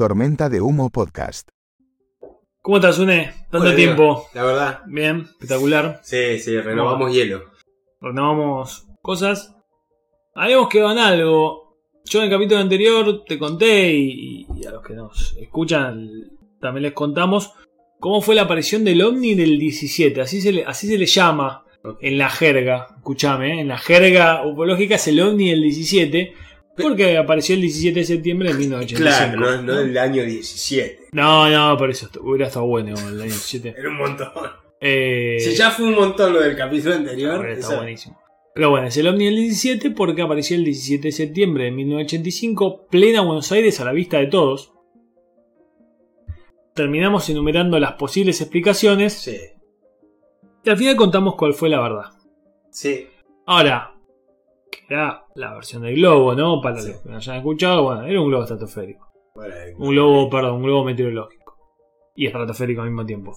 Tormenta 0.00 0.48
de 0.48 0.62
Humo 0.62 0.88
Podcast. 0.88 1.50
¿Cómo 2.62 2.78
estás, 2.78 2.98
Une? 2.98 3.34
Tanto 3.50 3.58
Bueno, 3.58 3.74
tiempo. 3.74 4.26
La 4.32 4.44
verdad. 4.44 4.80
Bien, 4.86 5.26
espectacular. 5.30 6.00
Sí, 6.02 6.38
sí, 6.38 6.58
renovamos 6.58 7.12
hielo. 7.12 7.50
Renovamos 8.00 8.86
cosas. 9.02 9.54
Habíamos 10.34 10.70
quedado 10.70 10.92
en 10.92 10.98
algo. 11.00 11.76
Yo 12.06 12.20
en 12.20 12.24
el 12.24 12.30
capítulo 12.30 12.62
anterior 12.62 13.24
te 13.26 13.38
conté 13.38 13.92
y, 13.92 14.46
y 14.56 14.64
a 14.64 14.70
los 14.70 14.82
que 14.82 14.94
nos 14.94 15.36
escuchan 15.36 16.08
también 16.62 16.84
les 16.84 16.92
contamos 16.94 17.52
cómo 17.98 18.22
fue 18.22 18.34
la 18.34 18.42
aparición 18.44 18.84
del 18.84 19.02
ovni 19.02 19.34
del 19.34 19.58
17. 19.58 20.18
Así 20.22 20.40
se 20.40 20.52
le, 20.52 20.64
así 20.64 20.88
se 20.88 20.96
le 20.96 21.04
llama 21.04 21.66
en 22.00 22.16
la 22.16 22.30
jerga. 22.30 22.86
Escuchame, 22.96 23.58
¿eh? 23.58 23.60
en 23.60 23.68
la 23.68 23.76
jerga 23.76 24.46
ufológica 24.46 24.94
es 24.94 25.06
el 25.08 25.20
ovni 25.20 25.50
del 25.50 25.60
17 25.60 26.32
porque 26.80 27.16
apareció 27.18 27.54
el 27.54 27.60
17 27.62 28.00
de 28.00 28.04
septiembre 28.06 28.48
de 28.52 28.58
1985. 28.58 29.36
Claro, 29.36 29.56
no, 29.56 29.62
no 29.62 29.78
del 29.80 29.96
año 29.98 30.22
17. 30.24 31.08
No, 31.12 31.48
no, 31.48 31.76
por 31.76 31.90
eso 31.90 32.08
hubiera 32.22 32.46
estado 32.48 32.66
bueno 32.66 32.94
el 32.96 33.20
año 33.20 33.30
17. 33.30 33.74
Era 33.78 33.88
un 33.88 33.96
montón. 33.96 34.28
Eh, 34.80 35.36
Si 35.40 35.54
ya 35.54 35.70
fue 35.70 35.86
un 35.86 35.94
montón 35.94 36.32
lo 36.32 36.40
del 36.40 36.56
capítulo 36.56 36.94
anterior. 36.94 37.48
Está 37.48 37.76
buenísimo. 37.76 38.18
Pero 38.54 38.70
bueno, 38.70 38.88
es 38.88 38.96
el 38.96 39.06
ovni 39.06 39.26
del 39.26 39.36
17 39.36 39.90
porque 39.92 40.22
apareció 40.22 40.56
el 40.56 40.64
17 40.64 41.08
de 41.08 41.12
septiembre 41.12 41.64
de 41.64 41.70
1985, 41.70 42.86
plena 42.90 43.20
Buenos 43.20 43.50
Aires 43.52 43.78
a 43.80 43.84
la 43.84 43.92
vista 43.92 44.18
de 44.18 44.26
todos. 44.26 44.72
Terminamos 46.74 47.28
enumerando 47.28 47.78
las 47.78 47.92
posibles 47.94 48.40
explicaciones 48.40 49.12
Sí, 49.14 49.36
y 50.64 50.70
al 50.70 50.76
final 50.76 50.96
contamos 50.96 51.34
cuál 51.36 51.54
fue 51.54 51.68
la 51.68 51.80
verdad. 51.80 52.04
sí. 52.70 53.06
Ahora, 53.46 53.94
que 54.70 54.94
era 54.94 55.24
la 55.34 55.54
versión 55.54 55.82
del 55.82 55.96
globo, 55.96 56.34
¿no? 56.34 56.60
Para 56.60 56.80
Sí. 56.80 56.92
los 56.92 57.00
que 57.02 57.08
no 57.08 57.16
hayan 57.16 57.36
escuchado, 57.36 57.82
bueno, 57.84 58.04
era 58.04 58.20
un 58.20 58.28
globo 58.28 58.42
estratosférico. 58.44 59.06
Bueno, 59.34 59.54
Un 59.78 59.90
globo, 59.90 60.28
perdón, 60.30 60.56
un 60.56 60.62
globo 60.62 60.84
meteorológico. 60.84 61.56
Y 62.14 62.26
estratosférico 62.26 62.82
al 62.82 62.88
mismo 62.90 63.06
tiempo. 63.06 63.32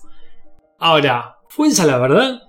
Ahora, 0.79 1.37
¿fue 1.49 1.67
esa 1.67 1.85
la 1.85 1.97
verdad? 1.99 2.39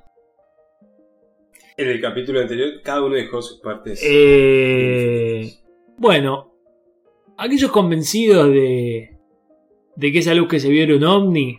En 1.76 1.88
el 1.88 2.00
capítulo 2.00 2.40
anterior, 2.40 2.68
cada 2.82 3.04
uno 3.04 3.14
dejó 3.16 3.42
sus 3.42 3.60
partes. 3.60 4.00
Eh, 4.04 5.50
bueno, 5.98 6.52
aquellos 7.36 7.70
convencidos 7.70 8.48
de, 8.48 9.16
de 9.96 10.12
que 10.12 10.18
esa 10.18 10.34
luz 10.34 10.48
que 10.48 10.60
se 10.60 10.68
vio 10.68 10.84
era 10.84 10.96
un 10.96 11.04
ovni, 11.04 11.58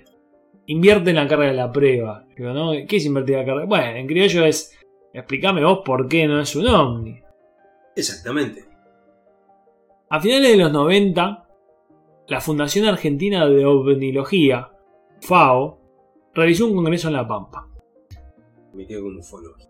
invierten 0.68 1.16
la 1.16 1.28
carga 1.28 1.48
de 1.48 1.54
la 1.54 1.72
prueba. 1.72 2.26
¿Qué 2.36 2.96
es 2.98 3.06
invertir 3.06 3.38
la 3.38 3.46
carga? 3.46 3.66
Bueno, 3.66 3.98
en 3.98 4.08
criollo 4.08 4.46
es, 4.46 4.78
explícame 5.20 5.64
vos 5.64 5.80
por 5.86 6.08
qué 6.08 6.28
no 6.28 6.40
es 6.40 6.56
un 6.56 6.68
ovni. 6.68 7.20
Exactamente. 7.96 8.66
A 10.10 10.20
finales 10.20 10.52
de 10.52 10.58
los 10.58 10.72
90, 10.72 11.48
la 12.28 12.42
Fundación 12.42 12.86
Argentina 12.86 13.48
de 13.48 13.66
OVNIología, 13.66 14.72
FAO, 15.22 15.80
realizó 16.34 16.68
un 16.68 16.76
congreso 16.76 17.08
en 17.08 17.14
La 17.16 17.28
Pampa. 17.28 17.68
Me 18.74 18.86
quedo 18.86 19.04
con 19.04 19.18
ufología. 19.18 19.68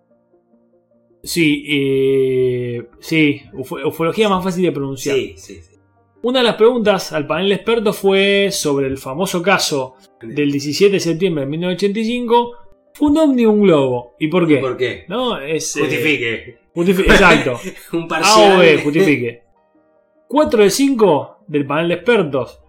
Sí, 1.24 1.64
eh, 1.68 2.88
sí, 3.00 3.42
ufo- 3.54 3.88
ufología 3.88 4.30
más 4.30 4.44
fácil 4.44 4.64
de 4.64 4.72
pronunciar. 4.72 5.16
Sí, 5.16 5.34
sí, 5.38 5.62
sí. 5.62 5.76
Una 6.24 6.40
de 6.40 6.46
las 6.46 6.56
preguntas 6.56 7.14
al 7.14 7.28
panel 7.28 7.50
de 7.50 7.56
expertos 7.56 7.98
fue 7.98 8.50
sobre 8.52 8.88
el 8.88 8.98
famoso 8.98 9.42
caso 9.44 9.96
del 10.22 10.52
17 10.52 10.94
de 10.94 11.00
septiembre 11.00 11.42
de 11.46 11.52
1985. 11.52 12.52
¿Fue 12.96 13.10
un 13.10 13.18
ovni 13.18 13.46
o 13.46 13.52
un 13.52 13.62
globo? 13.62 14.16
¿Y 14.20 14.28
por 14.30 14.48
qué? 14.48 14.58
¿Por 14.58 14.76
qué? 14.78 15.06
¿No? 15.08 15.38
Es, 15.38 15.76
eh, 15.76 15.82
Justifique. 15.82 16.58
justifi- 16.74 17.06
exacto. 17.06 17.60
un 17.94 18.04
A 18.06 18.08
parcial. 18.08 18.56
o 18.56 18.60
B, 18.60 18.82
justifique. 18.84 19.44
4 20.28 20.64
de 20.64 20.70
5 20.70 21.38
del 21.48 21.66
panel 21.68 21.90
de 21.90 21.94
expertos 21.96 22.62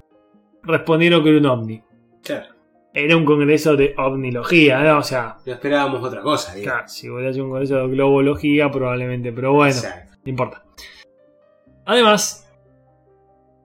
respondieron 0.63 1.23
que 1.23 1.31
era 1.31 1.39
un 1.39 1.47
ovni. 1.47 1.83
Claro. 2.23 2.55
Era 2.93 3.17
un 3.17 3.25
congreso 3.25 3.77
de 3.77 3.95
ovnilogía, 3.99 4.83
¿no? 4.83 4.99
O 4.99 5.03
sea, 5.03 5.37
No 5.47 5.53
esperábamos 5.53 6.03
otra 6.03 6.23
cosa, 6.23 6.55
digo. 6.55 6.65
claro, 6.65 6.89
si 6.89 7.09
hubiera 7.09 7.33
sido 7.33 7.45
un 7.45 7.51
congreso 7.51 7.77
de 7.77 7.89
globología, 7.89 8.71
probablemente, 8.71 9.33
pero 9.33 9.53
bueno. 9.53 9.75
Exacto. 9.75 10.17
No 10.25 10.31
importa. 10.31 10.65
Además, 11.85 12.51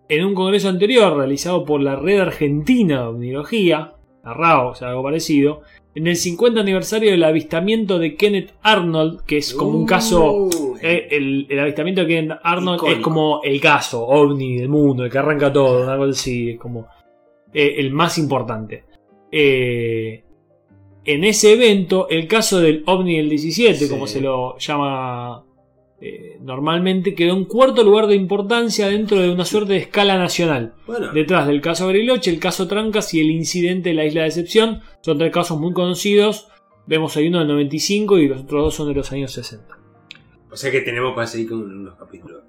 en 0.09 0.25
un 0.25 0.36
congreso 0.36 0.69
anterior 0.69 1.16
realizado 1.18 1.63
por 1.66 1.81
la 1.81 1.96
Red 1.96 2.19
Argentina 2.19 3.02
de 3.02 3.07
Omnilogía, 3.07 3.94
la 4.24 4.34
RAO, 4.34 4.69
o 4.69 4.75
sea, 4.75 4.90
algo 4.90 5.03
parecido, 5.03 5.62
en 5.94 6.07
el 6.07 6.16
50 6.16 6.59
aniversario 6.62 7.12
del 7.12 7.24
avistamiento 7.24 8.00
de 8.00 8.16
Kenneth 8.16 8.53
Arnold, 8.62 9.22
que 9.25 9.38
es 9.38 9.53
como 9.53 9.78
un 9.78 9.85
caso. 9.85 10.34
Uh, 10.46 10.78
eh, 10.81 11.07
el, 11.12 11.47
el 11.50 11.59
avistamiento 11.59 12.02
de 12.02 12.07
Kenneth 12.07 12.40
Arnold 12.44 12.81
es 12.88 12.97
como 13.00 13.41
el 13.44 13.59
caso 13.59 14.06
ovni 14.07 14.57
del 14.57 14.69
mundo, 14.69 15.03
el 15.03 15.12
que 15.12 15.18
arranca 15.18 15.51
todo, 15.51 15.84
una 15.84 15.97
cosa 15.97 16.12
así, 16.12 16.51
es 16.51 16.59
como 16.59 16.88
eh, 17.53 17.75
el 17.78 17.91
más 17.91 18.18
importante. 18.18 18.85
Eh, 19.31 20.24
en 21.03 21.24
ese 21.24 21.53
evento, 21.53 22.07
el 22.09 22.28
caso 22.28 22.59
del 22.59 22.84
ovni 22.85 23.18
del 23.18 23.30
17, 23.30 23.75
Sí. 23.75 23.90
como 23.90 24.07
se 24.07 24.22
lo 24.22 24.57
llama 24.57 25.44
eh, 26.01 26.38
normalmente, 26.41 27.13
quedó 27.16 27.34
en 27.35 27.45
cuarto 27.45 27.84
lugar 27.84 28.07
de 28.07 28.16
importancia 28.16 28.88
dentro 28.88 29.19
de 29.19 29.29
una 29.29 29.45
suerte 29.45 29.73
de 29.73 29.79
escala 29.79 30.17
nacional. 30.17 30.73
Bueno, 30.88 31.12
Detrás 31.13 31.45
del 31.47 31.62
caso 31.62 31.85
Bariloche, 31.85 32.31
el 32.31 32.39
caso 32.39 32.67
Trancas 32.67 33.13
y 33.13 33.19
el 33.19 33.29
incidente 33.31 33.89
de 33.89 33.95
la 33.95 34.06
isla 34.06 34.22
de 34.22 34.25
Decepción. 34.29 34.81
Son 35.01 35.17
tres 35.17 35.31
casos 35.31 35.59
muy 35.59 35.73
conocidos. 35.73 36.47
Vemos 36.88 37.16
ahí 37.17 37.28
uno 37.28 37.39
del 37.39 37.47
95 37.50 38.17
y 38.17 38.28
los 38.28 38.41
otros 38.41 38.63
dos 38.63 38.75
son 38.75 38.88
de 38.88 38.95
los 38.95 39.12
años 39.12 39.31
60. 39.31 39.78
o 40.51 40.57
sea 40.57 40.72
que 40.72 40.81
tenemos 40.81 41.13
para 41.13 41.28
seguir 41.28 41.50
con 41.50 41.59
unos 41.63 41.95
capítulos. 41.95 42.41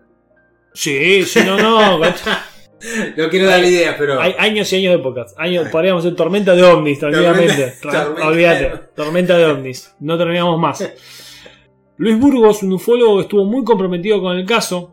Sí, 0.74 1.22
sí, 1.24 1.40
no, 1.44 1.56
no. 1.58 2.00
No 3.16 3.28
quiero 3.30 3.46
dar 3.46 3.62
ideas, 3.64 3.94
pero. 3.96 4.20
Hay 4.20 4.34
años 4.38 4.72
y 4.72 4.76
años 4.78 4.96
de 4.96 4.98
podcast. 4.98 5.38
Años, 5.38 5.69
podríamos 5.69 6.04
hacer 6.04 6.16
tormenta 6.16 6.52
de 6.56 6.64
ovnis, 6.64 6.98
tranquilamente. 6.98 7.74
Tormenta- 7.80 7.80
Tra- 7.80 8.04
tormenta 8.06 8.26
Olvídate, 8.26 8.72
tormenta 8.96 9.38
de 9.38 9.44
ovnis. 9.46 9.94
No 10.00 10.19
terminamos 10.19 10.58
más. 10.58 10.80
Luis 12.02 12.18
Burgos, 12.18 12.64
un 12.64 12.72
ufólogo 12.72 13.14
que 13.16 13.22
estuvo 13.22 13.44
muy 13.44 13.62
comprometido 13.62 14.20
con 14.20 14.36
el 14.36 14.44
caso. 14.44 14.92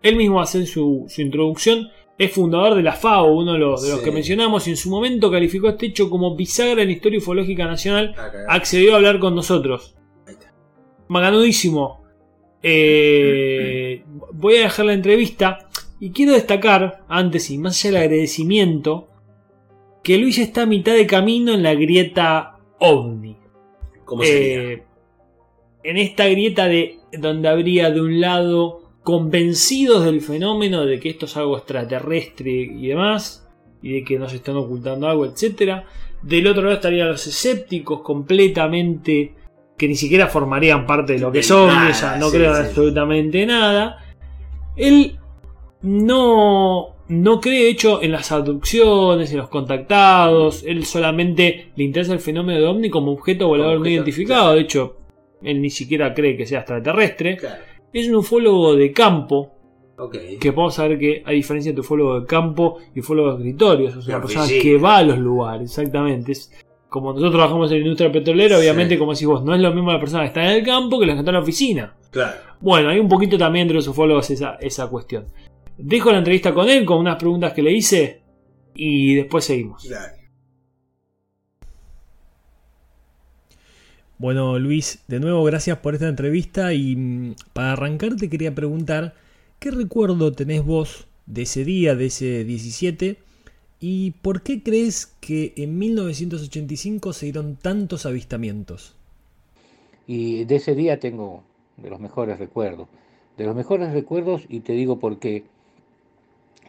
Él 0.00 0.14
mismo 0.14 0.40
hace 0.40 0.64
su, 0.64 1.06
su 1.08 1.20
introducción. 1.20 1.88
Es 2.16 2.30
fundador 2.30 2.76
de 2.76 2.84
la 2.84 2.92
FAO, 2.92 3.32
uno 3.34 3.54
de 3.54 3.58
los, 3.58 3.82
de 3.82 3.88
los 3.88 3.98
Sí. 3.98 4.04
que 4.04 4.12
mencionamos, 4.12 4.68
y 4.68 4.70
en 4.70 4.76
su 4.76 4.90
momento 4.90 5.28
calificó 5.28 5.70
este 5.70 5.86
hecho 5.86 6.08
como 6.08 6.36
bisagra 6.36 6.82
en 6.82 6.86
la 6.86 6.94
historia 6.94 7.18
ufológica 7.18 7.66
nacional. 7.66 8.14
Ah. 8.16 8.30
Accedió 8.48 8.92
a 8.92 8.96
hablar 8.98 9.18
con 9.18 9.34
nosotros. 9.34 9.96
Maganudísimo. 11.08 12.04
Eh, 12.62 14.04
voy 14.32 14.54
a 14.58 14.60
dejar 14.60 14.86
la 14.86 14.92
entrevista 14.92 15.68
y 15.98 16.10
quiero 16.10 16.34
destacar, 16.34 17.04
antes 17.08 17.50
y 17.50 17.58
más 17.58 17.84
allá 17.84 17.94
del 17.98 18.02
agradecimiento, 18.04 19.08
que 20.04 20.16
Luis 20.18 20.38
está 20.38 20.62
a 20.62 20.66
mitad 20.66 20.92
de 20.94 21.08
camino 21.08 21.52
en 21.52 21.64
la 21.64 21.74
grieta 21.74 22.58
ovni. 22.78 23.36
¿Cómo 24.04 24.22
sería? 24.22 24.62
Eh, 24.74 24.83
en 25.84 25.98
esta 25.98 26.26
grieta 26.26 26.66
de 26.66 26.98
donde 27.12 27.48
habría 27.48 27.90
de 27.90 28.00
un 28.00 28.20
lado 28.20 28.80
convencidos 29.02 30.04
del 30.04 30.22
fenómeno 30.22 30.86
de 30.86 30.98
que 30.98 31.10
esto 31.10 31.26
es 31.26 31.36
algo 31.36 31.58
extraterrestre 31.58 32.50
y 32.50 32.88
demás, 32.88 33.46
y 33.82 33.92
de 33.92 34.04
que 34.04 34.18
nos 34.18 34.32
están 34.32 34.56
ocultando 34.56 35.06
algo, 35.06 35.26
etc. 35.26 35.82
Del 36.22 36.46
otro 36.46 36.62
lado 36.62 36.76
estarían 36.76 37.08
los 37.08 37.26
escépticos 37.26 38.00
completamente 38.00 39.34
que 39.76 39.88
ni 39.88 39.94
siquiera 39.94 40.28
formarían 40.28 40.86
parte 40.86 41.14
de 41.14 41.18
lo 41.18 41.30
que 41.30 41.38
De 41.38 41.44
son, 41.44 41.68
nada, 41.68 41.90
o 41.90 41.94
sea, 41.94 42.16
no 42.16 42.30
sí, 42.30 42.36
creen 42.36 42.54
sí. 42.54 42.60
absolutamente 42.62 43.44
nada. 43.44 43.98
Él 44.76 45.18
no, 45.82 46.96
no 47.08 47.40
cree, 47.40 47.64
de 47.64 47.68
hecho, 47.68 48.02
en 48.02 48.12
las 48.12 48.32
abducciones, 48.32 49.30
en 49.32 49.38
los 49.38 49.48
contactados. 49.48 50.62
Él 50.64 50.86
solamente 50.86 51.72
le 51.76 51.84
interesa 51.84 52.14
el 52.14 52.20
fenómeno 52.20 52.58
de 52.58 52.66
ovni 52.66 52.88
como 52.88 53.12
objeto 53.12 53.48
volador 53.48 53.80
no 53.80 53.88
identificado. 53.88 54.54
De 54.54 54.60
hecho, 54.60 55.03
él 55.44 55.60
ni 55.60 55.70
siquiera 55.70 56.12
cree 56.14 56.36
que 56.36 56.46
sea 56.46 56.60
extraterrestre. 56.60 57.36
Claro. 57.36 57.62
Es 57.92 58.08
un 58.08 58.16
ufólogo 58.16 58.74
de 58.74 58.92
campo. 58.92 59.50
Ok. 59.96 60.16
Que 60.40 60.52
podemos 60.52 60.74
saber 60.74 60.98
que 60.98 61.22
hay 61.24 61.36
diferencia 61.36 61.70
entre 61.70 61.82
ufólogo 61.82 62.20
de 62.20 62.26
campo 62.26 62.78
y 62.94 63.00
ufólogo 63.00 63.30
de 63.32 63.36
escritorio. 63.36 63.88
Es 63.88 63.96
una 64.06 64.20
persona 64.20 64.46
que 64.48 64.76
va 64.78 64.96
a 64.98 65.02
los 65.04 65.18
lugares, 65.18 65.70
exactamente. 65.70 66.32
Es 66.32 66.50
como 66.88 67.10
nosotros 67.12 67.32
trabajamos 67.32 67.70
en 67.70 67.78
la 67.78 67.82
industria 67.84 68.10
petrolera, 68.12 68.56
Sí. 68.56 68.62
obviamente, 68.62 68.98
como 68.98 69.12
decís 69.12 69.26
vos, 69.26 69.44
no 69.44 69.54
es 69.54 69.60
lo 69.60 69.72
mismo 69.72 69.92
la 69.92 70.00
persona 70.00 70.22
que 70.22 70.28
está 70.28 70.44
en 70.44 70.58
el 70.58 70.64
campo 70.64 70.98
que 70.98 71.06
la 71.06 71.12
que 71.14 71.18
está 71.20 71.30
en 71.30 71.34
la 71.34 71.40
oficina. 71.42 71.94
Claro. 72.10 72.36
Bueno, 72.60 72.88
hay 72.88 72.98
un 72.98 73.08
poquito 73.08 73.36
también 73.38 73.62
entre 73.62 73.76
los 73.76 73.88
ufólogos 73.88 74.30
esa, 74.30 74.56
esa 74.60 74.88
cuestión. 74.88 75.26
Dejo 75.76 76.12
la 76.12 76.18
entrevista 76.18 76.54
con 76.54 76.68
él 76.68 76.84
con 76.84 76.98
unas 76.98 77.16
preguntas 77.16 77.52
que 77.52 77.62
le 77.62 77.72
hice 77.72 78.22
y 78.74 79.14
después 79.14 79.44
seguimos. 79.44 79.84
Claro. 79.84 80.12
Bueno, 84.18 84.60
Luis, 84.60 85.02
de 85.08 85.18
nuevo 85.18 85.42
gracias 85.42 85.78
por 85.78 85.94
esta 85.94 86.08
entrevista 86.08 86.72
y 86.72 86.94
mm, 86.94 87.34
para 87.52 87.72
arrancar 87.72 88.14
te 88.14 88.30
quería 88.30 88.54
preguntar, 88.54 89.14
¿qué 89.58 89.72
recuerdo 89.72 90.32
tenés 90.32 90.64
vos 90.64 91.08
de 91.26 91.42
ese 91.42 91.64
día, 91.64 91.96
de 91.96 92.06
ese 92.06 92.44
17? 92.44 93.18
¿Y 93.80 94.12
por 94.22 94.42
qué 94.42 94.62
crees 94.62 95.06
que 95.20 95.52
en 95.56 95.78
1985 95.78 97.12
se 97.12 97.26
dieron 97.26 97.56
tantos 97.56 98.06
avistamientos? 98.06 98.94
Y 100.06 100.44
de 100.44 100.56
ese 100.56 100.76
día 100.76 101.00
tengo 101.00 101.42
de 101.76 101.90
los 101.90 101.98
mejores 101.98 102.38
recuerdos. 102.38 102.88
De 103.36 103.44
los 103.44 103.56
mejores 103.56 103.92
recuerdos, 103.92 104.44
y 104.48 104.60
te 104.60 104.74
digo 104.74 105.00
por 105.00 105.18
qué. 105.18 105.44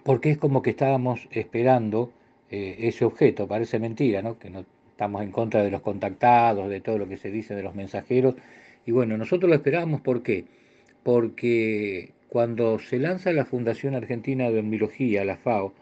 porque 0.03 0.31
es 0.31 0.37
como 0.37 0.61
que 0.61 0.71
estábamos 0.71 1.27
esperando 1.31 2.11
eh, 2.49 2.75
ese 2.79 3.05
objeto, 3.05 3.47
parece 3.47 3.79
mentira, 3.79 4.21
¿no? 4.21 4.37
que 4.39 4.49
no 4.49 4.65
estamos 4.95 5.23
en 5.23 5.31
contra 5.31 5.61
de 5.61 5.71
los 5.71 5.81
contactados, 5.81 6.69
de 6.69 6.79
todo 6.79 6.97
lo 6.97 7.09
que 7.09 7.17
se 7.17 7.29
dice 7.29 7.53
de 7.53 7.63
los 7.63 7.75
mensajeros, 7.75 8.35
y 8.85 8.91
bueno, 8.91 9.17
nosotros 9.17 9.49
lo 9.49 9.55
esperábamos, 9.55 9.99
¿por 9.99 10.23
qué? 10.23 10.45
Porque 11.03 12.13
cuando 12.29 12.79
se 12.79 12.97
lanza 12.97 13.33
la 13.33 13.43
Fundación 13.43 13.93
Argentina 13.93 14.49
de 14.49 14.59
Omnilogía, 14.59 15.25
la 15.25 15.35
FAO, 15.35 15.73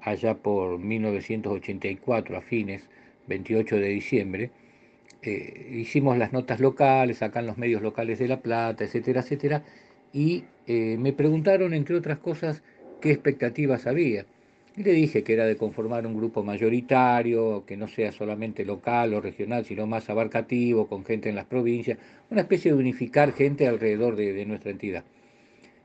allá 0.00 0.36
por 0.36 0.78
1984, 0.78 2.38
a 2.38 2.40
fines, 2.40 2.88
28 3.26 3.76
de 3.76 3.88
diciembre, 3.88 4.50
eh, 5.20 5.70
hicimos 5.74 6.16
las 6.16 6.32
notas 6.32 6.58
locales, 6.58 7.22
acá 7.22 7.40
en 7.40 7.46
los 7.48 7.58
medios 7.58 7.82
locales 7.82 8.18
de 8.18 8.28
La 8.28 8.40
Plata, 8.40 8.84
etcétera, 8.84 9.20
etcétera, 9.20 9.62
y 10.10 10.44
eh, 10.66 10.96
me 10.98 11.12
preguntaron, 11.12 11.74
entre 11.74 11.96
otras 11.96 12.18
cosas, 12.18 12.62
qué 13.02 13.10
expectativas 13.10 13.86
había. 13.86 14.24
Y 14.76 14.82
le 14.82 14.92
dije 14.92 15.22
que 15.22 15.34
era 15.34 15.46
de 15.46 15.56
conformar 15.56 16.04
un 16.04 16.16
grupo 16.16 16.42
mayoritario, 16.42 17.64
que 17.64 17.76
no 17.76 17.86
sea 17.86 18.10
solamente 18.10 18.64
local 18.64 19.14
o 19.14 19.20
regional, 19.20 19.64
sino 19.64 19.86
más 19.86 20.10
abarcativo, 20.10 20.88
con 20.88 21.04
gente 21.04 21.28
en 21.28 21.36
las 21.36 21.44
provincias, 21.46 21.98
una 22.28 22.40
especie 22.40 22.72
de 22.72 22.78
unificar 22.78 23.32
gente 23.32 23.68
alrededor 23.68 24.16
de, 24.16 24.44
nuestra 24.46 24.72
entidad. 24.72 25.04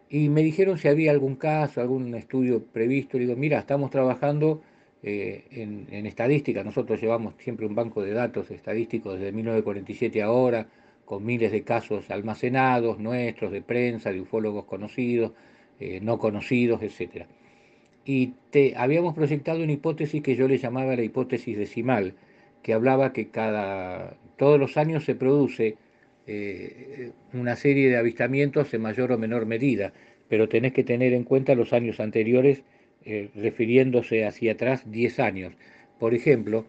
Y 0.10 0.30
me 0.30 0.42
dijeron 0.42 0.80
si 0.80 0.88
había 0.88 1.12
algún 1.12 1.36
caso, 1.36 1.82
algún 1.82 2.16
estudio 2.16 2.64
previsto. 2.64 3.20
Le 3.20 3.26
digo, 3.28 3.38
mira, 3.38 3.60
estamos 3.60 3.92
trabajando 3.92 4.64
eh, 5.04 5.46
en, 5.52 5.86
en, 5.92 6.08
estadística. 6.08 6.64
Nosotros 6.64 7.00
llevamos 7.00 7.36
siempre 7.38 7.68
un 7.68 7.76
banco 7.76 8.02
de 8.02 8.14
datos 8.14 8.50
estadísticos 8.50 9.20
desde 9.20 9.32
1947 9.32 10.24
ahora, 10.24 10.66
con 11.06 11.24
miles 11.24 11.52
de 11.52 11.62
casos 11.64 12.10
almacenados, 12.10 12.98
nuestros, 12.98 13.52
de 13.52 13.62
prensa, 13.62 14.12
de 14.12 14.22
ufólogos 14.22 14.66
conocidos, 14.66 15.34
eh, 15.80 16.00
no 16.02 16.18
conocidos, 16.18 16.82
etcétera 16.82 17.28
y 18.12 18.34
te, 18.50 18.74
habíamos 18.76 19.14
proyectado 19.14 19.62
una 19.62 19.72
hipótesis 19.72 20.24
que 20.24 20.36
yo 20.36 20.48
le 20.48 20.58
llamaba 20.58 20.96
la 20.96 21.04
hipótesis 21.04 21.56
decimal, 21.56 22.16
que 22.64 22.74
hablaba 22.74 23.14
que 23.14 23.30
cada, 23.30 24.18
todos 24.36 24.60
los 24.60 24.78
años 24.78 25.06
se 25.06 25.14
produce 25.14 25.78
eh, 26.26 27.12
una 27.34 27.56
serie 27.56 27.88
de 27.88 27.98
avistamientos 27.98 28.74
en 28.74 28.82
mayor 28.82 29.12
o 29.12 29.20
menor 29.20 29.46
medida, 29.46 29.94
pero 30.28 30.50
tenés 30.50 30.74
que 30.74 30.84
tener 30.84 31.14
en 31.14 31.24
cuenta 31.24 31.54
los 31.54 31.72
años 31.72 32.00
anteriores, 32.00 32.64
eh, 33.06 33.30
refiriéndose 33.36 34.26
hacia 34.26 34.54
atrás 34.54 34.90
10 34.90 35.20
años. 35.20 35.54
Por 36.00 36.16
ejemplo, 36.16 36.66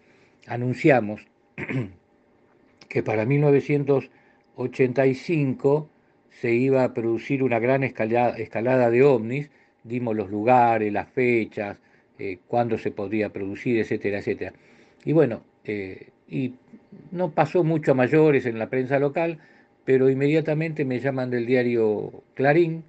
anunciamos 0.46 1.26
que 2.90 3.02
para 3.02 3.24
1985 3.24 5.88
se 6.28 6.52
iba 6.52 6.84
a 6.84 6.92
producir 6.92 7.42
una 7.42 7.58
gran 7.58 7.82
escalada, 7.82 8.36
escalada 8.36 8.90
de 8.90 9.04
ovnis, 9.04 9.48
dimos 9.84 10.16
los 10.16 10.30
lugares, 10.30 10.92
las 10.92 11.08
fechas, 11.08 11.78
eh, 12.18 12.38
cuándo 12.48 12.78
se 12.78 12.90
podría 12.90 13.30
producir, 13.30 13.78
etcétera, 13.78 14.18
etcétera. 14.18 14.52
Y 15.04 15.12
bueno, 15.12 15.42
eh, 15.64 16.08
y 16.28 16.54
no 17.10 17.32
pasó 17.32 17.64
mucho 17.64 17.92
a 17.92 17.94
mayores 17.94 18.46
en 18.46 18.58
la 18.58 18.68
prensa 18.68 18.98
local, 18.98 19.38
pero 19.84 20.10
inmediatamente 20.10 20.84
me 20.84 21.00
llaman 21.00 21.30
del 21.30 21.46
diario 21.46 22.22
Clarín 22.34 22.84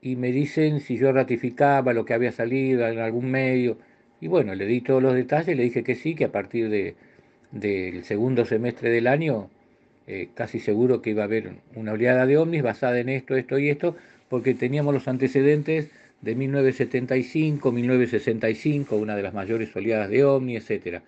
y 0.00 0.16
me 0.16 0.32
dicen 0.32 0.80
si 0.80 0.96
yo 0.96 1.12
ratificaba 1.12 1.92
lo 1.92 2.04
que 2.04 2.14
había 2.14 2.32
salido 2.32 2.86
en 2.88 2.98
algún 2.98 3.30
medio. 3.30 3.78
Y 4.20 4.28
bueno, 4.28 4.54
le 4.54 4.66
di 4.66 4.80
todos 4.80 5.02
los 5.02 5.14
detalles, 5.14 5.56
le 5.56 5.64
dije 5.64 5.82
que 5.82 5.94
sí, 5.94 6.14
que 6.14 6.26
a 6.26 6.32
partir 6.32 6.70
de, 6.70 6.94
del 7.50 8.04
segundo 8.04 8.44
semestre 8.44 8.90
del 8.90 9.06
año, 9.06 9.50
eh, 10.06 10.28
casi 10.34 10.60
seguro 10.60 11.02
que 11.02 11.10
iba 11.10 11.22
a 11.22 11.26
haber 11.26 11.52
una 11.74 11.92
oleada 11.92 12.26
de 12.26 12.36
ovnis 12.38 12.62
basada 12.62 12.98
en 13.00 13.08
esto, 13.08 13.36
esto 13.36 13.58
y 13.58 13.68
esto, 13.68 13.96
porque 14.28 14.54
teníamos 14.54 14.94
los 14.94 15.08
antecedentes 15.08 15.90
de 16.20 16.34
1975, 16.34 17.72
1965, 17.72 18.96
una 18.96 19.16
de 19.16 19.22
las 19.22 19.34
mayores 19.34 19.74
oleadas 19.74 20.10
de 20.10 20.24
OVNI, 20.24 20.56
etc. 20.56 21.02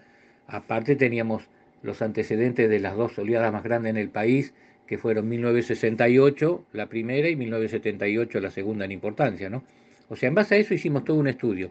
Aparte 0.47 0.97
teníamos 0.97 1.49
los 1.83 2.01
antecedentes 2.01 2.71
de 2.71 2.81
las 2.81 2.97
dos 2.97 3.19
oleadas 3.19 3.53
más 3.53 3.63
grandes 3.63 3.91
en 3.91 3.97
el 3.97 4.09
país, 4.09 4.55
que 4.87 4.99
fueron 4.99 5.29
1968 5.29 6.65
la 6.73 6.87
primera 6.87 7.29
y 7.29 7.37
1978 7.37 8.41
la 8.41 8.51
segunda 8.51 8.85
en 8.85 8.93
importancia, 8.93 9.49
¿no? 9.49 9.65
O 10.09 10.17
sea, 10.17 10.29
en 10.29 10.35
base 10.35 10.57
a 10.57 10.59
eso 10.59 10.75
hicimos 10.75 11.05
todo 11.05 11.17
un 11.17 11.29
estudio 11.29 11.71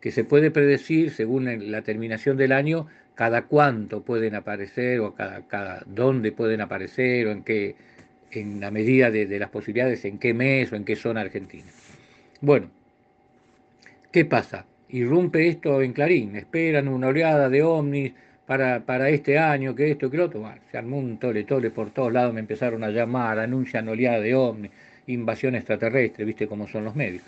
que 0.00 0.10
se 0.10 0.24
puede 0.24 0.50
predecir 0.50 1.10
según 1.10 1.70
la 1.70 1.82
terminación 1.82 2.36
del 2.36 2.52
año 2.52 2.88
cada 3.14 3.42
cuánto 3.42 4.02
pueden 4.02 4.34
aparecer 4.34 5.00
o 5.00 5.14
cada, 5.14 5.46
cada 5.46 5.82
dónde 5.86 6.32
pueden 6.32 6.60
aparecer 6.60 7.26
o 7.26 7.30
en 7.30 7.44
qué 7.44 7.76
en 8.30 8.60
la 8.60 8.70
medida 8.70 9.10
de, 9.10 9.26
de 9.26 9.38
las 9.38 9.50
posibilidades 9.50 10.04
en 10.06 10.18
qué 10.18 10.32
mes 10.32 10.72
o 10.72 10.76
en 10.76 10.84
qué 10.84 10.96
zona 10.96 11.20
argentina. 11.20 11.70
Bueno, 12.40 12.70
¿Qué 14.12 14.26
pasa? 14.26 14.66
Irrumpe 14.90 15.48
esto 15.48 15.80
en 15.80 15.94
Clarín, 15.94 16.36
esperan 16.36 16.86
una 16.86 17.08
oleada 17.08 17.48
de 17.48 17.62
ovnis 17.62 18.12
para, 18.46 18.80
para 18.80 19.08
este 19.08 19.38
año, 19.38 19.74
que 19.74 19.90
esto, 19.90 20.10
que 20.10 20.18
lo 20.18 20.26
otro. 20.26 20.52
se 20.70 20.76
armó 20.76 20.98
un 20.98 21.16
tole 21.18 21.44
tole 21.44 21.70
por 21.70 21.90
todos 21.92 22.12
lados, 22.12 22.34
me 22.34 22.40
empezaron 22.40 22.84
a 22.84 22.90
llamar, 22.90 23.38
anuncian 23.38 23.88
oleada 23.88 24.20
de 24.20 24.34
ovnis, 24.34 24.70
invasión 25.06 25.54
extraterrestre, 25.54 26.26
viste 26.26 26.46
cómo 26.46 26.68
son 26.68 26.84
los 26.84 26.94
medios. 26.94 27.22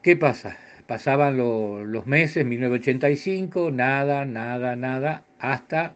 ¿Qué 0.00 0.14
pasa? 0.14 0.58
Pasaban 0.86 1.36
los 1.36 2.06
meses, 2.06 2.46
1985, 2.46 3.72
nada, 3.72 4.24
nada, 4.24 4.76
nada, 4.76 5.24
hasta 5.40 5.94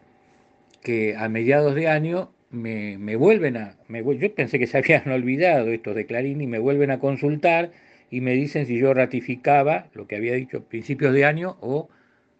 que 0.82 1.14
a 1.16 1.28
mediados 1.28 1.76
de 1.76 1.86
año 1.86 2.32
me, 2.50 2.96
vuelven 3.14 3.56
a... 3.56 3.76
yo 3.88 4.34
pensé 4.34 4.58
que 4.58 4.66
se 4.66 4.78
habían 4.78 5.08
olvidado 5.12 5.68
estos 5.68 5.94
de 5.94 6.06
Clarín 6.06 6.40
y 6.40 6.48
me 6.48 6.58
vuelven 6.58 6.90
a 6.90 6.98
consultar 6.98 7.70
y 8.10 8.20
me 8.20 8.32
dicen 8.32 8.66
si 8.66 8.78
yo 8.78 8.92
ratificaba 8.92 9.86
lo 9.94 10.06
que 10.06 10.16
había 10.16 10.34
dicho 10.34 10.58
a 10.58 10.60
principios 10.62 11.14
de 11.14 11.24
año 11.24 11.56
o 11.60 11.88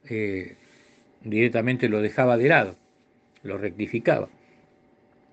eh, 0.09 0.57
directamente 1.23 1.89
lo 1.89 2.03
dejaba 2.03 2.37
de 2.37 2.49
lado, 2.49 2.77
lo 3.43 3.57
rectificaba. 3.57 4.29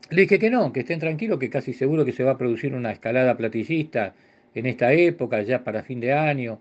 Le 0.09 0.21
dije 0.21 0.39
que 0.39 0.49
no, 0.49 0.71
que 0.71 0.81
estén 0.81 0.99
tranquilos, 0.99 1.39
que 1.39 1.49
casi 1.49 1.73
seguro 1.73 2.05
que 2.05 2.13
se 2.13 2.23
va 2.23 2.31
a 2.31 2.37
producir 2.37 2.73
una 2.73 2.91
escalada 2.91 3.35
platillista 3.35 4.13
en 4.53 4.65
esta 4.65 4.93
época, 4.93 5.41
ya 5.41 5.63
para 5.63 5.83
fin 5.83 5.99
de 5.99 6.13
año. 6.13 6.59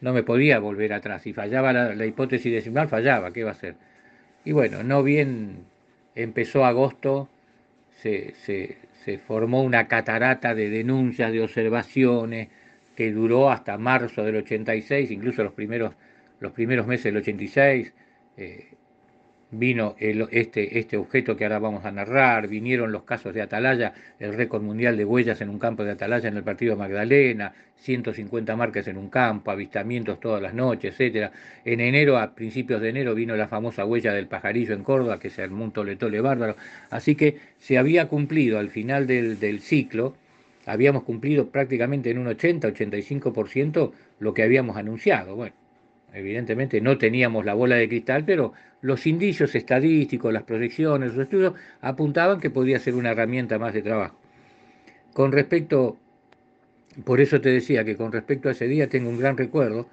No 0.00 0.12
me 0.12 0.22
podía 0.22 0.58
volver 0.58 0.92
atrás. 0.92 1.22
Si 1.22 1.32
fallaba 1.32 1.72
la, 1.72 2.06
hipótesis 2.06 2.52
decimal, 2.52 2.88
fallaba, 2.88 3.32
¿qué 3.32 3.44
va 3.44 3.50
a 3.50 3.52
hacer? 3.52 3.74
Y 4.44 4.52
bueno, 4.52 4.82
no 4.82 5.02
bien 5.02 5.66
empezó 6.14 6.64
agosto, 6.64 7.28
se, 7.96 8.34
se 8.34 9.18
formó 9.18 9.62
una 9.62 9.88
catarata 9.88 10.54
de 10.54 10.70
denuncias, 10.70 11.32
de 11.32 11.42
observaciones, 11.42 12.48
que 12.98 13.12
duró 13.12 13.48
hasta 13.48 13.78
marzo 13.78 14.24
del 14.24 14.34
86, 14.38 15.12
incluso 15.12 15.44
los 15.44 15.52
primeros, 15.52 15.94
los 16.40 16.50
primeros 16.50 16.84
meses 16.84 17.04
del 17.04 17.18
86, 17.18 17.92
eh, 18.36 18.70
vino 19.52 19.94
este, 20.00 20.80
este 20.80 20.96
objeto 20.96 21.36
que 21.36 21.44
ahora 21.44 21.60
vamos 21.60 21.84
a 21.84 21.92
narrar, 21.92 22.48
vinieron 22.48 22.90
los 22.90 23.04
casos 23.04 23.32
de 23.34 23.40
Atalaya, 23.40 23.94
el 24.18 24.34
récord 24.34 24.62
mundial 24.62 24.96
de 24.96 25.04
huellas 25.04 25.40
en 25.40 25.48
un 25.48 25.60
campo 25.60 25.84
de 25.84 25.92
Atalaya 25.92 26.28
en 26.28 26.38
el 26.38 26.42
partido 26.42 26.74
Magdalena, 26.74 27.54
150 27.76 28.56
marcas 28.56 28.88
en 28.88 28.96
un 28.98 29.10
campo, 29.10 29.52
avistamientos 29.52 30.18
todas 30.18 30.42
las 30.42 30.52
noches, 30.52 30.94
etcétera. 30.94 31.30
En 31.64 31.78
enero, 31.78 32.18
a 32.18 32.34
principios 32.34 32.80
de 32.80 32.88
enero, 32.88 33.14
vino 33.14 33.36
la 33.36 33.46
famosa 33.46 33.84
huella 33.84 34.12
del 34.12 34.26
pajarillo 34.26 34.74
en 34.74 34.82
Córdoba, 34.82 35.20
que 35.20 35.30
se 35.30 35.42
armó 35.42 35.62
un 35.62 35.70
toletole 35.70 36.20
bárbaro. 36.20 36.56
Así 36.90 37.14
que 37.14 37.36
se 37.60 37.78
había 37.78 38.08
cumplido 38.08 38.58
al 38.58 38.70
final 38.70 39.06
del, 39.06 39.38
del 39.38 39.60
ciclo, 39.60 40.16
habíamos 40.68 41.02
cumplido 41.04 41.48
prácticamente 41.50 42.10
en 42.10 42.18
un 42.18 42.26
80-85% 42.26 43.92
lo 44.18 44.34
que 44.34 44.42
habíamos 44.42 44.76
anunciado. 44.76 45.34
Bueno, 45.34 45.54
evidentemente 46.12 46.80
no 46.82 46.98
teníamos 46.98 47.46
la 47.46 47.54
bola 47.54 47.76
de 47.76 47.88
cristal, 47.88 48.24
pero 48.26 48.52
los 48.82 49.06
indicios 49.06 49.54
estadísticos, 49.54 50.30
las 50.30 50.42
proyecciones, 50.42 51.14
los 51.14 51.24
estudios 51.24 51.54
apuntaban 51.80 52.38
que 52.38 52.50
podía 52.50 52.78
ser 52.78 52.94
una 52.96 53.12
herramienta 53.12 53.58
más 53.58 53.72
de 53.72 53.80
trabajo. 53.80 54.20
Con 55.14 55.32
respecto, 55.32 55.96
por 57.04 57.22
eso 57.22 57.40
te 57.40 57.48
decía 57.48 57.82
que 57.84 57.96
con 57.96 58.12
respecto 58.12 58.50
a 58.50 58.52
ese 58.52 58.68
día 58.68 58.90
tengo 58.90 59.08
un 59.08 59.18
gran 59.18 59.38
recuerdo, 59.38 59.88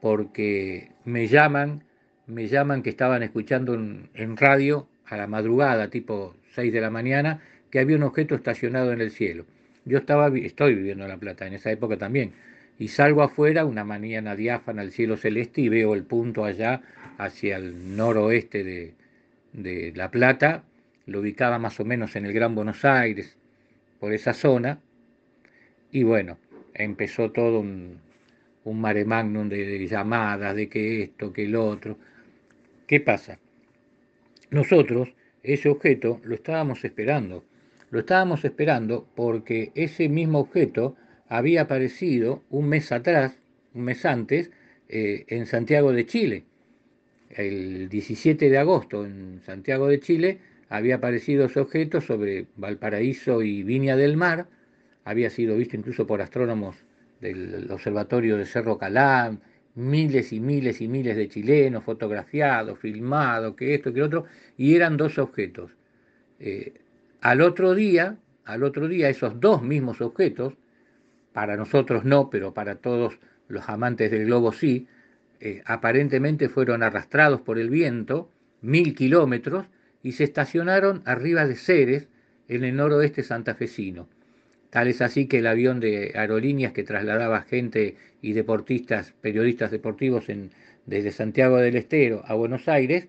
porque 0.00 0.90
me 1.04 1.28
llaman, 1.28 1.84
me 2.26 2.48
llaman 2.48 2.82
que 2.82 2.90
estaban 2.90 3.22
escuchando 3.22 3.74
en, 3.74 4.10
en 4.14 4.36
radio 4.36 4.88
a 5.06 5.16
la 5.16 5.28
madrugada, 5.28 5.88
tipo 5.88 6.34
6 6.54 6.72
de 6.72 6.80
la 6.80 6.90
mañana, 6.90 7.40
que 7.70 7.78
había 7.78 7.96
un 7.96 8.02
objeto 8.02 8.34
estacionado 8.34 8.92
en 8.92 9.00
el 9.00 9.12
cielo. 9.12 9.46
Yo 9.86 9.98
estaba, 9.98 10.28
estoy 10.36 10.74
viviendo 10.74 11.04
en 11.04 11.10
La 11.10 11.16
Plata, 11.16 11.46
en 11.46 11.54
esa 11.54 11.70
época 11.70 11.96
también, 11.96 12.32
y 12.78 12.88
salgo 12.88 13.22
afuera 13.22 13.64
una 13.64 13.84
mañana 13.84 14.36
diáfana 14.36 14.82
al 14.82 14.92
cielo 14.92 15.16
celeste 15.16 15.62
y 15.62 15.68
veo 15.68 15.94
el 15.94 16.02
punto 16.02 16.44
allá 16.44 16.82
hacia 17.16 17.56
el 17.56 17.96
noroeste 17.96 18.64
de, 18.64 18.94
de 19.52 19.92
La 19.94 20.10
Plata, 20.10 20.64
lo 21.06 21.20
ubicaba 21.20 21.58
más 21.58 21.78
o 21.80 21.84
menos 21.84 22.16
en 22.16 22.26
el 22.26 22.32
Gran 22.32 22.54
Buenos 22.54 22.84
Aires, 22.84 23.36
por 24.00 24.12
esa 24.12 24.34
zona, 24.34 24.80
y 25.92 26.02
bueno, 26.02 26.36
empezó 26.74 27.30
todo 27.30 27.60
un, 27.60 27.98
un 28.64 28.80
mare 28.80 29.04
magnum 29.04 29.48
de, 29.48 29.64
de, 29.64 29.86
llamadas, 29.86 30.54
de 30.56 30.68
que 30.68 31.04
esto, 31.04 31.32
que 31.32 31.44
el 31.44 31.54
otro. 31.54 31.96
¿Qué 32.86 33.00
pasa? 33.00 33.38
Nosotros 34.50 35.14
ese 35.42 35.68
objeto 35.68 36.20
lo 36.24 36.34
estábamos 36.34 36.84
esperando 36.84 37.44
lo 37.96 38.00
estábamos 38.00 38.44
esperando 38.44 39.08
porque 39.14 39.72
ese 39.74 40.10
mismo 40.10 40.40
objeto 40.40 40.96
había 41.30 41.62
aparecido 41.62 42.42
un 42.50 42.68
mes 42.68 42.92
atrás, 42.92 43.32
un 43.72 43.84
mes 43.84 44.04
antes, 44.04 44.50
eh, 44.90 45.24
en 45.28 45.46
Santiago 45.46 45.92
de 45.92 46.04
Chile. 46.04 46.44
El 47.30 47.88
17 47.88 48.50
de 48.50 48.58
agosto 48.58 49.06
en 49.06 49.40
Santiago 49.46 49.88
de 49.88 49.98
Chile 50.00 50.40
había 50.68 50.96
aparecido 50.96 51.46
ese 51.46 51.58
objeto 51.58 52.02
sobre 52.02 52.44
Valparaíso 52.56 53.40
y 53.40 53.62
Viña 53.62 53.96
del 53.96 54.18
Mar, 54.18 54.46
había 55.04 55.30
sido 55.30 55.56
visto 55.56 55.76
incluso 55.78 56.06
por 56.06 56.20
astrónomos 56.20 56.76
del 57.22 57.66
observatorio 57.70 58.36
de 58.36 58.44
Cerro 58.44 58.76
Calán, 58.76 59.40
miles 59.74 60.34
y 60.34 60.40
miles 60.40 60.82
y 60.82 60.88
miles 60.88 61.16
de 61.16 61.30
chilenos 61.30 61.82
fotografiados, 61.82 62.78
filmados, 62.78 63.56
que 63.56 63.74
esto, 63.74 63.90
que 63.90 64.02
otro, 64.02 64.26
y 64.58 64.74
eran 64.76 64.98
dos 64.98 65.16
objetos. 65.16 65.70
Eh, 66.38 66.74
al 67.26 67.40
otro 67.40 67.74
día, 67.74 68.18
al 68.44 68.62
otro 68.62 68.86
día, 68.86 69.08
esos 69.08 69.40
dos 69.40 69.60
mismos 69.60 70.00
objetos, 70.00 70.54
para 71.32 71.56
nosotros 71.56 72.04
no, 72.04 72.30
pero 72.30 72.54
para 72.54 72.76
todos 72.76 73.18
los 73.48 73.68
amantes 73.68 74.12
del 74.12 74.26
globo 74.26 74.52
sí, 74.52 74.86
eh, 75.40 75.60
aparentemente 75.64 76.48
fueron 76.48 76.84
arrastrados 76.84 77.40
por 77.40 77.58
el 77.58 77.68
viento 77.68 78.30
mil 78.60 78.94
kilómetros 78.94 79.66
y 80.04 80.12
se 80.12 80.22
estacionaron 80.22 81.02
arriba 81.04 81.44
de 81.46 81.56
Ceres, 81.56 82.06
en 82.46 82.62
el 82.62 82.76
noroeste 82.76 83.24
santafesino. 83.24 84.08
Tal 84.70 84.86
es 84.86 85.02
así 85.02 85.26
que 85.26 85.38
el 85.38 85.48
avión 85.48 85.80
de 85.80 86.12
aerolíneas 86.14 86.72
que 86.72 86.84
trasladaba 86.84 87.42
gente 87.42 87.96
y 88.22 88.34
deportistas, 88.34 89.14
periodistas 89.20 89.72
deportivos 89.72 90.28
en, 90.28 90.52
desde 90.86 91.10
Santiago 91.10 91.56
del 91.56 91.74
Estero 91.74 92.22
a 92.24 92.34
Buenos 92.34 92.68
Aires, 92.68 93.08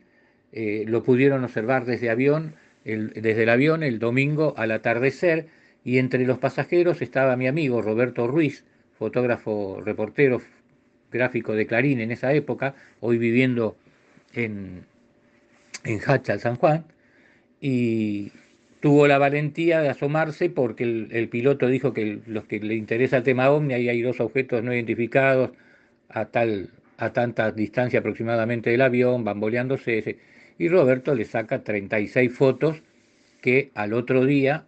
eh, 0.53 0.85
lo 0.87 1.03
pudieron 1.03 1.43
observar 1.43 1.85
desde, 1.85 2.09
avión, 2.09 2.55
desde 2.95 3.43
el 3.43 3.49
avión 3.49 3.83
el 3.83 3.99
domingo 3.99 4.53
al 4.57 4.71
atardecer 4.71 5.47
y 5.83 5.97
entre 5.99 6.25
los 6.25 6.37
pasajeros 6.37 7.01
estaba 7.01 7.35
mi 7.35 7.47
amigo 7.47 7.81
Roberto 7.81 8.27
Ruiz, 8.27 8.63
fotógrafo, 8.97 9.81
reportero 9.83 10.41
gráfico 11.11 11.53
de 11.53 11.65
Clarín 11.65 11.99
en 12.01 12.11
esa 12.11 12.33
época, 12.33 12.75
hoy 12.99 13.17
viviendo 13.17 13.77
en, 14.33 14.85
en 15.83 15.99
Hacha, 16.05 16.39
San 16.39 16.55
Juan, 16.55 16.85
y 17.61 18.31
tuvo 18.79 19.07
la 19.07 19.17
valentía 19.17 19.81
de 19.81 19.89
asomarse 19.89 20.49
porque 20.49 20.83
el, 20.83 21.29
piloto 21.29 21.67
dijo 21.67 21.93
que 21.93 22.19
los 22.27 22.45
que 22.45 22.59
le 22.59 22.75
interesa 22.75 23.17
el 23.17 23.23
tema 23.23 23.49
OVNI, 23.49 23.73
ahí 23.73 23.89
hay 23.89 24.01
dos 24.01 24.19
objetos 24.19 24.63
no 24.63 24.73
identificados 24.73 25.51
a, 26.09 26.25
tal, 26.25 26.69
a 26.97 27.11
tanta 27.11 27.51
distancia 27.51 27.99
aproximadamente 27.99 28.69
del 28.69 28.81
avión, 28.81 29.23
bamboleándose, 29.23 30.17
y 30.57 30.69
Roberto 30.69 31.15
le 31.15 31.25
saca 31.25 31.63
36 31.63 32.31
fotos 32.33 32.81
que 33.41 33.71
al 33.75 33.93
otro 33.93 34.25
día 34.25 34.65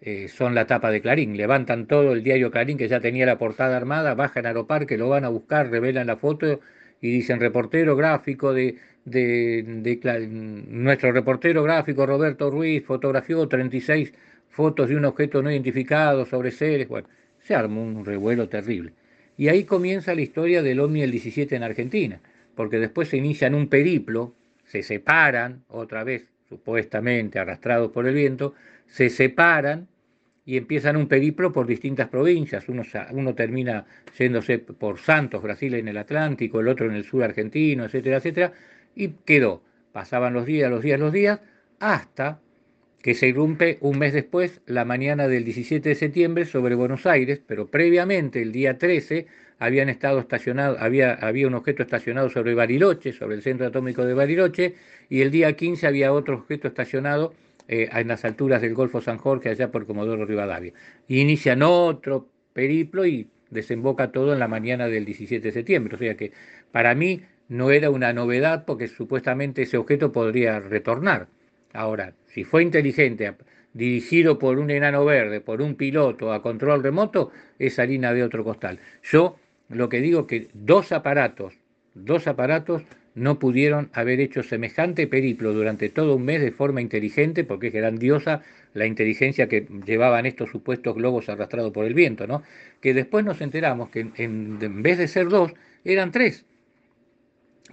eh, 0.00 0.28
son 0.28 0.54
la 0.54 0.66
tapa 0.66 0.90
de 0.90 1.00
Clarín. 1.00 1.36
Levantan 1.36 1.86
todo 1.86 2.12
el 2.12 2.22
diario 2.22 2.50
Clarín, 2.50 2.78
que 2.78 2.88
ya 2.88 3.00
tenía 3.00 3.26
la 3.26 3.38
portada 3.38 3.76
armada, 3.76 4.14
bajan 4.14 4.46
a 4.46 4.50
Aeroparque, 4.50 4.98
lo 4.98 5.08
van 5.08 5.24
a 5.24 5.28
buscar, 5.28 5.70
revelan 5.70 6.06
la 6.06 6.16
foto 6.16 6.60
y 7.00 7.10
dicen 7.10 7.40
reportero 7.40 7.96
gráfico 7.96 8.52
de, 8.52 8.76
de, 9.04 9.64
nuestro 10.68 11.12
reportero 11.12 11.62
gráfico 11.62 12.06
Roberto 12.06 12.50
Ruiz 12.50 12.84
fotografió 12.84 13.46
36 13.46 14.12
fotos 14.50 14.88
de 14.88 14.96
un 14.96 15.04
objeto 15.04 15.42
no 15.42 15.50
identificado 15.50 16.26
sobre 16.26 16.50
seres. 16.50 16.88
Bueno, 16.88 17.08
se 17.40 17.54
armó 17.54 17.82
un 17.82 18.04
revuelo 18.04 18.48
terrible. 18.48 18.92
Y 19.36 19.48
ahí 19.48 19.64
comienza 19.64 20.14
la 20.14 20.20
historia 20.20 20.62
del 20.62 20.80
OVNI 20.80 21.02
el 21.02 21.10
17 21.10 21.56
en 21.56 21.62
Argentina, 21.62 22.20
porque 22.54 22.78
después 22.78 23.08
se 23.08 23.16
inician 23.16 23.54
un 23.54 23.68
periplo, 23.68 24.34
se 24.72 24.82
separan, 24.82 25.64
otra 25.68 26.02
vez 26.02 26.24
supuestamente 26.48 27.38
arrastrados 27.38 27.92
por 27.92 28.06
el 28.06 28.14
viento, 28.14 28.54
se 28.86 29.10
separan 29.10 29.86
y 30.46 30.56
empiezan 30.56 30.96
un 30.96 31.08
periplo 31.08 31.52
por 31.52 31.66
distintas 31.66 32.08
provincias. 32.08 32.66
Uno, 32.70 32.82
uno 33.10 33.34
termina 33.34 33.84
yéndose 34.18 34.60
por 34.60 34.98
Santos, 34.98 35.42
Brasil 35.42 35.74
en 35.74 35.88
el 35.88 35.98
Atlántico, 35.98 36.60
el 36.60 36.68
otro 36.68 36.86
en 36.86 36.94
el 36.94 37.04
sur 37.04 37.22
argentino, 37.22 37.84
etcétera, 37.84 38.16
etcétera, 38.16 38.52
y 38.94 39.08
quedó. 39.26 39.62
Pasaban 39.92 40.32
los 40.32 40.46
días, 40.46 40.70
los 40.70 40.80
días, 40.80 40.98
los 40.98 41.12
días, 41.12 41.40
hasta 41.78 42.40
que 43.02 43.12
se 43.12 43.28
irrumpe 43.28 43.76
un 43.82 43.98
mes 43.98 44.14
después, 44.14 44.62
la 44.64 44.86
mañana 44.86 45.28
del 45.28 45.44
17 45.44 45.86
de 45.86 45.94
septiembre, 45.96 46.46
sobre 46.46 46.76
Buenos 46.76 47.04
Aires, 47.04 47.42
pero 47.46 47.66
previamente, 47.66 48.40
el 48.40 48.52
día 48.52 48.78
13, 48.78 49.26
habían 49.62 49.88
estado 49.88 50.18
estacionados, 50.18 50.76
había, 50.80 51.14
había 51.14 51.46
un 51.46 51.54
objeto 51.54 51.84
estacionado 51.84 52.28
sobre 52.30 52.52
Bariloche, 52.52 53.12
sobre 53.12 53.36
el 53.36 53.42
centro 53.42 53.68
atómico 53.68 54.04
de 54.04 54.12
Bariloche, 54.12 54.74
y 55.08 55.20
el 55.20 55.30
día 55.30 55.52
15 55.52 55.86
había 55.86 56.12
otro 56.12 56.34
objeto 56.34 56.66
estacionado 56.66 57.32
eh, 57.68 57.88
en 57.92 58.08
las 58.08 58.24
alturas 58.24 58.60
del 58.60 58.74
Golfo 58.74 59.00
San 59.00 59.18
Jorge, 59.18 59.50
allá 59.50 59.70
por 59.70 59.86
Comodoro 59.86 60.26
Rivadavia. 60.26 60.72
Y 61.06 61.20
inician 61.20 61.62
otro 61.62 62.28
periplo 62.52 63.06
y 63.06 63.28
desemboca 63.50 64.10
todo 64.10 64.32
en 64.32 64.40
la 64.40 64.48
mañana 64.48 64.88
del 64.88 65.04
17 65.04 65.46
de 65.46 65.52
septiembre. 65.52 65.94
O 65.94 65.98
sea 65.98 66.16
que 66.16 66.32
para 66.72 66.96
mí 66.96 67.22
no 67.48 67.70
era 67.70 67.88
una 67.88 68.12
novedad 68.12 68.64
porque 68.64 68.88
supuestamente 68.88 69.62
ese 69.62 69.76
objeto 69.76 70.10
podría 70.10 70.58
retornar. 70.58 71.28
Ahora, 71.72 72.14
si 72.26 72.42
fue 72.42 72.64
inteligente, 72.64 73.32
dirigido 73.74 74.40
por 74.40 74.58
un 74.58 74.70
enano 74.70 75.04
verde, 75.04 75.40
por 75.40 75.62
un 75.62 75.76
piloto 75.76 76.32
a 76.32 76.42
control 76.42 76.82
remoto, 76.82 77.30
es 77.60 77.78
harina 77.78 78.12
de 78.12 78.24
otro 78.24 78.42
costal. 78.42 78.80
Yo 79.04 79.36
lo 79.72 79.88
que 79.88 80.00
digo 80.00 80.26
que 80.26 80.48
dos 80.54 80.92
aparatos, 80.92 81.54
dos 81.94 82.26
aparatos 82.26 82.84
no 83.14 83.38
pudieron 83.38 83.90
haber 83.92 84.20
hecho 84.20 84.42
semejante 84.42 85.06
periplo 85.06 85.52
durante 85.52 85.88
todo 85.90 86.16
un 86.16 86.24
mes 86.24 86.40
de 86.40 86.50
forma 86.50 86.80
inteligente, 86.80 87.44
porque 87.44 87.68
es 87.68 87.72
grandiosa 87.74 88.42
la 88.74 88.86
inteligencia 88.86 89.48
que 89.48 89.66
llevaban 89.84 90.24
estos 90.24 90.50
supuestos 90.50 90.94
globos 90.94 91.28
arrastrados 91.28 91.72
por 91.72 91.84
el 91.84 91.94
viento, 91.94 92.26
¿no? 92.26 92.42
Que 92.80 92.94
después 92.94 93.24
nos 93.24 93.40
enteramos 93.40 93.90
que 93.90 94.08
en, 94.16 94.82
vez 94.82 94.98
de 94.98 95.08
ser 95.08 95.28
dos, 95.28 95.52
eran 95.84 96.10
tres, 96.10 96.44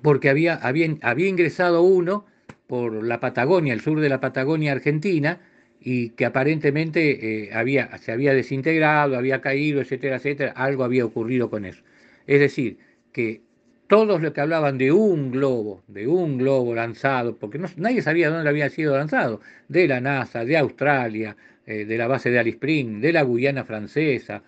porque 0.01 0.29
había, 0.29 0.55
había, 0.55 1.27
ingresado 1.27 1.83
uno 1.83 2.25
por 2.67 3.03
la 3.03 3.19
Patagonia, 3.19 3.73
el 3.73 3.81
sur 3.81 3.99
de 3.99 4.09
la 4.09 4.19
Patagonia 4.19 4.73
argentina, 4.73 5.39
y 5.81 6.09
que 6.09 6.25
aparentemente 6.25 7.45
eh, 7.45 7.53
había, 7.53 7.97
se 7.99 8.11
había 8.11 8.33
desintegrado, 8.33 9.17
había 9.17 9.39
caído, 9.39 9.79
etcétera, 9.79 10.17
etcétera, 10.17 10.51
algo 10.51 10.83
había 10.83 11.05
ocurrido 11.05 11.49
con 11.49 11.63
eso. 11.63 11.81
Es 12.29 12.39
decir, 12.39 12.77
que 13.11 13.41
todos 13.87 14.21
los 14.21 14.33
que 14.33 14.41
hablaban 14.41 14.77
de 14.77 14.91
un 14.91 15.31
globo, 15.31 15.83
de 15.87 16.07
un 16.07 16.37
globo 16.37 16.75
lanzado, 16.75 17.35
porque 17.35 17.57
nadie 17.77 18.03
sabía 18.03 18.29
dónde 18.29 18.47
había 18.47 18.69
sido 18.69 18.95
lanzado, 18.95 19.41
de 19.67 19.87
la 19.87 19.99
NASA, 19.99 20.45
de 20.45 20.55
Australia, 20.55 21.35
eh, 21.65 21.85
de 21.85 21.97
la 21.97 22.05
base 22.05 22.29
de 22.29 22.37
Alice 22.37 22.57
Spring, 22.57 23.01
de 23.01 23.13
la 23.13 23.23
Guyana 23.23 23.65
francesa, 23.65 24.43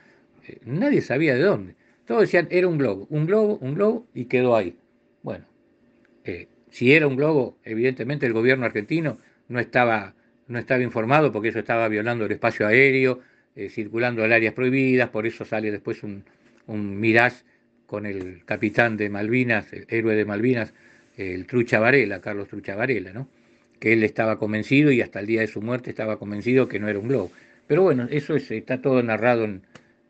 eh, 0.48 0.60
nadie 0.64 1.02
sabía 1.02 1.34
de 1.34 1.42
dónde. 1.42 1.76
Todos 2.06 2.22
decían, 2.22 2.48
era 2.52 2.68
un 2.68 2.78
globo, 2.78 3.08
un 3.10 3.26
globo, 3.26 3.58
un 3.60 3.74
globo, 3.74 4.06
y 4.14 4.26
quedó 4.26 4.56
ahí. 4.56 4.76
Bueno, 5.24 5.46
eh, 6.24 6.50
si 6.70 6.94
era 6.94 7.08
un 7.08 7.16
globo, 7.16 7.58
evidentemente 7.64 8.28
el 8.28 8.34
gobierno 8.34 8.68
argentino 8.68 9.18
no 9.48 9.60
estaba, 9.60 10.14
no 10.48 10.60
estaba 10.60 10.84
informado 10.84 11.32
porque 11.32 11.50
eso 11.50 11.58
estaba 11.58 11.88
violando 11.88 12.26
el 12.26 12.32
espacio 12.32 12.68
aéreo, 12.68 13.22
circulando 13.70 14.24
en 14.24 14.32
áreas 14.32 14.54
prohibidas, 14.54 15.10
por 15.10 15.26
eso 15.26 15.46
sale 15.46 15.72
después 15.72 16.04
un, 16.04 16.24
un 16.68 17.00
Mirage 17.00 17.44
con 17.91 18.05
el 18.05 18.45
capitán 18.45 18.95
de 18.95 19.10
Malvinas, 19.10 19.74
el 19.74 19.86
héroe 19.89 20.15
de 20.15 20.24
Malvinas, 20.24 20.74
el 21.17 21.45
Trucha 21.45 21.77
Varela, 21.77 22.21
Carlos 22.21 22.48
Trucha 22.48 22.74
Varela, 22.74 23.12
¿no? 23.12 23.27
que 23.81 23.91
él 23.91 24.05
estaba 24.05 24.39
convencido 24.39 24.93
y 24.93 25.01
hasta 25.01 25.19
el 25.19 25.25
día 25.27 25.41
de 25.41 25.48
su 25.48 25.62
muerte 25.62 25.89
estaba 25.89 26.17
convencido 26.17 26.69
que 26.69 26.79
no 26.79 26.88
era 26.88 27.00
un 27.00 27.10
globo. 27.10 27.33
Pero 27.67 27.81
bueno, 27.81 28.07
eso 28.10 28.38
está 28.38 28.81
todo 28.81 29.03
narrado 29.03 29.43
en, 29.43 29.62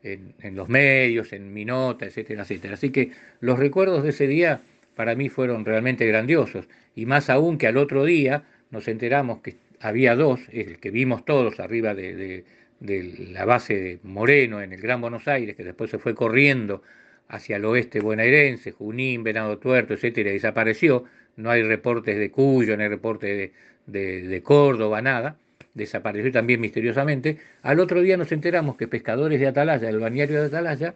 en, 0.04 0.56
los 0.56 0.70
medios, 0.70 1.34
en 1.34 1.52
mi 1.52 1.66
nota, 1.66 2.06
etcétera, 2.06 2.44
etcétera. 2.44 2.76
Así 2.76 2.92
que 2.92 3.14
los 3.40 3.58
recuerdos 3.58 4.04
de 4.04 4.10
ese 4.10 4.28
día 4.28 4.62
para 4.96 5.16
mí 5.16 5.30
fueron 5.30 5.66
realmente 5.66 6.06
grandiosos. 6.06 6.68
Y 6.94 7.08
más 7.08 7.32
aún 7.32 7.58
que 7.58 7.66
al 7.66 7.78
otro 7.78 8.06
día 8.06 8.44
nos 8.70 8.88
enteramos 8.88 9.42
que 9.42 9.56
había 9.80 10.16
dos, 10.16 10.40
el 10.52 10.78
que 10.78 10.92
vimos 10.92 11.26
todos 11.26 11.60
arriba 11.60 11.96
de, 11.96 12.46
de 12.80 13.04
la 13.32 13.46
base 13.46 13.76
de 13.76 14.00
Moreno 14.04 14.62
en 14.62 14.72
el 14.72 14.82
Gran 14.82 15.02
Buenos 15.02 15.28
Aires, 15.28 15.56
que 15.56 15.64
después 15.64 15.90
se 15.90 15.98
fue 15.98 16.14
corriendo 16.14 16.84
hacia 17.32 17.56
el 17.56 17.66
oeste 17.66 18.02
bonaerense, 18.02 18.72
Junín, 18.72 19.24
Venado 19.24 19.58
Tuerto, 19.58 19.94
etcétera, 19.94 20.32
desapareció. 20.32 21.06
No 21.38 21.50
hay 21.50 21.64
reportes 21.64 22.18
de 22.18 22.30
Cuyo, 22.30 22.76
no 22.76 22.84
hay 22.84 22.90
reportes 22.90 23.52
de, 23.86 24.42
Córdoba, 24.44 25.02
nada. 25.02 25.38
Desapareció 25.74 26.30
también 26.34 26.60
misteriosamente. 26.60 27.38
Al 27.62 27.80
otro 27.80 28.02
día 28.02 28.18
nos 28.18 28.34
enteramos 28.34 28.76
que 28.76 28.90
pescadores 28.90 29.40
de 29.40 29.48
Atalaya, 29.48 29.90
el 29.90 30.00
bañario 30.00 30.42
de 30.42 30.48
Atalaya, 30.48 30.94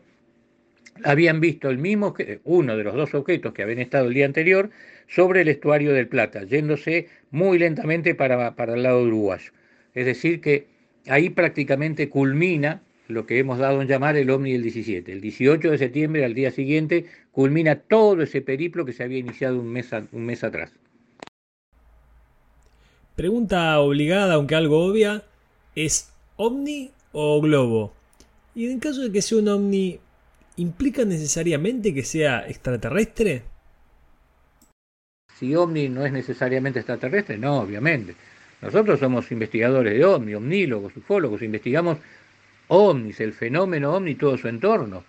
habían 1.06 1.40
visto 1.40 1.70
el 1.70 1.78
mismo, 1.78 2.14
uno 2.44 2.76
de 2.76 2.84
los 2.84 2.96
dos 2.96 3.14
objetos 3.14 3.54
que 3.54 3.64
habían 3.64 3.80
estado 3.80 4.08
el 4.08 4.14
día 4.14 4.26
anterior, 4.26 4.72
sobre 5.08 5.42
el 5.42 5.48
estuario 5.48 5.94
del 5.94 6.10
Plata, 6.10 6.44
yéndose 6.44 7.08
muy 7.32 7.60
lentamente 7.60 8.14
para, 8.14 8.56
para 8.56 8.74
el 8.74 8.84
lado 8.84 9.04
uruguayo. 9.04 9.52
Es 9.94 10.06
decir, 10.06 10.42
que 10.42 10.68
ahí 11.08 11.30
prácticamente 11.30 12.10
culmina 12.10 12.82
lo 13.08 13.26
que 13.26 13.40
hemos 13.40 13.60
dado 13.60 13.82
en 13.82 13.88
llamar 13.88 14.16
el 14.18 14.30
OVNI 14.30 14.54
del 14.54 14.64
17. 14.64 15.12
El 15.12 15.22
18 15.22 15.72
de 15.72 15.78
septiembre, 15.78 16.26
al 16.26 16.34
día 16.34 16.52
siguiente, 16.52 17.06
culmina 17.32 17.76
todo 17.76 18.22
ese 18.22 18.42
periplo 18.42 18.86
que 18.86 18.94
se 18.94 19.04
había 19.04 19.20
iniciado 19.20 19.60
un 19.60 19.68
mes, 19.68 19.90
un 20.12 20.26
mes 20.26 20.44
atrás. 20.44 20.72
Pregunta 23.16 23.80
obligada, 23.80 24.34
aunque 24.34 24.56
algo 24.56 24.86
obvia, 24.86 25.24
¿es 25.76 26.12
OVNI 26.36 26.92
o 27.14 27.40
globo? 27.42 27.94
Y 28.54 28.70
en 28.70 28.80
caso 28.80 29.02
de 29.02 29.12
que 29.12 29.22
sea 29.22 29.38
un 29.38 29.48
OVNI, 29.48 30.00
¿implica 30.58 31.06
necesariamente 31.06 31.94
que 31.94 32.04
sea 32.04 32.48
extraterrestre? 32.48 33.44
Si 35.38 35.54
OVNI 35.54 35.90
no 35.90 36.06
es 36.06 36.12
necesariamente 36.12 36.80
extraterrestre, 36.80 37.38
no, 37.38 37.60
obviamente. 37.60 38.16
Nosotros 38.62 39.00
somos 39.00 39.32
investigadores 39.32 39.94
de 39.94 40.04
OVNI, 40.04 40.36
omnílogos, 40.36 40.96
ufólogos, 40.98 41.42
investigamos 41.42 42.00
OVNIs, 42.68 43.20
el 43.20 43.34
fenómeno 43.34 43.94
OVNI 43.94 44.12
y 44.12 44.16
todo 44.16 44.38
su 44.38 44.48
entorno. 44.48 45.04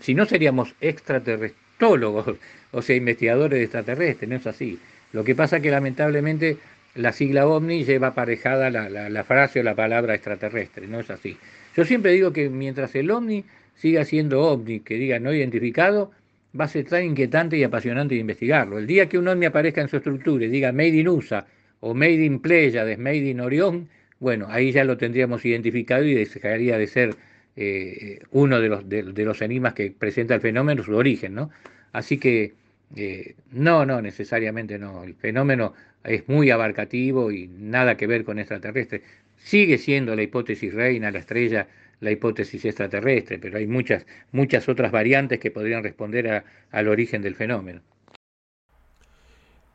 Si 0.00 0.14
no 0.14 0.26
seríamos 0.26 0.74
extraterrestrólogos, 0.80 2.36
o 2.72 2.82
sea, 2.82 2.96
investigadores 2.96 3.58
de 3.58 3.64
extraterrestres, 3.64 4.28
no 4.28 4.36
es 4.36 4.46
así. 4.46 4.78
Lo 5.12 5.24
que 5.24 5.34
pasa 5.34 5.56
es 5.56 5.62
que 5.62 5.70
lamentablemente 5.70 6.58
la 6.94 7.12
sigla 7.12 7.46
OVNI 7.46 7.84
lleva 7.84 8.08
aparejada 8.08 8.70
la, 8.70 8.88
la, 8.88 9.24
frase 9.24 9.60
o 9.60 9.62
la 9.62 9.74
palabra 9.74 10.14
extraterrestre, 10.14 10.86
no 10.86 11.00
es 11.00 11.10
así. 11.10 11.36
Yo 11.76 11.84
siempre 11.84 12.12
digo 12.12 12.32
que 12.32 12.48
mientras 12.48 12.94
el 12.94 13.10
OVNI 13.10 13.44
siga 13.76 14.04
siendo 14.04 14.42
OVNI, 14.42 14.80
que 14.80 14.94
diga 14.94 15.18
no 15.18 15.32
identificado, 15.32 16.10
va 16.58 16.64
a 16.64 16.68
ser 16.68 16.84
tan 16.86 17.04
inquietante 17.04 17.56
y 17.56 17.64
apasionante 17.64 18.14
de 18.14 18.20
investigarlo. 18.20 18.78
El 18.78 18.86
día 18.86 19.08
que 19.08 19.18
un 19.18 19.28
ovni 19.28 19.46
aparezca 19.46 19.80
en 19.80 19.88
su 19.88 19.96
estructura 19.96 20.44
y 20.44 20.48
diga 20.48 20.72
Made 20.72 20.88
in 20.88 21.08
USA 21.08 21.46
o 21.80 21.94
Made 21.94 22.24
in 22.24 22.40
Pleiades, 22.40 22.98
Made 22.98 23.16
in 23.16 23.40
Orión, 23.40 23.88
bueno, 24.20 24.46
ahí 24.50 24.72
ya 24.72 24.84
lo 24.84 24.96
tendríamos 24.96 25.44
identificado 25.44 26.04
y 26.04 26.14
dejaría 26.14 26.78
de 26.78 26.86
ser 26.86 27.16
eh, 27.56 28.20
uno 28.30 28.60
de 28.60 28.68
los, 28.68 28.88
de, 28.88 29.02
los 29.24 29.42
enigmas 29.42 29.74
que 29.74 29.90
presenta 29.90 30.34
el 30.34 30.40
fenómeno, 30.40 30.82
su 30.84 30.94
origen, 30.94 31.34
¿no? 31.34 31.50
Así 31.92 32.18
que 32.18 32.54
eh, 32.96 33.34
no, 33.50 33.84
no, 33.86 34.00
necesariamente 34.02 34.78
no. 34.78 35.04
El 35.04 35.14
fenómeno 35.14 35.74
es 36.04 36.28
muy 36.28 36.50
abarcativo 36.50 37.32
y 37.32 37.48
nada 37.48 37.96
que 37.96 38.06
ver 38.06 38.24
con 38.24 38.38
extraterrestre. 38.38 39.02
Sigue 39.38 39.78
siendo 39.78 40.14
la 40.14 40.22
hipótesis 40.22 40.72
reina, 40.74 41.10
la 41.10 41.18
estrella 41.18 41.66
la 42.00 42.10
hipótesis 42.10 42.64
extraterrestre, 42.64 43.38
pero 43.38 43.58
hay 43.58 43.66
muchas, 43.66 44.06
muchas 44.32 44.68
otras 44.68 44.90
variantes 44.90 45.38
que 45.38 45.50
podrían 45.50 45.82
responder 45.82 46.44
al 46.70 46.88
origen 46.88 47.22
del 47.22 47.34
fenómeno. 47.34 47.82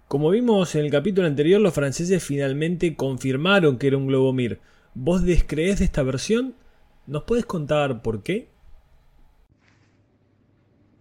Como 0.07 0.29
vimos 0.29 0.75
en 0.75 0.85
el 0.85 0.91
capítulo 0.91 1.25
anterior, 1.25 1.59
los 1.59 1.73
franceses 1.73 2.23
finalmente 2.23 2.95
confirmaron 2.95 3.79
que 3.79 3.87
era 3.87 3.97
un 3.97 4.05
globo 4.05 4.33
Mir. 4.33 4.59
¿Vos 4.93 5.23
descrees 5.25 5.79
de 5.79 5.85
esta 5.85 6.03
versión? 6.03 6.53
¿Nos 7.07 7.23
puedes 7.23 7.45
contar 7.47 8.03
por 8.03 8.21
qué? 8.21 8.47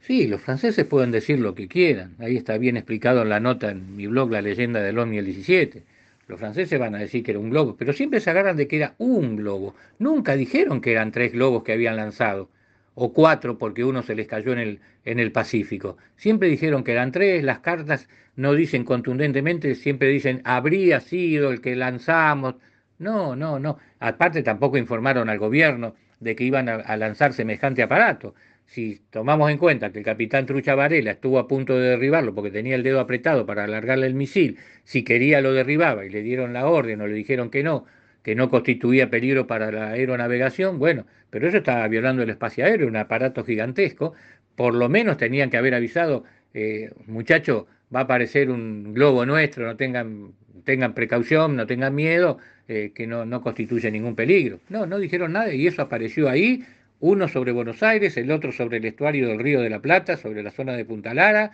Sí, 0.01 0.27
los 0.27 0.41
franceses 0.41 0.87
pueden 0.87 1.11
decir 1.11 1.39
lo 1.39 1.55
que 1.55 1.69
quieran. 1.69 2.15
Ahí 2.19 2.39
está 2.39 2.57
bien 2.57 2.79
explicado 2.79 3.21
en 3.21 3.29
la 3.29 3.41
nota 3.41 3.71
en 3.71 3.95
mi 3.95 4.07
blog 4.07 4.31
La 4.31 4.41
leyenda 4.41 4.81
del 4.81 4.99
OVNI 4.99 5.19
el 5.19 5.27
17. 5.27 5.83
Los 6.27 6.41
franceses 6.41 6.81
van 6.81 6.95
a 6.95 6.99
decir 6.99 7.23
que 7.23 7.33
era 7.33 7.41
un 7.41 7.51
globo, 7.51 7.77
pero 7.77 7.93
siempre 7.93 8.21
se 8.21 8.31
agarran 8.31 8.57
de 8.57 8.67
que 8.67 8.77
era 8.77 8.95
un 8.97 9.37
globo. 9.37 9.75
Nunca 9.99 10.35
dijeron 10.35 10.81
que 10.81 10.93
eran 10.93 11.13
tres 11.13 11.33
globos 11.33 11.63
que 11.63 11.75
habían 11.75 11.97
lanzado, 11.97 12.49
o 12.95 13.13
cuatro 13.13 13.59
porque 13.59 13.85
uno 13.85 14.03
se 14.03 14.15
les 14.15 14.27
cayó 14.27 14.53
en 14.53 14.59
el, 14.59 14.81
en 15.05 15.19
el 15.21 15.33
Pacífico. 15.33 15.97
Siempre 16.17 16.49
dijeron 16.49 16.85
que 16.85 16.93
eran 16.93 17.13
tres, 17.13 17.43
las 17.45 17.61
cartas 17.61 18.09
no 18.37 18.55
dicen 18.55 18.85
contundentemente, 18.85 19.75
siempre 19.75 20.09
dicen 20.09 20.41
habría 20.45 21.01
sido 21.01 21.51
el 21.51 21.61
que 21.61 21.77
lanzamos. 21.77 22.57
No, 22.99 23.37
no, 23.37 23.59
no. 23.59 23.79
Aparte 24.01 24.43
tampoco 24.43 24.79
informaron 24.79 25.29
al 25.29 25.39
gobierno 25.39 25.95
de 26.21 26.37
que 26.37 26.45
iban 26.45 26.69
a 26.69 26.97
lanzar 26.97 27.33
semejante 27.33 27.83
aparato 27.83 28.35
si 28.67 29.01
tomamos 29.11 29.51
en 29.51 29.59
cuenta 29.59 29.93
que 29.93 29.99
el 29.99 30.05
capitán 30.05 30.47
Trucha 30.47 30.75
Varela 30.75 31.13
estuvo 31.13 31.39
a 31.39 31.47
punto 31.49 31.79
de 31.79 31.91
derribarlo 31.91 32.35
porque 32.35 32.51
tenía 32.51 32.75
el 32.75 32.83
dedo 32.83 33.01
apretado 33.01 33.47
para 33.47 33.65
alargarle 33.65 34.07
el 34.07 34.15
misil, 34.15 34.59
si 34.85 35.05
quería 35.05 35.41
lo 35.41 35.53
derribaba 35.53 36.05
y 36.05 36.11
le 36.11 36.23
dieron 36.23 36.53
la 36.53 36.67
orden 36.67 37.01
o 37.01 37.07
le 37.07 37.15
dijeron 37.15 37.51
que 37.51 37.63
no, 37.63 37.87
que 38.23 38.35
no 38.35 38.51
constituía 38.51 39.11
peligro 39.11 39.47
para 39.47 39.71
la 39.71 39.91
aeronavegación, 39.91 40.79
bueno, 40.79 41.07
pero 41.35 41.49
eso 41.49 41.57
estaba 41.57 41.89
violando 41.89 42.23
el 42.23 42.31
espacio 42.31 42.65
aéreo, 42.65 42.87
un 42.87 42.95
aparato 42.95 43.43
gigantesco, 43.43 44.15
por 44.55 44.73
lo 44.73 44.89
menos 44.89 45.17
tenían 45.17 45.51
que 45.51 45.57
haber 45.57 45.75
avisado, 45.75 46.23
eh, 46.55 46.93
muchachos, 47.09 47.65
va 47.93 47.99
a 47.99 48.03
aparecer 48.05 48.51
un 48.51 48.95
globo 48.95 49.27
nuestro, 49.27 49.67
no 49.67 49.77
tengan, 49.77 50.31
tengan 50.63 50.95
precaución, 50.95 51.57
no 51.57 51.67
tengan 51.67 51.93
miedo, 51.93 52.39
eh, 52.69 52.93
que 52.95 53.09
no, 53.09 53.27
no 53.27 53.43
constituye 53.43 53.91
ningún 53.91 54.15
peligro. 54.15 54.61
No, 54.69 54.87
no 54.87 55.01
dijeron 55.01 55.33
nada 55.33 55.53
y 55.53 55.67
eso 55.67 55.83
apareció 55.83 56.29
ahí 56.29 56.65
uno 57.01 57.27
sobre 57.27 57.51
Buenos 57.51 57.83
Aires, 57.83 58.17
el 58.17 58.31
otro 58.31 58.53
sobre 58.53 58.77
el 58.77 58.85
estuario 58.85 59.27
del 59.27 59.41
Río 59.41 59.61
de 59.61 59.71
la 59.71 59.81
Plata, 59.81 60.17
sobre 60.17 60.45
la 60.45 60.53
zona 60.53 60.75
de 60.75 60.85
Punta 60.85 61.15
Lara, 61.15 61.51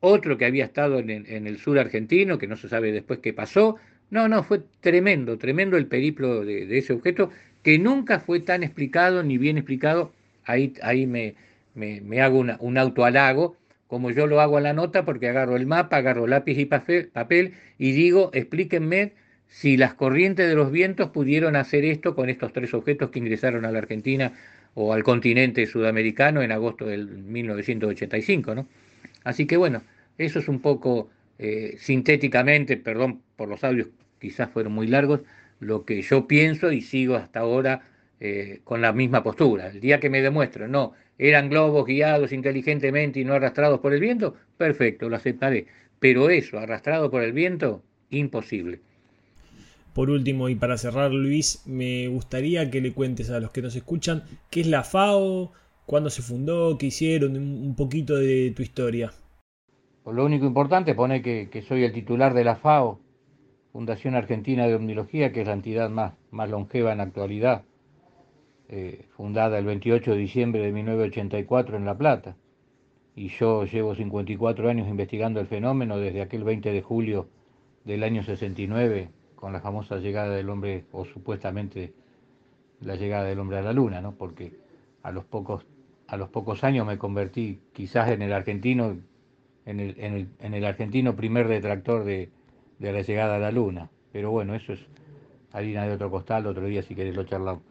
otro 0.00 0.36
que 0.36 0.44
había 0.44 0.66
estado 0.66 0.98
en 0.98 1.46
el, 1.46 1.56
sur 1.56 1.78
argentino, 1.78 2.36
que 2.36 2.48
no 2.48 2.56
se 2.56 2.68
sabe 2.68 2.92
después 2.92 3.20
qué 3.20 3.32
pasó. 3.32 3.76
No, 4.10 4.28
no, 4.28 4.44
fue 4.44 4.60
tremendo, 4.80 5.38
tremendo 5.38 5.78
el 5.78 5.86
periplo 5.86 6.44
de, 6.44 6.76
ese 6.76 6.92
objeto, 6.92 7.30
que 7.62 7.78
nunca 7.78 8.20
fue 8.20 8.40
tan 8.40 8.62
explicado 8.62 9.22
ni 9.22 9.38
bien 9.38 9.56
explicado. 9.58 10.12
Ahí, 10.44 10.74
ahí 10.82 11.06
me, 11.06 11.34
me, 11.74 12.20
hago 12.20 12.40
un 12.40 12.78
autoalago, 12.78 13.56
como 13.86 14.10
yo 14.10 14.26
lo 14.26 14.40
hago 14.40 14.58
en 14.58 14.64
la 14.64 14.72
nota, 14.72 15.04
porque 15.04 15.28
agarro 15.28 15.56
el 15.56 15.66
mapa, 15.66 15.98
agarro 15.98 16.26
lápiz 16.26 16.58
y 16.58 16.64
papel, 16.66 17.08
papel 17.08 17.54
y 17.78 17.92
digo, 17.92 18.30
explíquenme 18.32 19.12
si 19.48 19.76
las 19.76 19.94
corrientes 19.94 20.48
de 20.48 20.54
los 20.54 20.72
vientos 20.72 21.10
pudieron 21.10 21.56
hacer 21.56 21.84
esto 21.84 22.14
con 22.14 22.30
estos 22.30 22.52
tres 22.52 22.72
objetos 22.74 23.10
que 23.10 23.18
ingresaron 23.18 23.64
a 23.64 23.70
la 23.70 23.78
Argentina 23.78 24.32
o 24.74 24.94
al 24.94 25.02
continente 25.02 25.66
sudamericano 25.66 26.42
en 26.42 26.52
agosto 26.52 26.86
del 26.86 27.06
1985. 27.08 28.54
¿no? 28.54 28.66
Así 29.24 29.46
que 29.46 29.58
bueno, 29.58 29.82
eso 30.16 30.38
es 30.38 30.48
un 30.48 30.60
poco 30.60 31.10
eh, 31.38 31.76
sintéticamente, 31.78 32.76
perdón 32.76 33.20
por 33.36 33.48
los 33.48 33.62
audios, 33.62 33.88
quizás 34.18 34.50
fueron 34.50 34.72
muy 34.72 34.86
largos, 34.86 35.20
lo 35.62 35.84
que 35.84 36.02
yo 36.02 36.26
pienso 36.26 36.72
y 36.72 36.82
sigo 36.82 37.16
hasta 37.16 37.40
ahora 37.40 37.82
eh, 38.20 38.60
con 38.64 38.80
la 38.80 38.92
misma 38.92 39.22
postura. 39.22 39.68
El 39.68 39.80
día 39.80 40.00
que 40.00 40.10
me 40.10 40.22
demuestro, 40.22 40.68
no, 40.68 40.92
eran 41.18 41.48
globos 41.48 41.86
guiados 41.86 42.32
inteligentemente 42.32 43.20
y 43.20 43.24
no 43.24 43.34
arrastrados 43.34 43.80
por 43.80 43.92
el 43.92 44.00
viento, 44.00 44.34
perfecto, 44.56 45.08
lo 45.08 45.16
aceptaré. 45.16 45.66
Pero 45.98 46.30
eso, 46.30 46.58
arrastrado 46.58 47.10
por 47.10 47.22
el 47.22 47.32
viento, 47.32 47.82
imposible. 48.10 48.80
Por 49.94 50.10
último, 50.10 50.48
y 50.48 50.54
para 50.54 50.78
cerrar, 50.78 51.12
Luis, 51.12 51.62
me 51.66 52.08
gustaría 52.08 52.70
que 52.70 52.80
le 52.80 52.92
cuentes 52.92 53.30
a 53.30 53.40
los 53.40 53.50
que 53.50 53.62
nos 53.62 53.76
escuchan 53.76 54.24
qué 54.50 54.62
es 54.62 54.66
la 54.66 54.84
FAO, 54.84 55.52
cuándo 55.86 56.08
se 56.10 56.22
fundó, 56.22 56.78
qué 56.78 56.86
hicieron, 56.86 57.36
un 57.36 57.76
poquito 57.76 58.16
de 58.16 58.52
tu 58.56 58.62
historia. 58.62 59.12
Pues 60.02 60.16
lo 60.16 60.24
único 60.24 60.46
importante 60.46 60.92
es 60.92 60.96
poner 60.96 61.22
que, 61.22 61.64
soy 61.68 61.84
el 61.84 61.92
titular 61.92 62.34
de 62.34 62.44
la 62.44 62.56
FAO, 62.56 63.00
Fundación 63.72 64.14
Argentina 64.14 64.66
de 64.66 64.74
Omnilogía, 64.74 65.32
que 65.32 65.40
es 65.40 65.46
la 65.46 65.54
entidad 65.54 65.88
más, 65.88 66.12
más 66.30 66.50
longeva 66.50 66.92
en 66.92 66.98
la 66.98 67.04
actualidad, 67.04 67.62
eh, 68.68 69.06
fundada 69.16 69.58
el 69.58 69.64
28 69.64 70.12
de 70.12 70.18
diciembre 70.18 70.60
de 70.60 70.72
1984 70.72 71.78
en 71.78 71.86
La 71.86 71.96
Plata. 71.96 72.36
Y 73.16 73.28
yo 73.28 73.64
llevo 73.64 73.94
54 73.94 74.68
años 74.68 74.88
investigando 74.88 75.40
el 75.40 75.46
fenómeno 75.46 75.96
desde 75.96 76.20
aquel 76.20 76.44
20 76.44 76.70
de 76.70 76.82
julio 76.82 77.28
del 77.84 78.02
año 78.02 78.22
69 78.22 79.08
con 79.36 79.54
la 79.54 79.60
famosa 79.60 79.96
llegada 79.96 80.34
del 80.34 80.50
hombre, 80.50 80.84
o 80.92 81.06
supuestamente 81.06 81.94
la 82.80 82.96
llegada 82.96 83.24
del 83.24 83.38
hombre 83.38 83.56
a 83.58 83.62
la 83.62 83.72
luna, 83.72 84.02
¿no? 84.02 84.14
Porque 84.14 84.52
a 85.02 85.12
los 85.12 85.24
pocos, 85.24 85.64
a 86.06 86.18
los 86.18 86.28
pocos 86.28 86.62
años 86.62 86.86
me 86.86 86.98
convertí 86.98 87.60
quizás 87.72 88.10
en 88.10 88.20
el 88.20 88.34
argentino, 88.34 88.98
en 89.64 89.80
el, 89.80 89.98
en 89.98 90.14
el, 90.14 90.28
en 90.40 90.54
el 90.54 90.64
argentino 90.66 91.16
primer 91.16 91.48
detractor 91.48 92.04
de, 92.04 92.30
de, 92.82 92.92
la 92.92 93.02
llegada 93.02 93.36
a 93.36 93.38
la 93.38 93.50
luna. 93.50 93.90
Pero 94.12 94.30
bueno, 94.30 94.54
eso 94.54 94.72
es 94.72 94.80
harina 95.52 95.86
de 95.86 95.94
otro 95.94 96.10
costal, 96.10 96.46
otro 96.46 96.66
día 96.66 96.82
si 96.82 96.94
querés 96.94 97.16
lo 97.16 97.24
charlamos. 97.24 97.62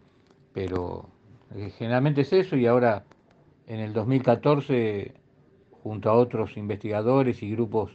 Pero 0.54 1.10
eh, 1.56 1.72
generalmente 1.78 2.22
es 2.22 2.34
eso 2.34 2.56
y 2.56 2.66
ahora 2.66 3.04
en 3.68 3.80
el 3.80 3.94
2014 3.94 5.14
junto 5.84 6.10
a 6.10 6.14
otros 6.14 6.58
investigadores 6.58 7.42
y 7.42 7.52
grupos 7.52 7.92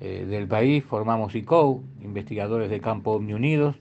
eh, 0.00 0.26
del 0.26 0.46
país, 0.46 0.84
formamos 0.84 1.34
ICO, 1.34 1.82
investigadores 2.02 2.70
de 2.70 2.80
campo 2.80 3.12
OVNI 3.12 3.34
Unidos, 3.34 3.76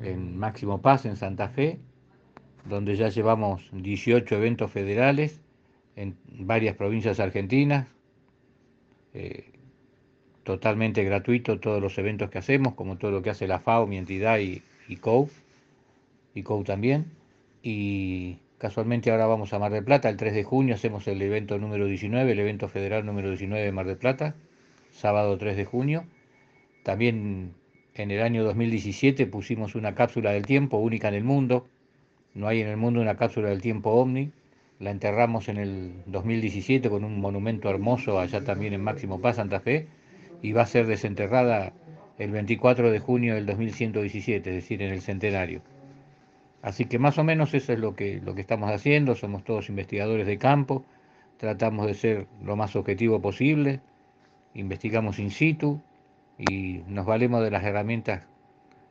en 0.00 0.38
Máximo 0.38 0.80
Paz, 0.80 1.04
en 1.04 1.16
Santa 1.16 1.48
Fe, 1.48 1.78
donde 2.64 2.96
ya 2.96 3.08
llevamos 3.08 3.68
18 3.72 4.36
eventos 4.36 4.70
federales 4.70 5.42
en 5.96 6.16
varias 6.40 6.76
provincias 6.76 7.18
argentinas, 7.20 7.88
eh, 9.14 9.57
totalmente 10.48 11.04
gratuito 11.04 11.60
todos 11.60 11.78
los 11.78 11.98
eventos 11.98 12.30
que 12.30 12.38
hacemos, 12.38 12.72
como 12.72 12.96
todo 12.96 13.10
lo 13.10 13.20
que 13.20 13.28
hace 13.28 13.46
la 13.46 13.58
FAO, 13.58 13.86
mi 13.86 13.98
entidad 13.98 14.38
y 14.38 14.62
ICO, 14.88 15.28
ICO 16.32 16.64
también, 16.64 17.04
y 17.62 18.38
casualmente 18.56 19.10
ahora 19.10 19.26
vamos 19.26 19.52
a 19.52 19.58
Mar 19.58 19.72
del 19.72 19.84
Plata, 19.84 20.08
el 20.08 20.16
3 20.16 20.32
de 20.32 20.44
junio 20.44 20.74
hacemos 20.74 21.06
el 21.06 21.20
evento 21.20 21.58
número 21.58 21.84
19, 21.84 22.32
el 22.32 22.38
evento 22.38 22.66
federal 22.66 23.04
número 23.04 23.28
19 23.28 23.62
de 23.62 23.72
Mar 23.72 23.84
del 23.84 23.98
Plata, 23.98 24.36
sábado 24.90 25.36
3 25.36 25.54
de 25.54 25.66
junio. 25.66 26.06
También 26.82 27.52
en 27.92 28.10
el 28.10 28.22
año 28.22 28.42
2017 28.42 29.26
pusimos 29.26 29.74
una 29.74 29.94
cápsula 29.94 30.30
del 30.30 30.46
tiempo 30.46 30.78
única 30.78 31.08
en 31.08 31.14
el 31.14 31.24
mundo. 31.24 31.66
No 32.32 32.48
hay 32.48 32.62
en 32.62 32.68
el 32.68 32.78
mundo 32.78 33.02
una 33.02 33.18
cápsula 33.18 33.50
del 33.50 33.60
tiempo 33.60 33.90
ovni. 33.90 34.32
La 34.80 34.92
enterramos 34.92 35.50
en 35.50 35.58
el 35.58 35.92
2017 36.06 36.88
con 36.88 37.04
un 37.04 37.20
monumento 37.20 37.68
hermoso 37.68 38.18
allá 38.18 38.42
también 38.42 38.72
en 38.72 38.82
Máximo 38.82 39.20
Paz, 39.20 39.36
Santa 39.36 39.60
Fe, 39.60 39.88
y 40.42 40.52
va 40.52 40.62
a 40.62 40.66
ser 40.66 40.86
desenterrada 40.86 41.72
el 42.18 42.30
24 42.30 42.90
de 42.90 42.98
junio 42.98 43.34
del 43.34 43.46
2117, 43.46 44.50
es 44.50 44.56
decir, 44.56 44.82
en 44.82 44.92
el 44.92 45.00
centenario. 45.00 45.62
Así 46.62 46.86
que 46.86 46.98
más 46.98 47.18
o 47.18 47.24
menos 47.24 47.54
eso 47.54 47.72
es 47.72 47.78
lo 47.78 47.94
que, 47.94 48.20
lo 48.24 48.34
que 48.34 48.40
estamos 48.40 48.70
haciendo, 48.70 49.14
somos 49.14 49.44
todos 49.44 49.68
investigadores 49.68 50.26
de 50.26 50.38
campo, 50.38 50.84
tratamos 51.36 51.86
de 51.86 51.94
ser 51.94 52.26
lo 52.42 52.56
más 52.56 52.74
objetivo 52.74 53.20
posible, 53.20 53.80
investigamos 54.54 55.20
in 55.20 55.30
situ 55.30 55.80
y 56.36 56.82
nos 56.88 57.06
valemos 57.06 57.42
de 57.42 57.50
las 57.50 57.64
herramientas 57.64 58.22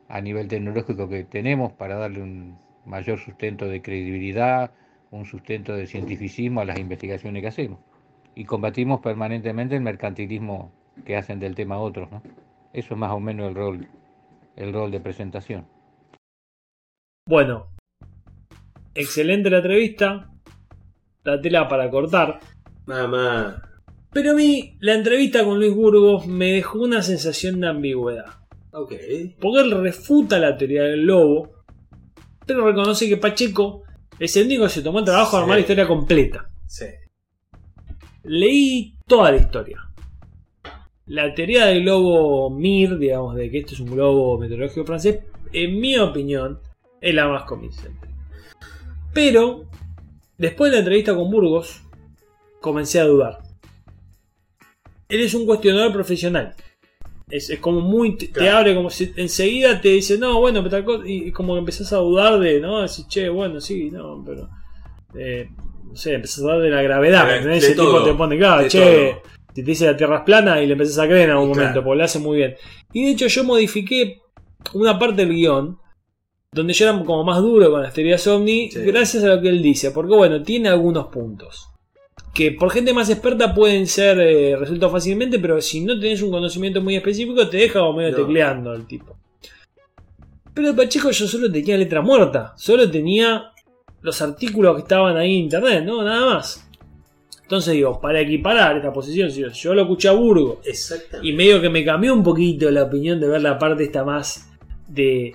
a 0.08 0.22
nivel 0.22 0.48
tecnológico 0.48 1.10
que 1.10 1.26
tenemos 1.26 1.74
para 1.74 1.96
darle 1.96 2.22
un 2.22 2.58
mayor 2.86 3.20
sustento 3.20 3.68
de 3.68 3.82
credibilidad, 3.82 4.72
un 5.12 5.26
sustento 5.26 5.76
de 5.76 5.88
cientificismo 5.88 6.62
a 6.62 6.66
las 6.66 6.80
investigaciones 6.80 7.42
que 7.42 7.48
hacemos. 7.48 7.80
Y 8.36 8.46
combatimos 8.46 9.02
permanentemente 9.02 9.76
el 9.76 9.82
mercantilismo 9.82 10.72
que 11.06 11.16
hacen 11.18 11.40
del 11.40 11.56
tema 11.56 11.78
otros. 11.80 12.12
¿no? 12.12 12.22
Eso 12.74 12.94
es 12.94 13.00
más 13.00 13.12
o 13.12 13.20
menos 13.20 13.48
el 13.50 13.56
rol, 13.56 13.88
el 14.56 14.74
rol 14.74 14.92
de 14.92 15.00
presentación. 15.00 15.68
Bueno, 17.28 17.68
excelente 18.94 19.50
la 19.50 19.58
entrevista. 19.58 20.32
La 21.24 21.42
tela 21.42 21.68
para 21.68 21.90
cortar. 21.90 22.40
Más. 22.86 23.56
Pero 24.12 24.32
a 24.32 24.34
mí, 24.34 24.78
la 24.80 24.94
entrevista 24.94 25.44
con 25.44 25.60
Luis 25.60 25.76
Burgos 25.76 26.26
me 26.26 26.54
dejó 26.54 26.80
una 26.80 27.02
sensación 27.02 27.60
de 27.60 27.68
ambigüedad. 27.68 28.26
Ok. 28.72 28.94
Porque 29.42 29.62
él 29.62 29.72
refuta 29.82 30.40
la 30.40 30.56
teoría 30.56 30.84
del 30.84 31.06
lobo, 31.06 31.52
pero 32.46 32.66
reconoce 32.66 33.10
que 33.10 33.18
Pacheco 33.18 33.84
es 34.20 34.38
el 34.38 34.46
único 34.46 34.64
que 34.64 34.70
se 34.70 34.82
tomó 34.82 35.00
el 35.00 35.06
trabajo 35.06 35.36
de 35.36 35.42
armar 35.44 35.58
la 35.58 35.60
Sí. 35.60 35.62
historia 35.64 35.88
completa. 35.88 36.50
Sí. 36.66 36.86
Leí 38.24 38.96
toda 39.06 39.32
la 39.32 39.38
historia. 39.38 39.87
La 41.08 41.34
teoría 41.34 41.66
del 41.68 41.84
globo 41.84 42.50
Mir, 42.50 42.98
digamos, 42.98 43.36
de 43.36 43.50
que 43.50 43.60
este 43.60 43.74
es 43.74 43.80
un 43.80 43.92
globo 43.92 44.38
meteorológico 44.38 44.86
francés, 44.86 45.20
en 45.54 45.80
mi 45.80 45.98
opinión, 45.98 46.60
es 47.00 47.16
la 47.16 47.28
más 47.28 47.44
convincente. 47.44 48.08
Pero, 49.14 49.66
después 50.38 50.70
de 50.70 50.78
la 50.78 50.80
entrevista 50.80 51.16
con 51.16 51.32
Burgos, 51.32 51.82
comencé 52.60 53.00
a 53.00 53.06
dudar. 53.06 53.40
Él 55.08 55.22
es 55.22 55.34
un 55.34 55.46
cuestionador 55.46 55.94
profesional. 55.94 56.54
Es, 57.30 57.50
es 57.50 57.60
como 57.60 57.82
muy. 57.82 58.18
Te, 58.18 58.50
abre 58.50 58.76
como 58.76 58.90
si 58.90 59.14
enseguida 59.16 59.80
te 59.82 59.90
dice, 59.90 60.18
no, 60.18 60.40
bueno, 60.40 60.60
pero 60.60 60.72
tal 60.72 60.86
cosa. 60.86 61.08
Y, 61.08 61.28
y 61.28 61.32
como 61.32 61.54
que 61.54 61.60
empezás 61.60 61.92
a 61.94 61.98
dudar 61.98 62.40
de, 62.40 62.60
¿no? 62.60 62.82
Decir, 62.82 63.06
che, 63.08 63.30
bueno, 63.30 63.60
sí, 63.62 63.92
no, 63.92 64.24
pero. 64.26 64.50
eh, 65.18 65.50
no 65.86 65.96
sé, 65.96 66.14
empezás 66.14 66.40
a 66.40 66.42
dudar 66.44 66.60
de 66.62 66.70
la 66.70 66.82
gravedad. 66.82 67.48
Ese 67.52 67.72
tipo 67.72 68.04
te 68.04 68.14
pone, 68.14 68.38
claro, 68.38 68.68
che, 68.68 68.80
todo. 68.80 69.37
Si 69.58 69.64
te 69.64 69.72
dice 69.72 69.88
la 69.88 69.98
tierra 69.98 70.18
es 70.18 70.24
plana 70.24 70.62
y 70.62 70.68
le 70.68 70.74
empezás 70.74 71.00
a 71.00 71.08
creer 71.08 71.30
en 71.30 71.32
algún 71.32 71.48
claro. 71.54 71.62
momento, 71.62 71.84
porque 71.84 71.98
lo 71.98 72.04
hace 72.04 72.20
muy 72.20 72.38
bien. 72.38 72.56
Y 72.94 73.06
de 73.06 73.12
hecho, 73.14 73.26
yo 73.26 73.44
modifiqué 73.44 74.20
una 74.74 75.00
parte 75.00 75.26
del 75.26 75.34
guion. 75.34 75.80
Donde 76.52 76.74
yo 76.74 76.88
era 76.88 77.04
como 77.04 77.24
más 77.24 77.42
duro 77.42 77.72
con 77.72 77.82
las 77.82 77.92
teorías 77.94 78.26
ovni, 78.28 78.70
Sí. 78.72 78.80
gracias 78.82 79.24
a 79.24 79.28
lo 79.36 79.42
que 79.42 79.50
él 79.50 79.64
dice, 79.64 79.90
porque 79.92 80.14
bueno, 80.16 80.44
tiene 80.44 80.70
algunos 80.70 81.08
puntos 81.08 81.70
que 82.36 82.52
por 82.52 82.70
gente 82.72 82.94
más 82.94 83.10
experta 83.10 83.54
pueden 83.56 83.88
ser 83.88 84.20
eh, 84.20 84.56
resueltos 84.56 84.92
fácilmente, 84.92 85.40
pero 85.40 85.60
si 85.60 85.82
no 85.82 86.00
tenés 86.00 86.22
un 86.22 86.30
conocimiento 86.30 86.82
muy 86.82 86.96
específico, 86.96 87.48
te 87.50 87.58
deja 87.58 87.80
como 87.80 87.94
medio 87.98 88.12
No. 88.12 88.18
tecleando 88.18 88.74
el 88.76 88.86
tipo. 88.86 89.18
Pero 90.54 90.70
el 90.70 90.76
Pacheco 90.76 91.10
yo 91.10 91.28
solo 91.28 91.52
tenía 91.52 91.78
letra 91.78 92.02
muerta, 92.02 92.54
solo 92.58 92.90
tenía 92.90 93.52
los 94.02 94.22
artículos 94.22 94.76
que 94.76 94.82
estaban 94.84 95.18
ahí 95.18 95.38
en 95.38 95.44
internet, 95.46 95.84
¿no? 95.84 96.04
Nada 96.04 96.36
más. 96.36 96.67
Entonces 97.48 97.76
digo, 97.76 98.02
para 98.02 98.20
equiparar 98.20 98.76
esta 98.76 98.92
posición, 98.92 99.32
si 99.32 99.40
yo- 99.40 99.48
yo 99.52 99.74
lo 99.74 99.84
escuché 99.84 100.10
a 100.10 100.12
Burgo 100.12 100.60
Exactamente. 100.66 101.26
y 101.30 101.32
medio 101.32 101.62
que 101.62 101.70
me 101.70 101.86
cambió 101.86 102.14
un 102.14 102.22
poquito 102.22 102.70
la 102.70 102.84
opinión 102.84 103.22
de 103.22 103.28
ver 103.30 103.42
la 103.42 103.58
parte 103.58 103.86
esta 103.86 104.04
más 104.04 104.52
de, 104.86 105.28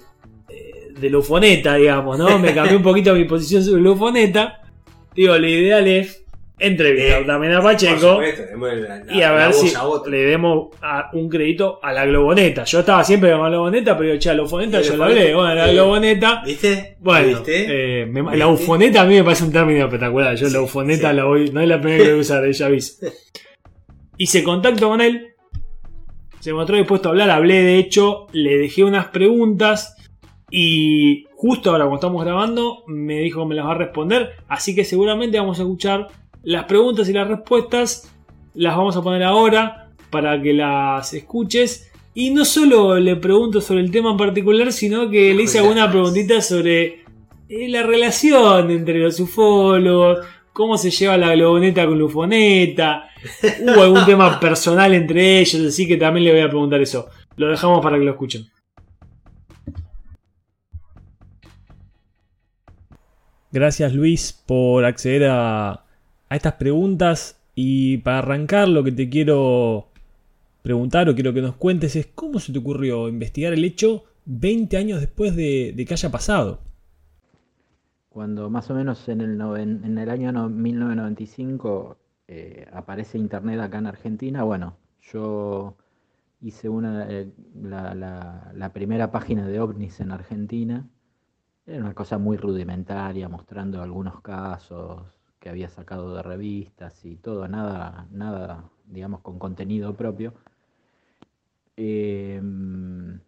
eh, 0.50 0.88
de 1.00 1.08
Lufoneta, 1.08 1.76
digamos, 1.76 2.18
¿no? 2.18 2.38
Me 2.38 2.52
cambió 2.54 2.76
un 2.76 2.82
poquito 2.82 3.14
mi 3.14 3.24
posición 3.24 3.64
sobre 3.64 3.80
Lufoneta. 3.80 4.60
Digo, 5.14 5.38
lo 5.38 5.48
ideal 5.48 5.88
es 5.88 6.21
entrevistar 6.58 7.22
Eh, 7.22 7.24
también 7.24 7.54
a 7.54 7.62
Pacheco 7.62 8.12
supuesto, 8.12 8.42
tenemos 8.44 8.72
la- 8.74 9.04
la- 9.04 9.12
y 9.14 9.22
a 9.22 9.32
ver 9.32 9.52
si 9.52 9.74
a 9.74 9.82
le 10.08 10.18
demos 10.24 10.68
a- 10.80 11.10
un 11.12 11.28
crédito 11.28 11.80
a 11.82 11.92
la 11.92 12.06
Globoneta. 12.06 12.64
Yo 12.64 12.80
estaba 12.80 13.02
siempre 13.02 13.32
con 13.32 13.42
la 13.42 13.48
Globoneta, 13.48 13.96
pero 13.98 14.18
che, 14.18 14.30
a 14.30 14.34
la 14.34 14.42
Ufoneta 14.42 14.80
yo 14.80 14.96
la 14.96 15.06
hablé. 15.06 15.34
Bueno, 15.34 15.54
la 15.54 15.68
eh, 15.70 15.72
Globoneta. 15.74 16.42
¿Viste? 16.46 16.96
Bueno, 17.00 17.26
¿Viste? 17.28 18.02
eh, 18.02 18.06
me- 18.06 18.22
¿Viste? 18.22 18.36
la 18.36 18.46
ufoneta 18.48 19.00
a 19.02 19.04
mí 19.06 19.14
me 19.14 19.24
parece 19.24 19.44
un 19.44 19.52
término 19.52 19.84
espectacular. 19.84 20.36
Yo 20.36 20.46
Sí, 20.46 20.52
la 20.54 20.60
ufoneta 20.60 21.10
sí. 21.10 21.16
la 21.16 21.24
voy, 21.24 21.50
no 21.50 21.60
es 21.60 21.68
la 21.68 21.80
primera 21.80 22.04
que 22.04 22.10
voy 22.10 22.18
a 22.18 22.22
usar, 22.22 22.44
ella 22.44 22.66
avisa. 22.66 23.06
Hice 24.18 24.44
contacto 24.44 24.88
con 24.88 25.00
él, 25.00 25.34
se 26.38 26.52
mostró 26.52 26.76
dispuesto 26.76 27.08
a 27.08 27.12
hablar, 27.12 27.30
hablé 27.30 27.62
de 27.62 27.78
hecho, 27.78 28.26
le 28.32 28.58
dejé 28.58 28.84
unas 28.84 29.06
preguntas 29.06 29.96
y 30.50 31.24
justo 31.34 31.70
ahora 31.70 31.84
cuando 31.84 31.96
estamos 31.96 32.22
grabando 32.24 32.84
me 32.86 33.20
dijo 33.20 33.40
que 33.42 33.48
me 33.48 33.54
las 33.54 33.66
va 33.66 33.72
a 33.72 33.78
responder, 33.78 34.32
así 34.48 34.74
que 34.74 34.84
seguramente 34.84 35.38
vamos 35.38 35.58
a 35.58 35.62
escuchar 35.62 36.08
las 36.42 36.64
preguntas 36.64 37.08
y 37.08 37.12
las 37.12 37.28
respuestas, 37.28 38.12
las 38.54 38.76
vamos 38.76 38.96
a 38.96 39.02
poner 39.02 39.22
ahora 39.22 39.90
para 40.10 40.40
que 40.40 40.52
las 40.52 41.12
escuches. 41.14 41.90
Y 42.14 42.30
no 42.30 42.44
solo 42.44 42.98
le 42.98 43.16
pregunto 43.16 43.60
sobre 43.60 43.80
el 43.80 43.90
tema 43.90 44.10
en 44.10 44.18
particular, 44.18 44.72
sino 44.72 45.08
que 45.08 45.32
le 45.32 45.44
hice 45.44 45.60
alguna 45.60 45.90
preguntita 45.90 46.42
sobre 46.42 47.04
eh, 47.48 47.68
la 47.68 47.82
relación 47.82 48.70
entre 48.70 48.98
los 48.98 49.18
ufólogos, 49.18 50.18
cómo 50.52 50.76
se 50.76 50.90
lleva 50.90 51.16
la 51.16 51.32
globoneta 51.34 51.86
con 51.86 51.98
la 51.98 52.04
ufoneta, 52.04 53.08
hubo 53.62 53.82
algún 53.82 54.04
tema 54.04 54.38
personal 54.38 54.92
entre 54.92 55.40
ellos, 55.40 55.66
así 55.66 55.88
que 55.88 55.96
también 55.96 56.24
le 56.24 56.32
voy 56.32 56.40
a 56.42 56.48
preguntar 56.48 56.82
eso. 56.82 57.08
Lo 57.36 57.48
dejamos 57.48 57.80
para 57.82 57.98
que 57.98 58.04
lo 58.04 58.10
escuchen. 58.10 58.46
Gracias 63.50 63.92
Luis 63.92 64.32
por 64.46 64.84
acceder 64.84 65.28
a, 65.30 65.84
a 66.32 66.36
estas 66.36 66.54
preguntas 66.54 67.38
y 67.54 67.98
para 67.98 68.20
arrancar 68.20 68.66
lo 68.66 68.82
que 68.82 68.92
te 68.92 69.10
quiero 69.10 69.88
preguntar 70.62 71.08
o 71.10 71.14
quiero 71.14 71.34
que 71.34 71.42
nos 71.42 71.56
cuentes 71.56 71.94
es 71.94 72.06
cómo 72.06 72.40
se 72.40 72.52
te 72.54 72.58
ocurrió 72.58 73.06
investigar 73.08 73.52
el 73.52 73.62
hecho 73.64 74.04
20 74.24 74.78
años 74.78 75.00
después 75.00 75.36
de, 75.36 75.74
que 75.86 75.92
haya 75.92 76.10
pasado. 76.10 76.60
Cuando 78.08 78.48
más 78.48 78.70
o 78.70 78.74
menos 78.74 79.06
en 79.10 79.20
el, 79.20 79.38
en 79.84 79.98
el 79.98 80.08
año 80.08 80.32
no- 80.32 80.48
1995 80.48 81.98
eh, 82.28 82.66
aparece 82.72 83.18
Internet 83.18 83.60
acá 83.60 83.78
en 83.78 83.86
Argentina, 83.88 84.42
bueno, 84.42 84.76
yo 85.02 85.76
hice 86.40 86.70
una, 86.70 87.10
eh, 87.10 87.28
la, 87.62 87.94
la- 87.94 88.52
la 88.54 88.72
primera 88.72 89.10
página 89.10 89.46
de 89.46 89.60
ovnis 89.60 90.00
en 90.00 90.12
Argentina. 90.12 90.88
Era 91.66 91.80
una 91.84 91.94
cosa 91.94 92.16
muy 92.16 92.38
rudimentaria, 92.38 93.28
mostrando 93.28 93.82
algunos 93.82 94.22
casos 94.22 95.02
que 95.42 95.50
había 95.50 95.68
sacado 95.70 96.16
de 96.16 96.22
revistas 96.24 97.04
y 97.06 97.16
todo, 97.18 97.48
nada, 97.48 98.08
nada, 98.12 98.70
digamos, 98.86 99.22
con 99.22 99.38
contenido 99.40 99.96
propio. 99.96 100.34
Em, 101.76 103.20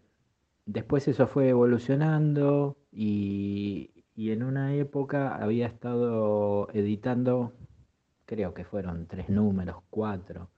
Después 0.67 1.09
eso 1.09 1.27
fue 1.29 1.49
evolucionando 1.51 2.77
y, 2.93 3.91
y 4.17 4.31
en 4.33 4.43
una 4.45 4.75
época 4.77 5.37
había 5.37 5.67
estado 5.69 6.69
editando, 6.75 7.53
creo 8.27 8.55
que 8.55 8.65
fueron 8.65 9.07
tres 9.09 9.29
números, 9.31 9.79
cuatro, 9.91 10.51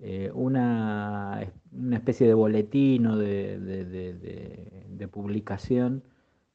eh, 0.00 0.30
una, 0.34 1.40
una 1.72 1.96
especie 1.98 2.26
de 2.28 2.34
boletín 2.34 3.06
o 3.08 3.16
de, 3.18 3.60
de- 3.60 3.84
de- 3.86 4.14
de- 4.14 4.86
de 4.90 5.08
publicación 5.08 6.04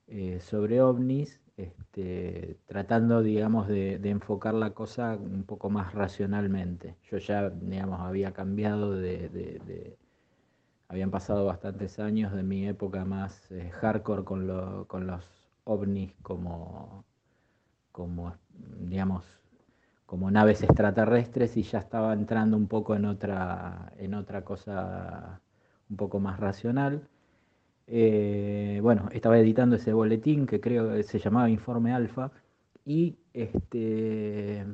eh, 0.08 0.40
sobre 0.42 0.82
ovnis, 0.82 1.42
este, 1.58 2.58
tratando, 2.68 3.22
digamos, 3.24 3.68
de, 3.68 3.96
enfocar 4.10 4.54
la 4.54 4.72
cosa 4.72 5.16
un 5.18 5.44
poco 5.44 5.70
más 5.70 5.94
racionalmente. 5.94 6.96
Yo 7.12 7.18
ya, 7.18 7.50
digamos, 7.50 8.00
había 8.02 8.34
cambiado 8.34 8.94
de- 8.96 9.30
habían 10.88 11.12
pasado 11.12 11.46
bastantes 11.46 12.00
años 12.00 12.34
de 12.34 12.44
mi 12.44 12.68
época 12.68 13.06
más 13.06 13.52
eh, 13.52 13.70
hardcore 13.72 14.24
con, 14.24 14.86
con 14.86 15.08
los 15.08 15.24
ovnis 15.64 16.14
como, 16.22 17.04
como, 17.92 18.36
digamos, 18.90 19.26
como 20.06 20.32
naves 20.32 20.64
extraterrestres 20.64 21.58
y 21.58 21.64
ya 21.64 21.80
estaba 21.80 22.14
entrando 22.14 22.58
un 22.58 22.68
poco 22.68 22.96
en 22.96 23.06
otra, 23.06 23.94
en 23.98 24.14
otra 24.16 24.44
cosa 24.46 25.42
un 25.90 25.98
poco 25.98 26.20
más 26.20 26.40
racional. 26.40 27.08
Eh, 27.88 28.80
bueno, 28.82 29.10
estaba 29.12 29.38
editando 29.40 29.76
ese 29.76 29.94
boletín 29.94 30.48
que 30.48 30.60
creo 30.60 30.92
que 30.94 31.04
se 31.04 31.20
llamaba 31.20 31.50
Informe 31.50 31.94
Alfa 31.94 32.32
y 32.86 33.18
este, 33.34 34.66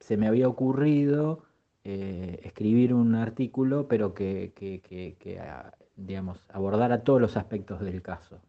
se 0.00 0.16
me 0.16 0.26
había 0.28 0.48
ocurrido 0.48 1.44
eh, 1.84 2.40
escribir 2.44 2.94
un 2.94 3.14
artículo, 3.14 3.88
pero 3.88 4.14
que, 4.14 4.52
que- 4.54 4.80
que- 5.18 5.40
ah, 5.40 5.72
digamos, 5.96 6.38
abordara 6.48 7.04
todos 7.04 7.20
los 7.20 7.36
aspectos 7.36 7.80
del 7.80 8.02
caso. 8.02 8.40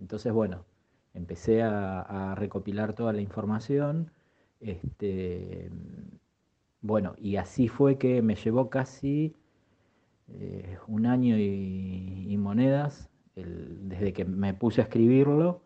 Entonces, 0.00 0.32
bueno, 0.32 0.64
empecé 1.14 1.62
a, 1.62 2.32
a 2.32 2.34
recopilar 2.34 2.94
toda 2.94 3.12
la 3.12 3.20
información. 3.22 4.10
Este, 4.60 5.70
bueno, 6.82 7.14
y 7.18 7.36
así 7.36 7.68
fue 7.68 7.98
que 7.98 8.22
me 8.22 8.34
llevó 8.36 8.70
casi 8.70 9.34
eh, 10.28 10.78
un 10.88 11.06
año 11.06 11.36
y, 11.38 11.42
y 12.30 12.36
monedas 12.36 13.10
el- 13.34 13.88
desde 13.88 14.12
que 14.12 14.24
me 14.24 14.54
puse 14.54 14.80
a 14.80 14.84
escribirlo 14.84 15.62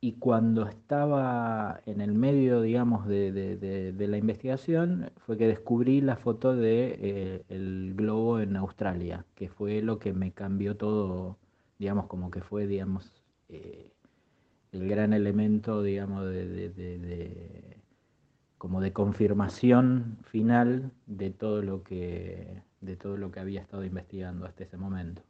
y 0.00 0.14
cuando 0.14 0.66
estaba 0.68 1.80
en 1.86 2.00
el 2.00 2.12
medio, 2.14 2.60
digamos, 2.62 3.06
de, 3.06 3.94
la 3.98 4.16
investigación, 4.16 5.10
fue 5.26 5.36
que 5.38 5.46
descubrí 5.46 6.00
la 6.00 6.16
foto 6.16 6.54
de 6.56 6.98
eh, 7.00 7.44
el 7.48 7.94
globo 7.96 8.40
en 8.40 8.56
Australia, 8.56 9.24
que 9.36 9.48
fue 9.48 9.82
lo 9.82 9.98
que 9.98 10.12
me 10.12 10.32
cambió 10.32 10.76
todo, 10.76 11.38
digamos, 11.78 12.06
como 12.06 12.30
que 12.30 12.42
fue, 12.42 12.66
digamos, 12.66 13.24
eh, 13.48 13.92
el 14.72 14.88
gran 14.88 15.12
elemento, 15.12 15.82
digamos, 15.82 16.26
de, 16.26 17.76
como 18.58 18.80
de 18.80 18.92
confirmación 18.92 20.18
final 20.24 20.92
de 21.06 21.30
todo 21.30 21.62
lo 21.62 21.82
que 21.82 22.62
de 22.80 22.96
todo 22.96 23.16
lo 23.16 23.30
que 23.30 23.40
había 23.40 23.60
estado 23.60 23.84
investigando 23.84 24.46
hasta 24.46 24.64
ese 24.64 24.76
momento. 24.76 25.22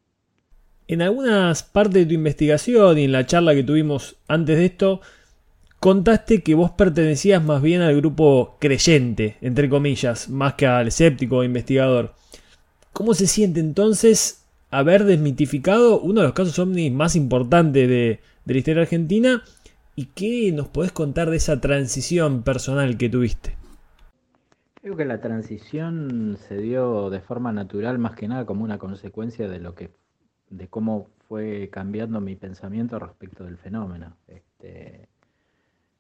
En 0.88 1.00
algunas 1.00 1.62
partes 1.62 1.94
de 1.94 2.06
tu 2.06 2.14
investigación 2.14 2.98
y 2.98 3.04
en 3.04 3.12
la 3.12 3.24
charla 3.24 3.54
que 3.54 3.62
tuvimos 3.62 4.16
antes 4.28 4.58
de 4.58 4.66
esto, 4.66 5.00
contaste 5.78 6.42
que 6.42 6.54
vos 6.54 6.72
pertenecías 6.72 7.42
más 7.42 7.62
bien 7.62 7.82
al 7.82 7.96
grupo 7.96 8.56
creyente, 8.60 9.36
entre 9.40 9.68
comillas, 9.68 10.28
más 10.28 10.54
que 10.54 10.66
al 10.66 10.88
escéptico 10.88 11.38
o 11.38 11.44
investigador. 11.44 12.14
¿Cómo 12.92 13.14
se 13.14 13.26
siente 13.26 13.60
entonces 13.60 14.44
haber 14.70 15.04
desmitificado 15.04 16.00
uno 16.00 16.20
de 16.20 16.26
los 16.26 16.34
casos 16.34 16.58
ovnis 16.58 16.92
más 16.92 17.16
importantes 17.16 17.88
de, 17.88 18.20
de 18.44 18.54
la 18.54 18.58
historia 18.58 18.82
argentina? 18.82 19.42
¿Y 19.94 20.06
qué 20.06 20.52
nos 20.52 20.68
podés 20.68 20.92
contar 20.92 21.30
de 21.30 21.36
esa 21.36 21.60
transición 21.60 22.42
personal 22.42 22.96
que 22.96 23.08
tuviste? 23.08 23.56
Creo 24.80 24.96
que 24.96 25.04
la 25.04 25.20
transición 25.20 26.36
se 26.48 26.58
dio 26.58 27.08
de 27.08 27.20
forma 27.20 27.52
natural, 27.52 27.98
más 27.98 28.16
que 28.16 28.26
nada 28.26 28.46
como 28.46 28.64
una 28.64 28.78
consecuencia 28.78 29.48
de 29.48 29.60
lo 29.60 29.74
que 29.74 29.90
de 30.52 30.68
cómo 30.68 31.08
fue 31.28 31.70
cambiando 31.70 32.20
mi 32.20 32.36
pensamiento 32.36 32.98
respecto 32.98 33.44
del 33.44 33.56
fenómeno. 33.56 34.16
Este, 34.28 35.08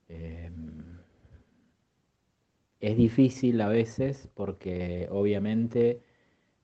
em, 0.08 0.98
es 2.80 2.96
difícil 2.96 3.60
a 3.60 3.68
veces 3.68 4.28
porque 4.34 5.08
obviamente 5.10 6.02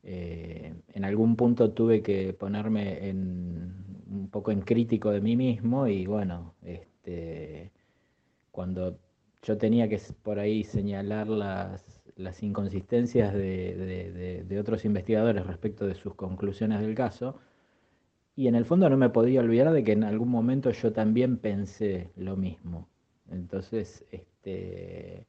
eh, 0.03 0.75
en 0.89 1.05
algún 1.05 1.37
punto 1.37 1.73
tuve 1.73 2.03
que 2.03 2.35
ponerme 2.35 3.09
en, 3.09 3.75
un 4.11 4.29
poco 4.31 4.51
en 4.53 4.61
crítico 4.61 5.11
de 5.11 5.21
mí 5.21 5.37
mismo 5.37 5.87
y 5.87 6.07
bueno, 6.07 6.55
este, 6.63 7.73
cuando 8.51 8.99
yo 9.43 9.57
tenía 9.59 9.89
que 9.89 10.01
por 10.23 10.39
ahí 10.39 10.65
señalar 10.65 11.29
las, 11.29 12.03
las 12.17 12.43
inconsistencias 12.43 13.33
de 13.35 14.59
otros 14.61 14.85
investigadores 14.85 15.47
respecto 15.47 15.87
de 15.87 15.95
sus 15.95 16.15
conclusiones 16.15 16.81
del 16.81 16.95
caso, 16.95 17.39
y 18.39 18.47
en 18.47 18.55
el 18.55 18.65
fondo 18.65 18.89
no 18.89 18.97
me 18.97 19.11
podía 19.11 19.41
olvidar 19.41 19.73
de 19.73 19.83
que 19.83 19.91
en 19.91 20.05
algún 20.05 20.29
momento 20.29 20.71
yo 20.71 20.93
también 20.93 21.39
pensé 21.39 22.13
lo 22.15 22.37
mismo. 22.37 22.89
Entonces, 23.33 24.05
este, 24.13 25.27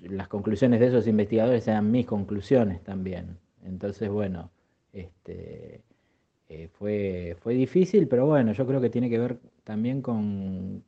las 0.00 0.28
conclusiones 0.28 0.80
de 0.80 0.88
esos 0.88 1.06
investigadores 1.06 1.66
eran 1.68 1.90
mis 1.90 2.04
conclusiones 2.04 2.82
también. 2.84 3.38
Entonces, 3.64 4.10
bueno, 4.10 4.50
este, 4.92 5.80
eh, 6.50 6.68
fue, 6.74 7.34
fue 7.40 7.54
difícil, 7.54 8.06
pero 8.08 8.26
bueno, 8.26 8.52
yo 8.52 8.66
creo 8.66 8.82
que 8.82 8.90
tiene 8.90 9.08
que 9.08 9.18
ver 9.18 9.38
también 9.64 10.02
con 10.02 10.84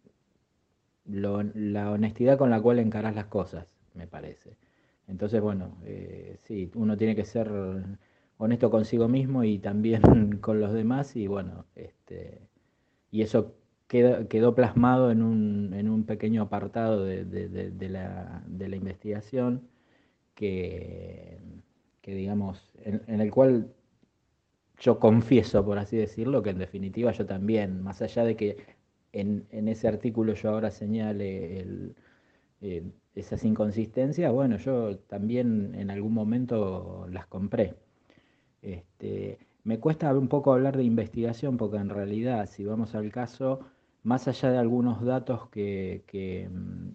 la 1.06 1.90
honestidad 1.90 2.36
con 2.36 2.50
la 2.50 2.60
cual 2.60 2.80
encarás 2.80 3.14
las 3.14 3.28
cosas, 3.28 3.66
me 3.94 4.06
parece. 4.06 4.58
Entonces, 5.08 5.40
bueno, 5.40 5.78
eh, 5.86 6.36
sí, 6.44 6.70
uno 6.74 6.98
tiene 6.98 7.16
que 7.16 7.24
ser 7.24 7.50
honesto 8.38 8.70
consigo 8.70 9.08
mismo 9.08 9.44
y 9.44 9.58
también 9.58 10.02
con 10.40 10.60
los 10.60 10.72
demás 10.72 11.16
y 11.16 11.26
bueno, 11.26 11.66
este, 11.74 12.40
y 13.10 13.22
eso 13.22 13.54
quedó, 13.88 14.28
quedó 14.28 14.54
plasmado 14.54 15.10
en 15.10 15.22
un, 15.22 15.74
en 15.74 15.88
un 15.88 16.04
pequeño 16.04 16.42
apartado 16.42 17.04
de, 17.04 17.24
de, 17.24 17.88
la, 17.88 18.42
de, 18.46 18.68
la, 18.68 18.76
investigación 18.76 19.68
que, 20.34 21.38
que 22.02 22.14
digamos, 22.14 22.72
en, 22.84 23.20
el 23.20 23.30
cual 23.30 23.72
yo 24.80 24.98
confieso, 24.98 25.64
por 25.64 25.78
así 25.78 25.96
decirlo, 25.96 26.42
que 26.42 26.50
en 26.50 26.58
definitiva 26.58 27.12
yo 27.12 27.26
también, 27.26 27.82
más 27.82 28.02
allá 28.02 28.24
de 28.24 28.36
que 28.36 28.56
en, 29.12 29.46
en 29.50 29.68
ese 29.68 29.88
artículo 29.88 30.34
yo 30.34 30.50
ahora 30.50 30.70
señale 30.70 31.60
el, 31.60 31.94
eh, 32.60 32.82
esas 33.14 33.44
inconsistencias, 33.44 34.32
bueno, 34.32 34.56
yo 34.58 34.98
también 34.98 35.74
en 35.76 35.90
algún 35.90 36.14
momento 36.14 37.06
las 37.10 37.26
compré. 37.26 37.74
Este, 38.64 39.38
me 39.64 39.78
cuesta 39.78 40.12
un 40.14 40.28
poco 40.28 40.52
hablar 40.52 40.76
de 40.76 40.84
investigación 40.84 41.56
porque 41.58 41.76
en 41.76 41.90
realidad, 41.90 42.48
si 42.50 42.64
vamos 42.64 42.94
al 42.94 43.12
caso, 43.12 43.60
más 44.02 44.26
allá 44.28 44.50
de 44.50 44.58
algunos 44.58 45.04
datos 45.04 45.48
que, 45.50 46.02
que, 46.06 46.48
mm, 46.50 46.90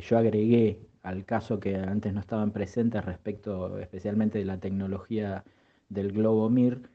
yo 0.00 0.18
agregué 0.18 0.80
al 1.02 1.24
caso 1.24 1.60
que 1.60 1.76
antes 1.76 2.12
no 2.14 2.20
estaban 2.20 2.50
presentes 2.50 3.04
respecto 3.04 3.78
especialmente 3.78 4.38
de 4.38 4.46
la 4.46 4.58
tecnología 4.58 5.44
del 5.88 6.12
globo 6.12 6.48
MIR 6.48 6.88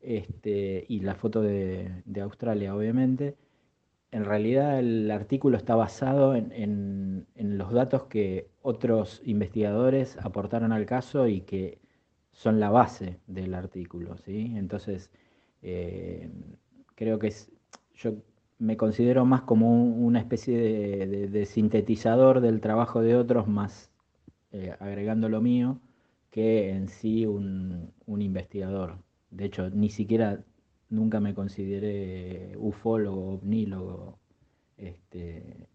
este, 0.00 0.84
y 0.88 1.00
la 1.00 1.14
foto 1.14 1.42
de, 1.42 2.02
Australia, 2.22 2.74
obviamente, 2.74 3.36
en 4.10 4.24
realidad 4.24 4.78
el 4.78 5.10
artículo 5.10 5.56
está 5.56 5.76
basado 5.76 6.34
en, 6.34 7.26
los 7.36 7.72
datos 7.72 8.04
que 8.04 8.48
otros 8.62 9.22
investigadores 9.24 10.18
aportaron 10.18 10.72
al 10.72 10.86
caso 10.86 11.28
y 11.28 11.42
que 11.42 11.78
son 12.34 12.60
la 12.60 12.70
base 12.70 13.20
del 13.26 13.54
artículo, 13.54 14.16
¿sí? 14.18 14.52
Entonces, 14.56 15.10
eh, 15.62 16.30
creo 16.94 17.18
que 17.18 17.28
es, 17.28 17.50
yo 17.94 18.14
me 18.58 18.76
considero 18.76 19.24
más 19.24 19.42
como 19.42 19.84
una 19.84 20.20
especie 20.20 20.58
de, 21.28 21.46
sintetizador 21.46 22.40
del 22.40 22.60
trabajo 22.60 23.00
de 23.02 23.16
otros, 23.16 23.48
más 23.48 23.90
eh, 24.52 24.74
agregando 24.80 25.28
lo 25.28 25.40
mío, 25.40 25.80
que 26.30 26.70
en 26.70 26.88
sí 26.88 27.26
un, 27.26 27.92
investigador. 28.06 28.98
De 29.30 29.46
hecho, 29.46 29.70
ni 29.70 29.90
siquiera 29.90 30.44
nunca 30.90 31.20
me 31.20 31.34
consideré 31.34 32.54
ufólogo, 32.58 33.34
ovnílogo. 33.34 34.18
Este, 34.76 35.68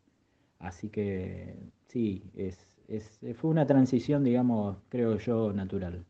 así 0.60 0.90
que 0.90 1.56
sí, 1.88 2.24
es, 2.36 2.58
fue 3.36 3.50
una 3.52 3.66
transición, 3.68 4.24
digamos, 4.24 4.78
creo 4.90 5.18
yo, 5.18 5.54
natural. 5.54 6.06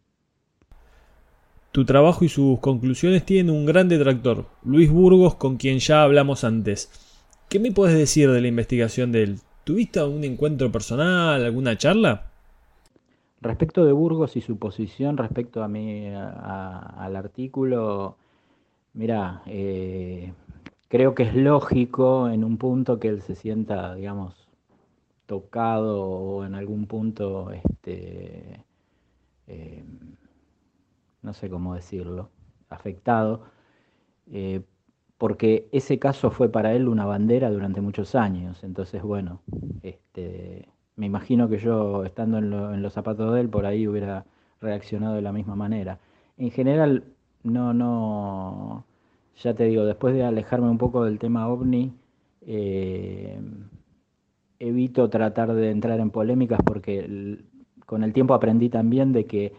Tu 1.71 1.85
trabajo 1.85 2.25
y 2.25 2.29
sus 2.29 2.59
conclusiones 2.59 3.25
tienen 3.25 3.53
un 3.53 3.65
gran 3.67 3.89
detractor, 3.89 4.45
Luis 4.63 4.89
Burgos, 4.89 5.35
con 5.35 5.57
quien 5.57 5.77
ya 5.77 6.01
hablamos 6.01 6.43
antes. 6.43 6.89
¿Qué 7.47 7.59
me 7.59 7.71
puedes 7.71 7.95
decir 7.95 8.31
de 8.31 8.41
la 8.41 8.47
investigación 8.47 9.11
de 9.11 9.23
él? 9.23 9.39
¿Tuviste 9.65 9.99
algún 9.99 10.23
encuentro 10.23 10.71
personal, 10.71 11.45
alguna 11.45 11.77
charla? 11.77 12.31
Respecto 13.41 13.85
de 13.85 13.91
Burgos 13.91 14.35
y 14.35 14.41
su 14.41 14.57
posición 14.57 15.15
respecto 15.15 15.63
a 15.63 15.67
mí, 15.67 16.07
al 16.07 17.15
artículo, 17.15 18.17
mira, 18.93 19.43
eh, 19.45 20.33
creo 20.87 21.13
que 21.13 21.23
es 21.23 21.35
lógico 21.35 22.29
en 22.29 22.43
un 22.43 22.57
punto 22.57 22.99
que 22.99 23.09
él 23.09 23.21
se 23.21 23.35
sienta, 23.35 23.93
digamos, 23.93 24.49
tocado 25.27 26.01
o 26.01 26.45
en 26.45 26.55
algún 26.55 26.87
punto, 26.87 27.51
este, 27.51 28.65
eh, 29.45 29.83
no 31.21 31.33
sé 31.33 31.49
cómo 31.49 31.75
decirlo, 31.75 32.29
afectado, 32.69 33.43
eh, 34.31 34.61
porque 35.17 35.67
ese 35.71 35.99
caso 35.99 36.31
fue 36.31 36.49
para 36.49 36.73
él 36.73 36.87
una 36.87 37.05
bandera 37.05 37.49
durante 37.51 37.81
muchos 37.81 38.15
años. 38.15 38.63
Entonces, 38.63 39.01
bueno, 39.03 39.41
este, 39.83 40.69
me 40.95 41.05
imagino 41.05 41.49
que 41.49 41.57
yo, 41.57 42.05
estando 42.05 42.37
en, 42.37 42.81
los 42.81 42.93
zapatos 42.93 43.33
de 43.33 43.41
él, 43.41 43.49
por 43.49 43.65
ahí 43.65 43.87
hubiera 43.87 44.25
reaccionado 44.61 45.15
de 45.15 45.21
la 45.21 45.33
misma 45.33 45.55
manera. 45.55 45.99
En 46.37 46.51
general, 46.51 47.03
no, 47.43 47.73
no, 47.73 48.85
ya 49.37 49.53
te 49.53 49.65
digo, 49.65 49.85
después 49.85 50.13
de 50.13 50.23
alejarme 50.23 50.69
un 50.69 50.77
poco 50.77 51.03
del 51.03 51.19
tema 51.19 51.49
ovni, 51.49 51.93
eh, 52.41 53.39
evito 54.59 55.09
tratar 55.09 55.53
de 55.53 55.71
entrar 55.71 55.99
en 55.99 56.11
polémicas 56.11 56.59
porque 56.65 57.39
con 57.85 58.03
el 58.03 58.13
tiempo 58.13 58.33
aprendí 58.33 58.69
también 58.69 59.13
de 59.13 59.25
que 59.25 59.53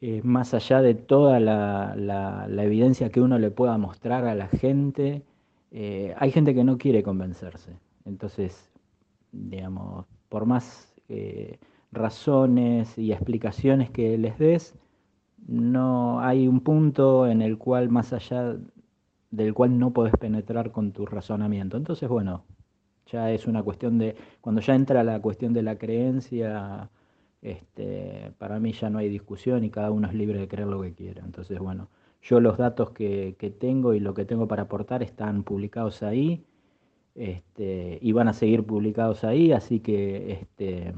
eh, 0.00 0.20
más 0.22 0.52
allá 0.54 0.82
de 0.82 0.94
toda 0.94 1.40
la, 1.40 2.46
evidencia 2.58 3.10
que 3.10 3.20
uno 3.20 3.38
le 3.38 3.50
pueda 3.50 3.78
mostrar 3.78 4.24
a 4.26 4.34
la 4.34 4.48
gente, 4.48 5.22
eh, 5.70 6.14
hay 6.18 6.30
gente 6.32 6.54
que 6.54 6.64
no 6.64 6.78
quiere 6.78 7.02
convencerse. 7.02 7.72
Entonces, 8.04 8.70
digamos, 9.32 10.06
por 10.28 10.46
más 10.46 10.94
eh, 11.08 11.58
razones 11.92 12.96
y 12.98 13.12
explicaciones 13.12 13.90
que 13.90 14.18
les 14.18 14.38
des, 14.38 14.74
no 15.46 16.20
hay 16.20 16.48
un 16.48 16.60
punto 16.60 17.26
en 17.26 17.42
el 17.42 17.58
cual 17.58 17.88
más 17.88 18.12
allá 18.12 18.56
del 19.30 19.54
cual 19.54 19.78
no 19.78 19.92
puedes 19.92 20.14
penetrar 20.16 20.72
con 20.72 20.92
tu 20.92 21.06
razonamiento. 21.06 21.76
Entonces, 21.76 22.08
bueno, 22.08 22.44
ya 23.06 23.30
es 23.30 23.46
una 23.46 23.62
cuestión 23.62 23.98
de, 23.98 24.16
cuando 24.40 24.60
ya 24.60 24.74
entra 24.74 25.04
la 25.04 25.20
cuestión 25.20 25.52
de 25.52 25.62
la 25.62 25.76
creencia, 25.78 26.90
este, 27.52 28.32
para 28.38 28.58
mí 28.60 28.72
ya 28.72 28.90
no 28.90 28.98
hay 28.98 29.08
discusión 29.08 29.64
y 29.64 29.70
cada 29.70 29.90
uno 29.90 30.08
es 30.08 30.14
libre 30.14 30.38
de 30.40 30.48
creer 30.48 30.68
lo 30.68 30.80
que 30.82 30.94
quiera. 30.94 31.22
Entonces, 31.24 31.58
bueno, 31.58 31.88
yo 32.22 32.40
los 32.40 32.58
datos 32.58 32.90
que, 32.90 33.36
tengo 33.60 33.94
y 33.94 34.00
lo 34.00 34.14
que 34.14 34.24
tengo 34.24 34.48
para 34.48 34.62
aportar 34.64 35.02
están 35.02 35.44
publicados 35.44 36.02
ahí 36.02 36.44
Este, 37.16 37.98
y 38.02 38.12
van 38.12 38.28
a 38.28 38.34
seguir 38.34 38.64
publicados 38.66 39.24
ahí, 39.24 39.52
así 39.52 39.80
que 39.80 40.32
este, 40.32 40.94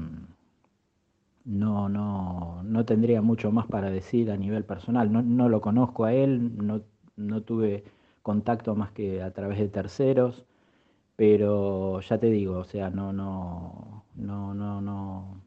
no, 1.45 1.89
no, 1.89 2.61
no 2.63 2.85
tendría 2.85 3.21
mucho 3.21 3.51
más 3.51 3.67
para 3.67 3.89
decir 3.89 4.31
a 4.31 4.37
nivel 4.37 4.63
personal. 4.65 5.11
No, 5.11 5.21
no 5.21 5.49
lo 5.49 5.61
conozco 5.61 6.05
a 6.05 6.13
él, 6.13 6.57
no, 6.57 6.81
no 7.17 7.41
tuve 7.41 7.83
contacto 8.21 8.75
más 8.75 8.91
que 8.91 9.21
a 9.21 9.31
través 9.33 9.59
de 9.59 9.69
terceros, 9.69 10.45
pero 11.15 12.01
ya 12.01 12.19
te 12.19 12.29
digo, 12.31 12.57
o 12.59 12.63
sea, 12.65 12.89
no, 12.89 13.13
no, 13.13 14.05
no, 14.15 14.53
no, 14.53 15.41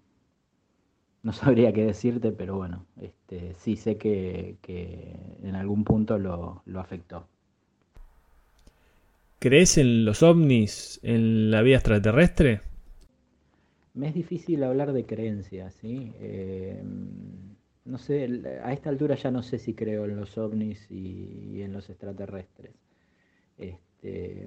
no 1.24 1.32
sabría 1.32 1.72
qué 1.72 1.84
decirte, 1.84 2.32
pero 2.32 2.56
bueno, 2.56 2.86
este, 3.00 3.54
sí 3.54 3.76
sé 3.76 3.96
que, 3.96 4.56
que 4.60 5.16
en 5.42 5.54
algún 5.54 5.84
punto 5.84 6.18
lo, 6.18 6.62
lo 6.66 6.80
afectó. 6.80 7.26
¿Crees 9.38 9.76
en 9.78 10.04
los 10.04 10.22
ovnis, 10.22 11.00
en 11.02 11.50
la 11.50 11.62
vida 11.62 11.76
extraterrestre? 11.76 12.60
Me 13.94 14.08
es 14.08 14.14
difícil 14.14 14.62
hablar 14.62 14.92
de 14.92 15.04
creencias, 15.04 15.74
¿sí? 15.74 16.12
Eh, 16.20 16.80
no 17.84 17.98
sé, 17.98 18.28
a 18.62 18.72
esta 18.72 18.88
altura 18.88 19.16
ya 19.16 19.30
no 19.30 19.42
sé 19.42 19.58
si 19.58 19.74
creo 19.74 20.04
en 20.04 20.16
los 20.16 20.38
ovnis 20.38 20.88
y, 20.90 21.60
en 21.60 21.72
los 21.72 21.90
extraterrestres. 21.90 22.72
Este, 23.58 24.46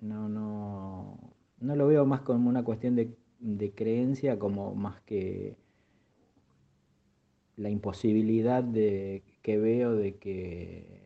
no, 0.00 0.28
no, 0.28 1.18
no 1.60 1.76
lo 1.76 1.86
veo 1.88 2.06
más 2.06 2.20
como 2.20 2.48
una 2.48 2.62
cuestión 2.62 2.94
de, 2.94 3.10
de 3.42 3.72
creencia, 3.72 4.38
como 4.38 4.74
más 4.74 5.00
que 5.02 5.56
la 7.56 7.68
imposibilidad 7.70 8.64
de, 8.64 9.22
que 9.42 9.58
veo 9.58 9.94
de 9.94 10.16
que 10.16 11.02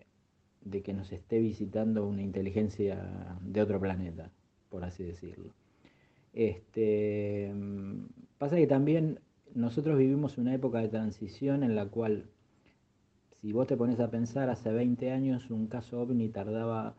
de 0.66 0.82
que 0.82 0.92
nos 0.92 1.12
esté 1.12 1.38
visitando 1.38 2.06
una 2.06 2.22
inteligencia 2.22 3.38
de 3.40 3.62
otro 3.62 3.80
planeta, 3.80 4.32
por 4.68 4.84
así 4.84 5.04
decirlo. 5.04 5.54
Este, 6.32 7.52
pasa 8.36 8.56
que 8.56 8.66
también 8.66 9.20
nosotros 9.54 9.96
vivimos 9.96 10.38
una 10.38 10.54
época 10.54 10.80
de 10.80 10.88
transición 10.88 11.62
en 11.62 11.76
la 11.76 11.86
cual, 11.86 12.28
si 13.40 13.52
vos 13.52 13.68
te 13.68 13.76
pones 13.76 14.00
a 14.00 14.10
pensar, 14.10 14.50
hace 14.50 14.72
20 14.72 15.12
años 15.12 15.50
un 15.50 15.68
caso 15.68 16.00
ovni 16.00 16.28
tardaba 16.28 16.96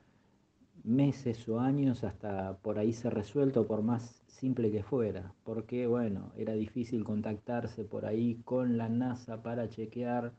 meses 0.87 1.47
o 1.49 1.59
años 1.59 2.03
hasta 2.03 2.57
por 2.59 2.79
ahí 2.79 2.93
ser 2.93 3.13
resuelto, 3.13 3.67
por 3.67 3.83
más 3.83 4.23
simple 4.27 4.71
que 4.71 4.83
fuera, 4.83 5.33
porque 5.43 5.87
bueno, 5.87 6.31
era 6.37 6.53
difícil 6.53 7.03
contactarse 7.03 7.83
por 7.83 8.05
ahí 8.05 8.41
con 8.45 8.77
la 8.77 8.87
NASA 8.89 9.43
para 9.43 9.69
chequear 9.69 10.33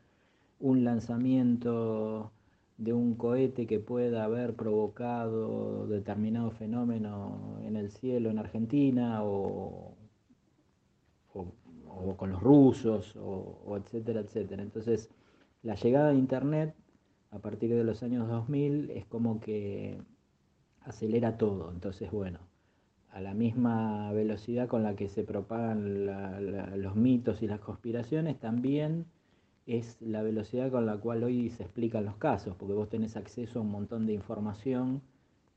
un 0.60 0.84
lanzamiento 0.84 2.32
de 2.78 2.92
un 2.92 3.16
cohete 3.16 3.66
que 3.66 3.80
pueda 3.80 4.24
haber 4.24 4.54
provocado 4.54 5.86
determinado 5.88 6.50
fenómeno 6.52 7.58
en 7.64 7.76
el 7.76 7.90
cielo 7.90 8.30
en 8.30 8.38
Argentina 8.38 9.24
o, 9.24 9.96
o, 11.34 12.16
con 12.16 12.30
los 12.30 12.40
rusos 12.42 13.16
o, 13.16 13.76
etcétera, 13.76 14.20
etcétera. 14.20 14.62
Entonces, 14.62 15.10
la 15.62 15.74
llegada 15.74 16.10
de 16.10 16.18
Internet 16.18 16.74
a 17.30 17.38
partir 17.40 17.74
de 17.74 17.84
los 17.84 18.02
años 18.02 18.28
2000 18.28 18.90
es 18.90 19.06
como 19.06 19.40
que 19.40 20.00
acelera 20.88 21.36
todo. 21.36 21.70
Entonces, 21.70 22.10
bueno, 22.10 22.40
a 23.10 23.20
la 23.20 23.34
misma 23.34 24.12
velocidad 24.12 24.68
con 24.68 24.82
la 24.82 24.96
que 24.96 25.08
se 25.08 25.24
propagan 25.24 26.06
los 26.82 26.96
mitos 26.96 27.42
y 27.42 27.46
las 27.46 27.60
conspiraciones, 27.60 28.38
también 28.38 29.06
es 29.66 30.00
la 30.00 30.22
velocidad 30.22 30.70
con 30.70 30.86
la 30.86 30.96
cual 30.96 31.24
hoy 31.24 31.50
se 31.50 31.62
explican 31.62 32.04
los 32.06 32.16
casos, 32.16 32.56
porque 32.56 32.74
vos 32.74 32.88
tenés 32.88 33.16
acceso 33.16 33.58
a 33.58 33.62
un 33.62 33.70
montón 33.70 34.06
de 34.06 34.14
información 34.14 35.02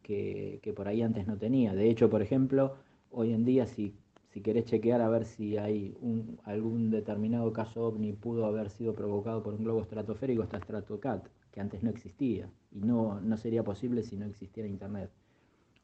que, 0.04 0.74
por 0.76 0.88
ahí 0.88 1.02
antes 1.02 1.28
no 1.28 1.38
tenía. 1.38 1.74
De 1.74 1.90
hecho, 1.90 2.10
por 2.10 2.22
ejemplo, 2.22 2.76
hoy 3.10 3.32
en 3.34 3.46
día 3.46 3.68
si, 3.68 3.96
si 4.30 4.42
querés 4.42 4.66
chequear 4.66 5.02
a 5.02 5.10
ver 5.10 5.26
si 5.26 5.58
hay 5.58 5.96
un, 6.02 6.40
algún 6.44 6.92
determinado 6.92 7.54
caso 7.54 7.86
ovni 7.86 8.12
pudo 8.14 8.46
haber 8.46 8.70
sido 8.70 8.94
provocado 8.96 9.44
por 9.44 9.54
un 9.54 9.64
globo 9.64 9.82
estratosférico, 9.82 10.44
está 10.44 10.60
StratoCat, 10.60 11.28
que 11.52 11.62
antes 11.62 11.84
no 11.84 11.90
existía 11.90 12.50
y 12.72 12.82
no, 12.82 13.22
no 13.22 13.38
sería 13.38 13.64
posible 13.64 14.04
si 14.04 14.18
no 14.18 14.26
existiera 14.26 14.68
Internet. 14.68 15.12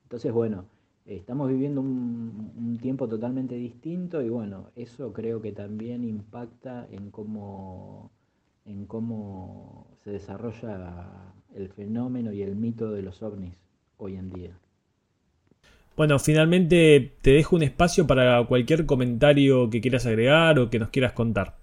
Entonces, 0.07 0.31
bueno, 0.31 0.63
estamos 1.05 1.49
viviendo 1.49 1.81
un, 1.81 2.53
un, 2.57 2.77
tiempo 2.77 3.09
totalmente 3.09 3.55
distinto 3.55 4.21
y 4.21 4.29
bueno, 4.29 4.69
eso 4.77 5.11
creo 5.11 5.41
que 5.41 5.51
también 5.51 6.05
impacta 6.05 6.87
en 6.89 7.11
cómo 7.11 8.09
en 8.65 8.85
cómo 8.85 9.87
se 10.05 10.11
desarrolla 10.11 11.33
el 11.53 11.67
fenómeno 11.67 12.31
y 12.31 12.41
el 12.41 12.55
mito 12.55 12.89
de 12.91 13.01
los 13.01 13.21
ovnis 13.21 13.53
hoy 13.97 14.15
en 14.15 14.29
día. 14.29 14.57
Bueno, 15.97 16.19
finalmente 16.19 17.11
te 17.21 17.31
dejo 17.31 17.57
un 17.57 17.63
espacio 17.63 18.07
para 18.07 18.45
cualquier 18.45 18.85
comentario 18.85 19.69
que 19.69 19.81
quieras 19.81 20.05
agregar 20.05 20.57
o 20.57 20.69
que 20.69 20.79
nos 20.79 20.89
quieras 20.89 21.11
contar. 21.11 21.55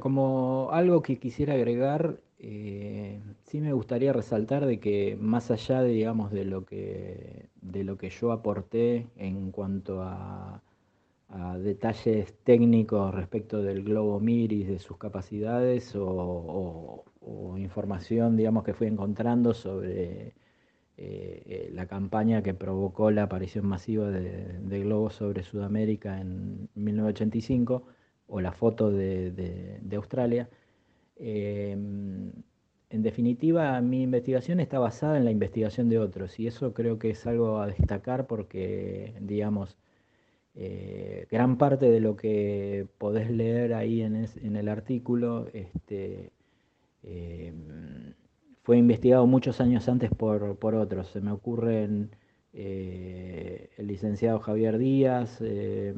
como 0.00 0.68
algo 0.70 1.02
que 1.02 1.18
quisiera 1.18 1.54
agregar, 1.54 2.20
eh, 2.42 3.20
sí 3.44 3.60
me 3.60 3.72
gustaría 3.72 4.12
resaltar 4.12 4.66
de 4.66 4.80
que 4.80 5.16
más 5.20 5.50
allá 5.50 5.82
de, 5.82 5.90
digamos, 5.92 6.32
de 6.32 6.44
lo 6.44 6.64
que, 6.66 7.48
de 7.62 7.84
lo 7.84 7.96
que 7.98 8.10
yo 8.10 8.32
aporté 8.32 9.08
en 9.16 9.52
cuanto 9.52 10.02
a 10.02 10.62
a 11.32 11.56
detalles 11.58 12.34
técnicos 12.44 13.14
respecto 13.14 13.62
del 13.62 13.82
globo 13.82 14.20
Miris, 14.20 14.68
de 14.68 14.78
sus 14.78 14.98
capacidades 14.98 15.94
o, 15.96 17.04
información, 17.56 18.36
digamos, 18.36 18.64
que 18.64 18.74
fui 18.74 18.86
encontrando 18.86 19.54
sobre 19.54 20.26
eh, 20.26 20.34
eh, 20.96 21.70
la 21.72 21.86
campaña 21.86 22.42
que 22.42 22.52
provocó 22.54 23.10
la 23.10 23.24
aparición 23.24 23.66
masiva 23.66 24.10
de, 24.10 24.80
globos 24.80 25.14
sobre 25.14 25.42
Sudamérica 25.42 26.20
en 26.20 26.68
1985 26.74 27.86
o 28.26 28.40
la 28.40 28.52
foto 28.52 28.90
de, 28.90 29.80
Australia. 29.96 30.50
Eh, 31.22 31.70
en 32.92 33.02
definitiva, 33.02 33.80
mi 33.80 34.02
investigación 34.02 34.60
está 34.60 34.78
basada 34.78 35.16
en 35.16 35.24
la 35.24 35.30
investigación 35.30 35.88
de 35.88 35.98
otros 35.98 36.38
y 36.38 36.46
eso 36.46 36.74
creo 36.74 36.98
que 36.98 37.10
es 37.10 37.26
algo 37.26 37.58
a 37.58 37.66
destacar 37.66 38.26
porque, 38.26 39.14
digamos, 39.20 39.78
eh, 40.54 41.26
gran 41.30 41.56
parte 41.56 41.90
de 41.90 42.00
lo 42.00 42.16
que 42.16 42.86
podés 42.98 43.30
leer 43.30 43.72
ahí 43.74 44.02
en, 44.02 44.16
el 44.56 44.68
artículo 44.68 45.48
este, 45.54 46.32
em, 47.02 48.12
fue 48.62 48.76
investigado 48.78 49.26
muchos 49.26 49.60
años 49.60 49.88
antes 49.88 50.10
por, 50.10 50.58
otros. 50.74 51.08
Se 51.08 51.20
me 51.22 51.32
ocurren 51.32 52.10
eh, 52.52 53.70
el 53.78 53.86
licenciado 53.86 54.38
Javier 54.40 54.78
Díaz, 54.78 55.38
eh, 55.40 55.94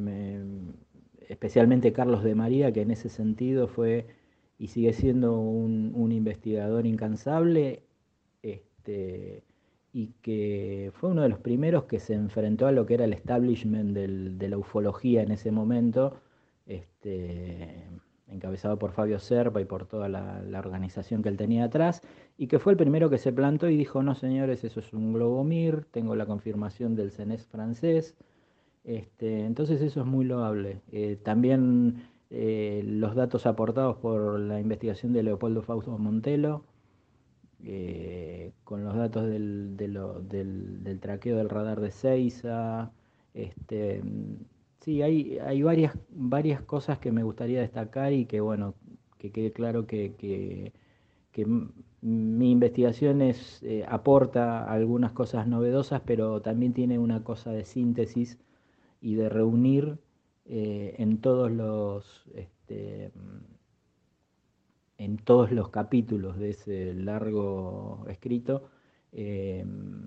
especialmente 1.29 1.93
Carlos 1.93 2.23
de 2.23 2.35
María, 2.35 2.73
que 2.73 2.83
en 2.83 2.93
ese 2.93 3.09
sentido 3.09 3.69
fue 3.69 4.07
y 4.59 4.69
sigue 4.69 4.93
siendo 4.93 5.39
un, 5.39 6.13
investigador 6.13 6.87
incansable. 6.87 7.83
Este, 8.43 9.43
y 9.93 10.09
que 10.23 10.91
fue 10.95 11.11
uno 11.11 11.23
de 11.23 11.29
los 11.29 11.39
primeros 11.39 11.85
que 11.85 12.01
se 12.01 12.15
enfrentó 12.15 12.67
a 12.67 12.73
lo 12.73 12.85
que 12.87 12.95
era 12.95 13.05
el 13.05 13.13
establishment 13.13 13.97
de 13.97 14.49
la 14.49 14.59
ufología 14.59 15.23
en 15.23 15.31
ese 15.31 15.53
momento, 15.53 16.17
este, 16.67 17.85
encabezado 18.29 18.79
por 18.79 18.93
Fabio 18.93 19.19
Serpa 19.19 19.61
y 19.61 19.65
por 19.65 19.87
toda 19.87 20.09
la, 20.09 20.59
organización 20.59 21.23
que 21.23 21.29
él 21.29 21.37
tenía 21.37 21.65
atrás, 21.65 22.03
y 22.37 22.47
que 22.49 22.59
fue 22.59 22.73
el 22.73 22.79
primero 22.79 23.11
que 23.11 23.19
se 23.19 23.33
plantó 23.33 23.69
y 23.69 23.77
dijo, 23.77 24.03
no 24.03 24.15
señores, 24.15 24.65
eso 24.65 24.81
es 24.81 24.93
un 24.93 25.13
globo 25.13 25.45
Mir, 25.45 25.85
tengo 25.91 26.17
la 26.17 26.27
confirmación 26.27 26.97
del 26.97 27.13
CENES 27.13 27.47
francés, 27.47 28.17
este, 28.85 29.45
entonces 29.45 29.81
eso 29.81 30.01
es 30.01 30.07
muy 30.07 30.25
loable. 30.25 30.81
Eh, 30.93 31.17
también 31.23 32.09
eh, 32.31 32.83
los 32.85 33.15
datos 33.15 33.47
aportados 33.47 33.97
por 33.99 34.39
la 34.41 34.61
investigación 34.61 35.13
de 35.13 35.23
Leopoldo 35.23 35.63
Fausto 35.63 35.97
Montelo, 35.99 36.65
eh, 37.65 38.53
con 38.65 38.85
los 38.85 38.95
datos 38.97 39.27
del, 39.27 39.77
del, 39.77 41.01
traqueo 41.01 41.37
del 41.37 41.49
radar 41.49 41.81
de 41.81 41.91
Seiza. 41.91 42.93
Este, 43.33 44.03
sí, 44.81 45.03
hay, 45.03 45.39
hay 45.39 45.63
varias, 45.63 45.97
varias 46.11 46.63
cosas 46.63 46.99
que 46.99 47.13
me 47.13 47.23
gustaría 47.23 47.61
destacar 47.61 48.13
y 48.13 48.27
que, 48.27 48.41
bueno, 48.41 48.75
que 49.19 49.33
quede 49.33 49.53
claro 49.53 49.87
que, 49.87 50.73
mi 52.03 52.51
investigación 52.51 53.23
es, 53.23 53.63
eh, 53.63 53.85
aporta 53.89 54.65
algunas 54.71 55.13
cosas 55.13 55.47
novedosas, 55.49 56.03
pero 56.05 56.43
también 56.43 56.75
tiene 56.75 56.99
una 56.99 57.25
cosa 57.25 57.51
de 57.53 57.65
síntesis 57.65 58.39
y 59.01 59.15
de 59.15 59.29
reunir 59.31 59.99
eh, 60.47 60.95
en 60.99 61.21
todos 61.21 61.51
los 61.51 62.25
este, 62.35 63.13
en 64.99 65.17
todos 65.19 65.51
los 65.53 65.71
capítulos 65.71 66.39
de 66.39 66.51
ese 66.51 66.95
largo 66.95 68.07
escrito, 68.09 68.69
em, 69.13 70.07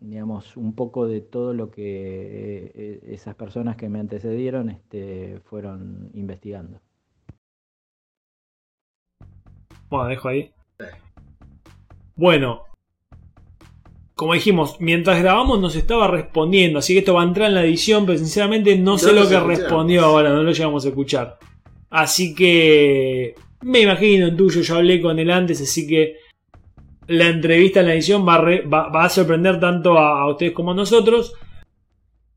digamos, 0.00 0.56
un 0.56 0.74
poco 0.74 1.06
de 1.06 1.20
todo 1.20 1.54
lo 1.54 1.70
que 1.70 2.72
eh, 2.74 3.00
esas 3.08 3.34
personas 3.34 3.76
que 3.76 3.88
me 3.88 4.00
antecedieron 4.00 4.70
este, 4.70 5.40
fueron 5.44 6.10
investigando. 6.14 6.80
Bueno, 9.90 10.06
dejo 10.08 10.28
ahí. 10.28 10.52
Bueno, 12.16 12.62
como 14.14 14.34
dijimos, 14.34 14.76
mientras 14.80 15.20
grabamos 15.20 15.60
nos 15.60 15.74
estaba 15.76 16.06
respondiendo, 16.08 16.78
así 16.78 16.92
que 16.94 17.00
esto 17.00 17.14
va 17.14 17.22
a 17.22 17.26
entrar 17.26 17.48
en 17.48 17.54
la 17.54 17.64
edición, 17.64 18.06
pero 18.06 18.18
sinceramente 18.18 18.76
no, 18.78 18.92
No 18.92 18.98
sé 18.98 19.08
lo 19.08 19.22
que 19.28 19.34
escuchamos. 19.34 19.48
respondió 19.58 20.04
ahora, 20.04 20.30
no 20.30 20.42
lo 20.42 20.52
llegamos 20.52 20.84
a 20.84 20.88
escuchar. 20.88 21.38
Así 21.90 22.34
que 22.34 23.34
me 23.62 23.80
imagino 23.80 24.28
en 24.28 24.36
tuyo, 24.36 24.60
yo 24.62 24.76
hablé 24.76 25.00
con 25.00 25.18
él 25.18 25.30
antes, 25.30 25.60
así 25.60 25.86
que 25.86 26.16
la 27.06 27.26
entrevista 27.28 27.80
en 27.80 27.86
la 27.86 27.94
edición 27.94 28.26
va 28.26 28.34
a, 28.36 28.40
re- 28.40 28.62
va- 28.62 28.88
va 28.88 29.04
a 29.04 29.08
sorprender 29.08 29.58
tanto 29.60 29.98
a, 29.98 30.20
a 30.22 30.30
ustedes 30.30 30.52
como 30.52 30.70
a 30.72 30.74
nosotros. 30.74 31.34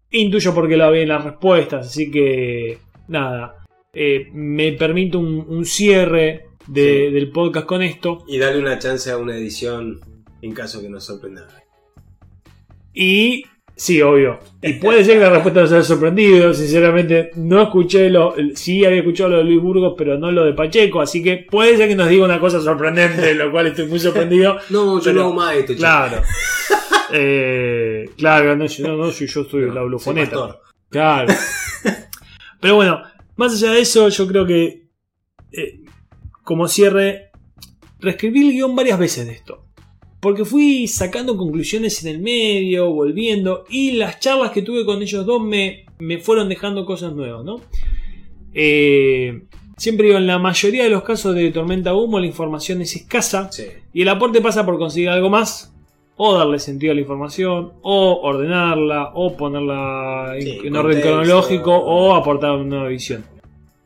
Intuyo 0.09 0.53
porque 0.53 0.77
lo 0.77 0.91
vi 0.91 0.99
en 1.01 1.09
las 1.09 1.23
respuestas, 1.23 1.87
así 1.87 2.09
que 2.09 2.77
nada, 3.07 3.65
eh, 3.93 4.27
me 4.33 4.71
permito 4.73 5.19
un, 5.19 5.45
un 5.47 5.65
cierre 5.65 6.45
de- 6.65 7.07
Sí. 7.07 7.13
del 7.13 7.31
podcast 7.31 7.65
con 7.65 7.81
esto. 7.81 8.23
Y 8.27 8.37
darle 8.39 8.61
una 8.61 8.79
chance 8.79 9.09
a 9.11 9.17
una 9.17 9.35
edición 9.37 9.99
en 10.41 10.53
caso 10.53 10.81
que 10.81 10.89
nos 10.89 11.03
sorprenda. 11.05 11.47
Y 12.99 13.45
sí, 13.75 14.01
obvio. 14.01 14.39
Y 14.61 14.73
puede 14.73 15.05
ser 15.05 15.15
que 15.15 15.19
la 15.23 15.29
respuesta 15.29 15.61
nos 15.61 15.71
haya 15.71 15.83
sorprendido. 15.83 16.51
Sinceramente, 16.53 17.29
no 17.35 17.61
escuché 17.61 18.09
lo. 18.09 18.33
Sí, 18.55 18.83
había 18.83 18.99
escuchado 18.99 19.29
lo 19.29 19.37
de 19.37 19.43
Luis 19.43 19.61
Burgos, 19.61 19.93
pero 19.95 20.17
no 20.17 20.31
lo 20.31 20.43
de 20.45 20.53
Pacheco. 20.53 20.99
Así 20.99 21.21
que 21.21 21.45
puede 21.49 21.77
ser 21.77 21.87
que 21.87 21.95
nos 21.95 22.09
diga 22.09 22.25
una 22.25 22.39
cosa 22.39 22.59
sorprendente, 22.59 23.21
de 23.21 23.35
lo 23.35 23.51
cual 23.51 23.67
estoy 23.67 23.85
muy 23.87 23.99
sorprendido. 23.99 24.57
No, 24.71 24.97
yo 24.97 25.03
Pero- 25.03 25.13
no 25.15 25.21
hago 25.25 25.33
más 25.33 25.55
esto. 25.55 25.75
Claro. 25.75 26.21
Eh, 27.13 28.09
claro, 28.17 28.57
no, 28.57 28.65
yo- 28.65 28.85
no, 28.85 28.97
no, 28.97 29.09
yo 29.11 29.27
soy 29.45 29.67
la 29.67 29.73
Soy 29.75 29.87
blufoneta. 29.87 30.59
Claro. 30.89 31.33
Pero 32.59 32.75
bueno, 32.75 33.01
más 33.37 33.53
allá 33.53 33.71
de 33.73 33.79
eso, 33.79 34.09
yo 34.09 34.27
creo 34.27 34.45
que 34.45 34.87
eh, 35.53 35.79
como 36.43 36.67
cierre, 36.67 37.31
reescribí 38.01 38.45
el 38.47 38.51
guion 38.51 38.75
varias 38.75 38.99
veces 38.99 39.25
de 39.25 39.31
esto. 39.31 39.66
Porque 40.19 40.45
fui 40.45 40.87
sacando 40.87 41.37
conclusiones 41.37 42.03
en 42.03 42.15
el 42.15 42.19
medio, 42.21 42.89
volviendo, 42.91 43.65
y 43.69 43.91
las 43.91 44.19
charlas 44.19 44.51
que 44.51 44.63
tuve 44.63 44.83
con 44.85 45.01
ellos 45.01 45.25
dos 45.25 45.41
me, 45.43 45.85
me 45.99 46.17
fueron 46.17 46.49
dejando 46.49 46.85
cosas 46.85 47.13
nuevas, 47.13 47.45
¿no? 47.45 47.61
Eh, 48.53 49.43
siempre 49.77 50.07
digo, 50.07 50.17
en 50.17 50.25
la 50.27 50.39
mayoría 50.39 50.83
de 50.83 50.89
los 50.89 51.03
casos 51.03 51.35
de 51.35 51.51
tormenta 51.51 51.93
humo 51.93 52.19
la 52.19 52.25
información 52.25 52.81
es 52.81 52.95
escasa. 52.95 53.51
Sí. 53.51 53.65
Y 53.93 54.01
el 54.01 54.09
aporte 54.09 54.41
pasa 54.41 54.65
por 54.65 54.79
conseguir 54.79 55.09
algo 55.09 55.29
más, 55.29 55.73
o 56.15 56.35
darle 56.35 56.57
sentido 56.57 56.93
a 56.93 56.95
la 56.95 57.01
información, 57.01 57.73
o 57.83 58.19
ordenarla, 58.23 59.11
o 59.13 59.37
ponerla 59.37 60.33
en, 60.35 60.41
Sí, 60.41 60.49
en 60.63 60.75
orden 60.75 60.93
contexto. 60.93 61.07
cronológico, 61.09 61.75
o 61.75 62.15
aportar 62.15 62.53
una 62.55 62.63
nueva 62.63 62.87
visión. 62.87 63.23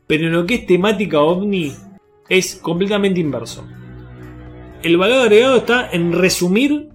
Pero 0.06 0.26
en 0.26 0.32
lo 0.32 0.46
que 0.46 0.54
es 0.54 0.66
temática 0.66 1.20
ovni, 1.20 1.72
es 2.28 2.56
completamente 2.56 3.20
inverso. 3.20 3.66
El 4.82 4.96
valor 4.96 5.20
agregado 5.22 5.56
está 5.56 5.90
en 5.90 6.12
resumir, 6.12 6.88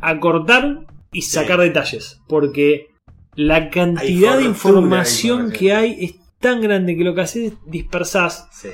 acortar 0.00 0.86
y 1.12 1.22
sacar 1.22 1.60
detalles. 1.60 2.20
Porque 2.28 2.88
la 3.34 3.70
cantidad 3.70 4.38
de 4.38 4.44
información 4.44 5.50
que 5.50 5.72
hay 5.72 5.96
es 6.04 6.14
tan 6.38 6.60
grande 6.60 6.96
que 6.96 7.04
lo 7.04 7.14
que 7.14 7.22
haces 7.22 7.52
es 7.52 7.58
dispersás 7.66 8.48
Sí. 8.52 8.68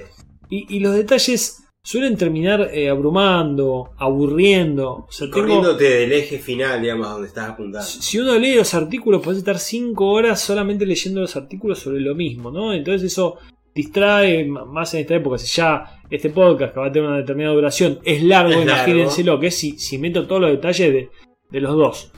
y, 0.49 0.77
y 0.77 0.81
los 0.81 0.95
detalles 0.95 1.63
suelen 1.83 2.17
terminar 2.17 2.69
eh, 2.73 2.91
abrumando, 2.91 3.91
aburriendo. 3.97 5.07
O 5.09 5.09
sea, 5.11 5.27
tengo- 5.29 5.41
Corriéndote 5.47 5.85
del 5.85 6.13
eje 6.13 6.39
final, 6.39 6.83
digamos, 6.83 7.09
donde 7.09 7.29
estás 7.29 7.51
apuntando. 7.51 7.87
si 7.87 8.19
uno 8.19 8.39
lee 8.39 8.55
los 8.57 8.75
artículos, 8.75 9.23
puede 9.23 9.39
estar 9.39 9.59
5 9.59 10.07
horas 10.11 10.41
solamente 10.41 10.85
leyendo 10.85 11.21
los 11.21 11.37
artículos 11.37 11.79
sobre 11.79 12.01
lo 12.01 12.15
mismo, 12.15 12.51
¿no? 12.51 12.75
Entonces 12.75 13.13
eso 13.13 13.39
distrae 13.75 14.45
más 14.47 14.95
en 14.95 15.01
esta 15.01 15.15
época. 15.15 15.39
Si 15.39 15.47
ya 15.57 16.01
este 16.11 16.31
podcast 16.31 16.75
que 16.75 16.81
va 16.81 16.87
a 16.87 16.93
tener 16.93 17.09
una 17.09 17.19
determinada 17.19 17.55
duración 17.55 18.01
es 18.05 18.23
largo, 18.23 18.51
Es 18.53 18.67
largo. 18.67 18.73
imagínense 18.73 19.25
lo 19.25 19.39
que 19.39 19.47
es 19.49 19.57
si, 19.59 19.79
si 19.79 19.99
meto 19.99 20.27
todos 20.27 20.41
los 20.43 20.51
detalles 20.51 20.93
de, 20.93 21.11
de 21.51 21.61
los 21.61 21.75
dos. 21.77 22.13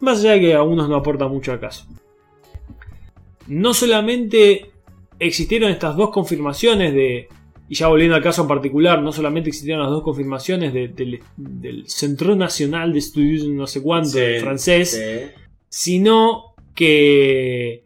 Más 0.00 0.20
allá 0.20 0.32
de 0.32 0.40
que 0.40 0.54
a 0.54 0.62
unos 0.62 0.88
no 0.88 0.96
aporta 0.96 1.26
mucho 1.28 1.52
al 1.52 1.60
caso. 1.60 1.86
No 3.46 3.72
solamente 3.74 4.70
existieron 5.18 5.70
estas 5.70 5.96
dos 5.96 6.10
confirmaciones 6.10 6.92
de. 6.92 7.28
Y 7.68 7.74
ya 7.74 7.88
volviendo 7.88 8.14
al 8.14 8.22
caso 8.22 8.42
en 8.42 8.48
particular, 8.48 9.02
no 9.02 9.10
solamente 9.12 9.48
existieron 9.48 9.82
las 9.82 9.90
dos 9.90 10.02
confirmaciones 10.04 10.72
de- 10.72 10.88
del, 10.88 11.20
del 11.36 11.88
Centro 11.88 12.36
Nacional 12.36 12.92
de 12.92 12.98
Estudios 13.00 13.44
no 13.48 13.66
sé 13.66 13.82
cuánto 13.82 14.10
Sí, 14.10 14.38
francés, 14.40 14.90
sí. 14.92 15.30
sino 15.68 16.54
que 16.76 17.85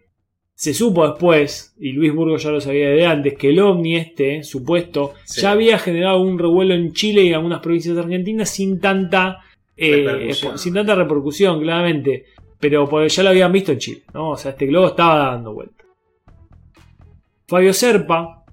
se 0.61 0.75
supo 0.75 1.09
después, 1.09 1.75
y 1.81 1.93
Luis 1.93 2.15
Burgos 2.15 2.43
ya 2.43 2.51
lo 2.51 2.61
sabía 2.61 2.91
de 2.91 3.07
antes, 3.07 3.33
que 3.39 3.49
el 3.49 3.61
ovni 3.61 3.97
este, 3.97 4.45
supuesto, 4.45 5.15
Sí. 5.25 5.41
ya 5.41 5.53
había 5.53 5.79
generado 5.79 6.21
un 6.21 6.39
revuelo 6.39 6.75
en 6.75 6.93
Chile 6.93 7.23
y 7.23 7.29
en 7.29 7.37
algunas 7.37 7.61
provincias 7.61 7.95
de 7.95 8.03
Argentina 8.03 8.45
sin 8.45 8.79
tanta, 8.79 9.39
eh, 9.75 10.05
Repercusión. 10.07 10.59
sin 10.59 10.75
tanta 10.75 10.95
repercusión, 10.95 11.63
claramente. 11.63 12.27
Pero 12.59 12.87
porque 12.87 13.09
ya 13.09 13.23
lo 13.23 13.31
habían 13.31 13.51
visto 13.53 13.73
en 13.73 13.79
Chile, 13.79 14.03
¿no? 14.13 14.33
O 14.33 14.37
sea, 14.37 14.51
este 14.51 14.67
globo 14.67 14.89
estaba 14.89 15.31
dando 15.31 15.55
vuelta. 15.55 15.83
Fabio 17.49 17.73
Serpa, 17.73 18.45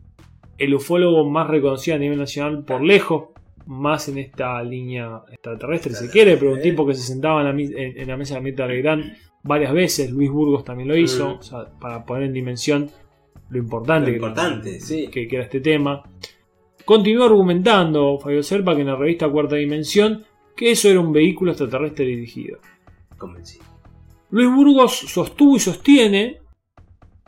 el 0.58 0.74
ufólogo 0.76 1.30
más 1.30 1.48
reconocido 1.50 1.98
a 1.98 2.00
nivel 2.00 2.18
nacional 2.20 2.64
por 2.64 2.82
lejos, 2.84 3.32
más 3.66 4.08
en 4.08 4.20
esta 4.20 4.64
línea 4.64 5.24
extraterrestre, 5.30 5.94
si 5.94 6.08
quiere, 6.08 6.38
pero 6.38 6.54
un 6.54 6.62
tipo 6.62 6.88
que 6.88 6.94
se 6.94 7.02
sentaba 7.04 7.42
en 7.42 7.48
la, 7.58 7.64
en 8.02 8.08
la 8.08 8.16
mesa 8.16 8.36
de 8.36 8.42
Mirta 8.42 8.66
Legrand 8.66 9.04
varias 9.48 9.74
veces, 9.74 10.12
Luis 10.12 10.30
Burgos 10.30 10.64
también 10.64 10.90
lo 10.90 10.98
hizo, 10.98 11.30
Mm. 11.30 11.38
o 11.40 11.42
sea, 11.42 11.66
para 11.80 12.06
poner 12.06 12.24
en 12.24 12.34
dimensión 12.34 12.90
lo 13.50 13.58
importante, 13.58 14.08
Lo 14.12 14.12
que- 14.12 14.18
importante, 14.18 14.80
sí. 14.82 15.08
que, 15.08 15.28
que 15.28 15.36
era 15.36 15.46
este 15.46 15.62
tema. 15.62 16.04
Continuó 16.86 17.26
argumentando 17.26 18.18
Fabio 18.20 18.44
Serpa 18.44 18.76
que 18.76 18.82
en 18.82 18.88
la 18.88 18.96
revista 18.96 19.30
Cuarta 19.30 19.56
Dimensión 19.56 20.24
que 20.56 20.72
eso 20.72 20.90
era 20.90 21.00
un 21.00 21.12
vehículo 21.14 21.52
extraterrestre 21.52 22.06
dirigido. 22.06 22.60
Convencido. 23.18 23.64
Luis 24.32 24.50
Burgos 24.54 24.98
sostuvo 24.98 25.56
y 25.56 25.60
sostiene 25.60 26.40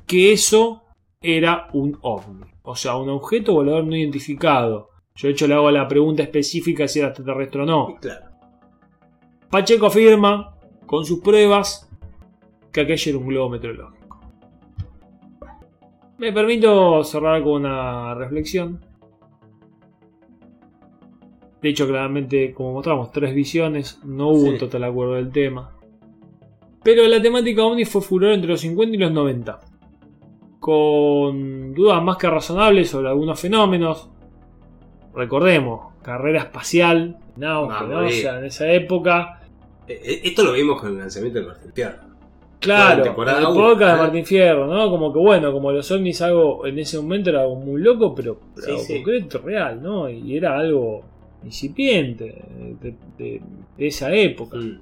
que 0.08 0.34
eso 0.34 0.84
era 1.22 1.68
un 1.74 1.98
ovni, 2.02 2.46
o 2.64 2.76
sea, 2.76 2.96
un 2.96 3.10
objeto 3.10 3.54
volador 3.54 3.84
no 3.86 3.96
identificado. 3.96 4.90
Yo 5.16 5.28
de 5.28 5.34
hecho 5.34 5.48
le 5.48 5.54
hago 5.54 5.70
la 5.72 5.88
pregunta 5.88 6.24
específica 6.24 6.88
si 6.88 7.00
era 7.00 7.10
extraterrestre 7.10 7.62
o 7.62 7.66
no. 7.66 7.96
Claro. 8.02 8.26
Pacheco 9.50 9.88
afirma, 9.88 10.56
con 10.86 11.06
sus 11.06 11.20
pruebas, 11.20 11.89
que 12.72 12.82
aquello 12.82 13.10
era 13.12 13.18
un 13.20 13.28
globo 13.28 13.50
meteorológico. 13.50 14.20
Me 16.18 16.34
permito 16.34 17.04
cerrar 17.04 17.42
con 17.44 17.54
una 17.66 18.14
reflexión. 18.14 18.84
De 21.62 21.70
hecho, 21.70 21.88
claramente, 21.88 22.54
como 22.54 22.74
mostramos, 22.74 23.12
tres 23.12 23.34
visiones, 23.34 24.00
no 24.04 24.30
hubo 24.30 24.44
Sí. 24.46 24.50
un 24.50 24.58
total 24.58 24.84
acuerdo 24.86 25.14
del 25.16 25.32
tema. 25.32 25.72
Pero 26.84 27.06
la 27.08 27.22
temática 27.22 27.64
ovni 27.64 27.84
fue 27.86 28.02
furor 28.02 28.32
entre 28.32 28.50
los 28.52 28.62
50 28.62 28.96
y 28.96 29.00
los 29.00 29.12
90. 29.12 29.60
Con 30.60 31.74
dudas 31.74 32.02
más 32.04 32.18
que 32.18 32.30
razonables 32.30 32.90
sobre 32.90 33.10
algunos 33.10 33.40
fenómenos. 33.40 34.10
Recordemos, 35.14 35.94
carrera 36.02 36.40
espacial, 36.40 37.18
Vamos, 37.36 37.88
¿no? 37.88 38.06
O 38.06 38.10
sea, 38.10 38.40
en 38.40 38.46
esa 38.46 38.70
época. 38.72 39.42
Eh, 39.88 40.00
eh, 40.04 40.22
Esto 40.26 40.44
lo 40.44 40.52
vimos 40.54 40.80
con 40.82 40.92
el 40.92 40.98
lanzamiento 41.00 41.40
del 41.40 41.72
Fierro. 41.74 42.09
Claro, 42.60 43.04
temporada 43.04 43.40
el 43.40 43.46
podcast 43.46 43.96
de. 43.96 44.02
Martín 44.04 44.26
Fierro, 44.26 44.68
¿no? 44.68 44.90
Como 44.90 45.14
que 45.14 45.20
bueno, 45.20 45.52
como 45.54 45.72
los 45.72 45.90
ovnis 45.92 46.22
algo 46.22 46.66
en 46.68 46.78
ese 46.80 46.98
momento 46.98 47.30
era 47.30 47.42
algo 47.42 47.56
muy 47.56 47.82
loco, 47.82 48.14
pero, 48.14 48.38
pero 48.54 48.66
Sí, 48.68 48.72
algo 48.72 48.84
sí. 48.84 48.94
concreto, 48.96 49.38
real, 49.40 49.82
¿no? 49.82 50.10
Y 50.10 50.36
era 50.36 50.58
algo 50.58 51.04
incipiente 51.46 52.44
de, 52.82 52.94
de- 53.18 53.42
de 53.78 53.88
esa 53.88 54.14
época. 54.14 54.58
Mm. 54.58 54.80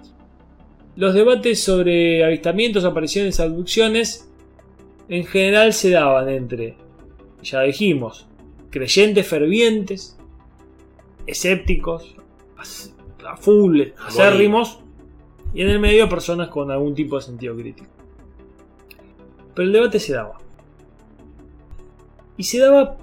Los 0.95 1.13
debates 1.13 1.63
sobre 1.63 2.25
avistamientos, 2.25 2.83
apariciones, 2.83 3.39
abducciones, 3.39 4.27
en 5.07 5.25
general 5.25 5.71
se 5.73 5.91
daban 5.91 6.27
entre, 6.29 6.75
ya 7.43 7.61
dijimos, 7.61 8.27
creyentes 8.71 9.27
fervientes, 9.27 10.17
escépticos, 11.27 12.15
a 13.27 13.37
full, 13.37 13.81
acérrimos, 14.05 14.79
y 15.53 15.61
en 15.61 15.69
el 15.69 15.79
medio 15.79 16.07
personas 16.09 16.49
con 16.49 16.69
algún 16.71 16.93
tipo 16.93 17.15
de 17.15 17.21
sentido 17.23 17.55
crítico. 17.55 17.89
Pero 19.53 19.65
el 19.67 19.73
debate 19.73 19.99
se 19.99 20.13
daba. 20.13 20.37
Y 22.37 22.43
se 22.43 22.59
daba 22.59 22.97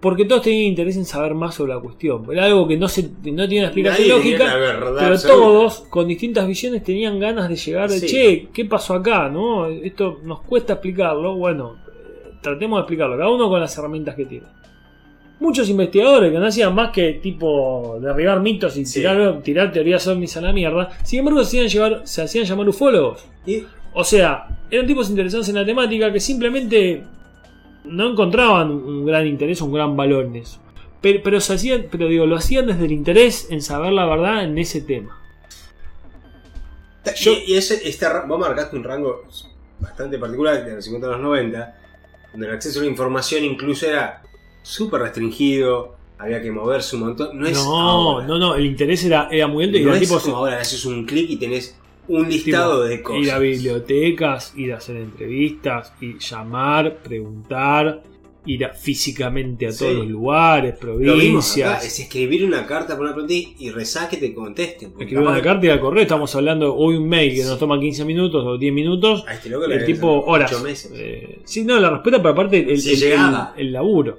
porque 0.00 0.24
todos 0.24 0.42
tenían 0.42 0.64
interés 0.64 0.96
en 0.96 1.04
saber 1.04 1.32
más 1.34 1.54
sobre 1.54 1.74
la 1.74 1.80
cuestión. 1.80 2.26
Era 2.32 2.46
algo 2.46 2.66
que 2.66 2.76
no, 2.76 2.88
se, 2.88 3.02
no 3.04 3.46
tiene 3.48 3.58
una 3.58 3.66
explicación 3.66 4.08
Nadie 4.08 4.20
tenía 4.32 4.38
lógica. 4.38 4.56
verdad 4.56 4.96
Pero 4.98 5.20
todos, 5.20 5.80
con 5.88 6.08
distintas 6.08 6.44
visiones, 6.48 6.82
tenían 6.82 7.20
ganas 7.20 7.48
de 7.48 7.54
llegar 7.54 7.88
de, 7.88 8.00
Sí. 8.00 8.06
che, 8.08 8.48
¿qué 8.52 8.64
pasó 8.64 8.94
acá? 8.94 9.28
¿No? 9.28 9.66
Esto 9.68 10.18
nos 10.24 10.40
cuesta 10.42 10.72
explicarlo. 10.72 11.36
Bueno, 11.36 11.76
eh, 11.86 12.32
tratemos 12.42 12.78
de 12.78 12.80
explicarlo, 12.80 13.16
cada 13.16 13.30
uno 13.30 13.48
con 13.48 13.60
las 13.60 13.78
herramientas 13.78 14.16
que 14.16 14.24
tiene. 14.24 14.46
Muchos 15.42 15.68
investigadores 15.68 16.30
que 16.32 16.38
no 16.38 16.46
hacían 16.46 16.72
más 16.72 16.90
que 16.90 17.14
tipo 17.14 17.98
derribar 18.00 18.38
mitos 18.40 18.76
y 18.76 18.86
Sí. 18.86 19.00
tirar, 19.00 19.42
tirar 19.42 19.72
teorías 19.72 20.06
ovnis 20.06 20.36
a 20.36 20.40
la 20.40 20.52
mierda, 20.52 20.90
sin 21.02 21.18
embargo 21.18 21.40
se 21.42 21.46
hacían, 21.48 21.66
llevar, 21.68 22.02
se 22.06 22.22
hacían 22.22 22.44
llamar 22.44 22.68
ufólogos. 22.68 23.26
Y- 23.44 23.64
O 23.94 24.04
sea, 24.04 24.46
eran 24.70 24.86
tipos 24.86 25.10
interesados 25.10 25.48
en 25.50 25.56
la 25.56 25.66
temática 25.66 26.12
que 26.12 26.20
simplemente 26.20 27.02
no 27.84 28.10
encontraban 28.12 28.70
un 28.70 29.04
gran 29.04 29.26
interés 29.26 29.60
un 29.60 29.72
gran 29.72 29.96
valor 29.96 30.24
en 30.26 30.36
eso. 30.36 30.60
Pero, 31.00 31.20
pero 31.24 31.40
se 31.40 31.54
hacían, 31.54 31.86
pero 31.90 32.06
digo, 32.06 32.24
lo 32.24 32.36
hacían 32.36 32.66
desde 32.68 32.84
el 32.84 32.92
interés 32.92 33.48
en 33.50 33.60
saber 33.60 33.92
la 33.92 34.06
verdad 34.06 34.44
en 34.44 34.56
ese 34.56 34.80
tema. 34.80 35.18
Yo- 37.16 37.32
y, 37.46 37.54
ese, 37.54 37.86
este, 37.88 38.06
vos 38.28 38.38
marcaste 38.38 38.76
un 38.76 38.84
rango 38.84 39.24
bastante 39.80 40.18
particular 40.18 40.64
de 40.64 40.76
los 40.76 40.84
50 40.84 41.08
a 41.08 41.10
los 41.12 41.20
90, 41.20 41.76
donde 42.30 42.46
el 42.46 42.54
acceso 42.54 42.78
a 42.78 42.84
la 42.84 42.88
información 42.88 43.44
incluso 43.44 43.86
era 43.86 44.22
súper 44.62 45.02
restringido, 45.02 45.96
había 46.18 46.40
que 46.40 46.50
moverse 46.52 46.96
un 46.96 47.02
montón. 47.02 47.38
No 47.38 47.46
es 47.46 47.54
no, 47.64 47.80
ahora. 47.80 48.26
no, 48.26 48.38
no, 48.38 48.54
el 48.54 48.66
interés 48.66 49.04
era, 49.04 49.28
era 49.30 49.46
muy 49.48 49.64
alto 49.64 49.76
y 49.78 49.82
No 49.82 49.88
era 49.90 49.98
es 50.00 50.08
tipo, 50.08 50.20
como 50.20 50.36
ahora, 50.36 50.60
haces 50.60 50.84
un 50.84 51.04
clic 51.04 51.28
y 51.30 51.36
tenés 51.36 51.78
un 52.08 52.28
tipo, 52.28 52.30
listado 52.46 52.84
de 52.84 53.02
cosas. 53.02 53.22
ir 53.22 53.30
a 53.32 53.38
bibliotecas, 53.38 54.52
ir 54.56 54.72
a 54.72 54.76
hacer 54.76 54.96
entrevistas, 54.96 55.92
ir 56.00 56.18
llamar, 56.18 56.98
preguntar, 57.02 58.02
ir 58.44 58.64
a- 58.64 58.70
físicamente 58.72 59.68
a 59.68 59.72
Sí. 59.72 59.78
todos 59.84 59.94
los 59.98 60.06
lugares, 60.08 60.74
Lo 60.82 60.96
vimos 60.96 61.06
acá, 61.06 61.14
provincias. 61.78 61.84
es 61.86 62.00
escribir 62.00 62.44
una 62.44 62.66
carta 62.66 62.96
por 62.96 63.04
una 63.06 63.14
pregunta 63.14 63.34
y 63.34 63.70
rezar 63.70 64.08
que 64.08 64.16
te 64.16 64.34
contesten. 64.34 64.90
Escribir 64.98 65.18
una 65.20 65.40
carta 65.40 65.66
y 65.66 65.70
al 65.70 65.78
correo, 65.80 66.02
estamos 66.02 66.34
hablando 66.34 66.74
hoy 66.74 66.96
un 66.96 67.08
mail 67.08 67.34
que 67.34 67.44
nos 67.44 67.56
toma 67.58 67.78
15 67.78 68.04
minutos 68.04 68.44
o 68.44 68.58
10 68.58 68.72
minutos, 68.72 69.24
A 69.28 69.34
este 69.34 69.48
loco 69.48 69.66
el 69.66 69.84
tipo 69.84 70.08
horas. 70.26 70.60
meses. 70.62 70.92
Eh, 70.94 71.38
sí, 71.44 71.64
no, 71.64 71.78
la 71.78 71.90
respuesta, 71.90 72.20
pero 72.20 72.32
aparte 72.32 72.72
el, 72.72 72.80
Si 72.80 72.94
el- 72.94 72.98
llegaba. 73.00 73.54
el- 73.56 73.66
el 73.68 73.72
laburo. 73.74 74.18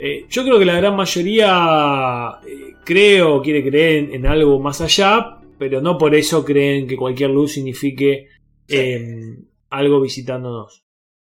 Eh, 0.00 0.26
yo 0.30 0.44
creo 0.44 0.58
que 0.58 0.64
la 0.64 0.76
gran 0.76 0.96
mayoría 0.96 2.38
eh, 2.46 2.74
cree 2.84 3.20
o 3.20 3.42
quiere 3.42 3.62
creer 3.62 4.14
en, 4.14 4.26
algo 4.26 4.58
más 4.58 4.80
allá, 4.80 5.38
pero 5.58 5.82
no 5.82 5.98
por 5.98 6.14
eso 6.14 6.42
creen 6.42 6.86
que 6.86 6.96
cualquier 6.96 7.30
luz 7.30 7.52
signifique 7.52 8.28
eh, 8.66 9.36
algo 9.68 10.00
visitándonos. 10.00 10.84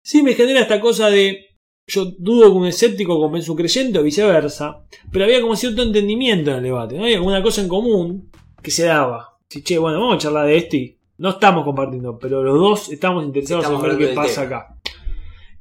Sí, 0.01 0.23
me 0.23 0.33
genera 0.33 0.61
esta 0.61 0.79
cosa 0.81 1.09
de. 1.09 1.45
Yo 1.87 2.05
dudo 2.17 2.51
que 2.51 2.57
un 2.57 2.65
escéptico 2.65 3.19
convence 3.19 3.47
a 3.47 3.51
un 3.51 3.57
creyente 3.57 3.99
o 3.99 4.03
viceversa, 4.03 4.83
pero 5.11 5.25
había 5.25 5.39
como 5.39 5.55
cierto 5.55 5.83
entendimiento 5.83 6.49
en 6.49 6.57
el 6.57 6.63
debate, 6.63 6.97
¿no? 6.97 7.03
Había 7.03 7.19
como 7.19 7.29
una 7.29 7.43
cosa 7.43 7.61
en 7.61 7.67
común 7.67 8.31
que 8.63 8.71
se 8.71 8.85
daba. 8.85 9.37
Si, 9.47 9.61
che, 9.61 9.77
bueno, 9.77 9.99
vamos 9.99 10.15
a 10.15 10.17
charlar 10.17 10.47
de 10.47 10.57
esto 10.57 10.75
y 10.77 10.97
no 11.19 11.29
estamos 11.29 11.63
compartiendo, 11.63 12.17
pero 12.17 12.41
los 12.41 12.57
dos 12.57 12.91
estamos 12.91 13.23
interesados 13.23 13.65
Estamos 13.65 13.83
en 13.83 13.97
ver 13.97 14.09
qué 14.09 14.15
pasa 14.15 14.41
acá. 14.41 14.79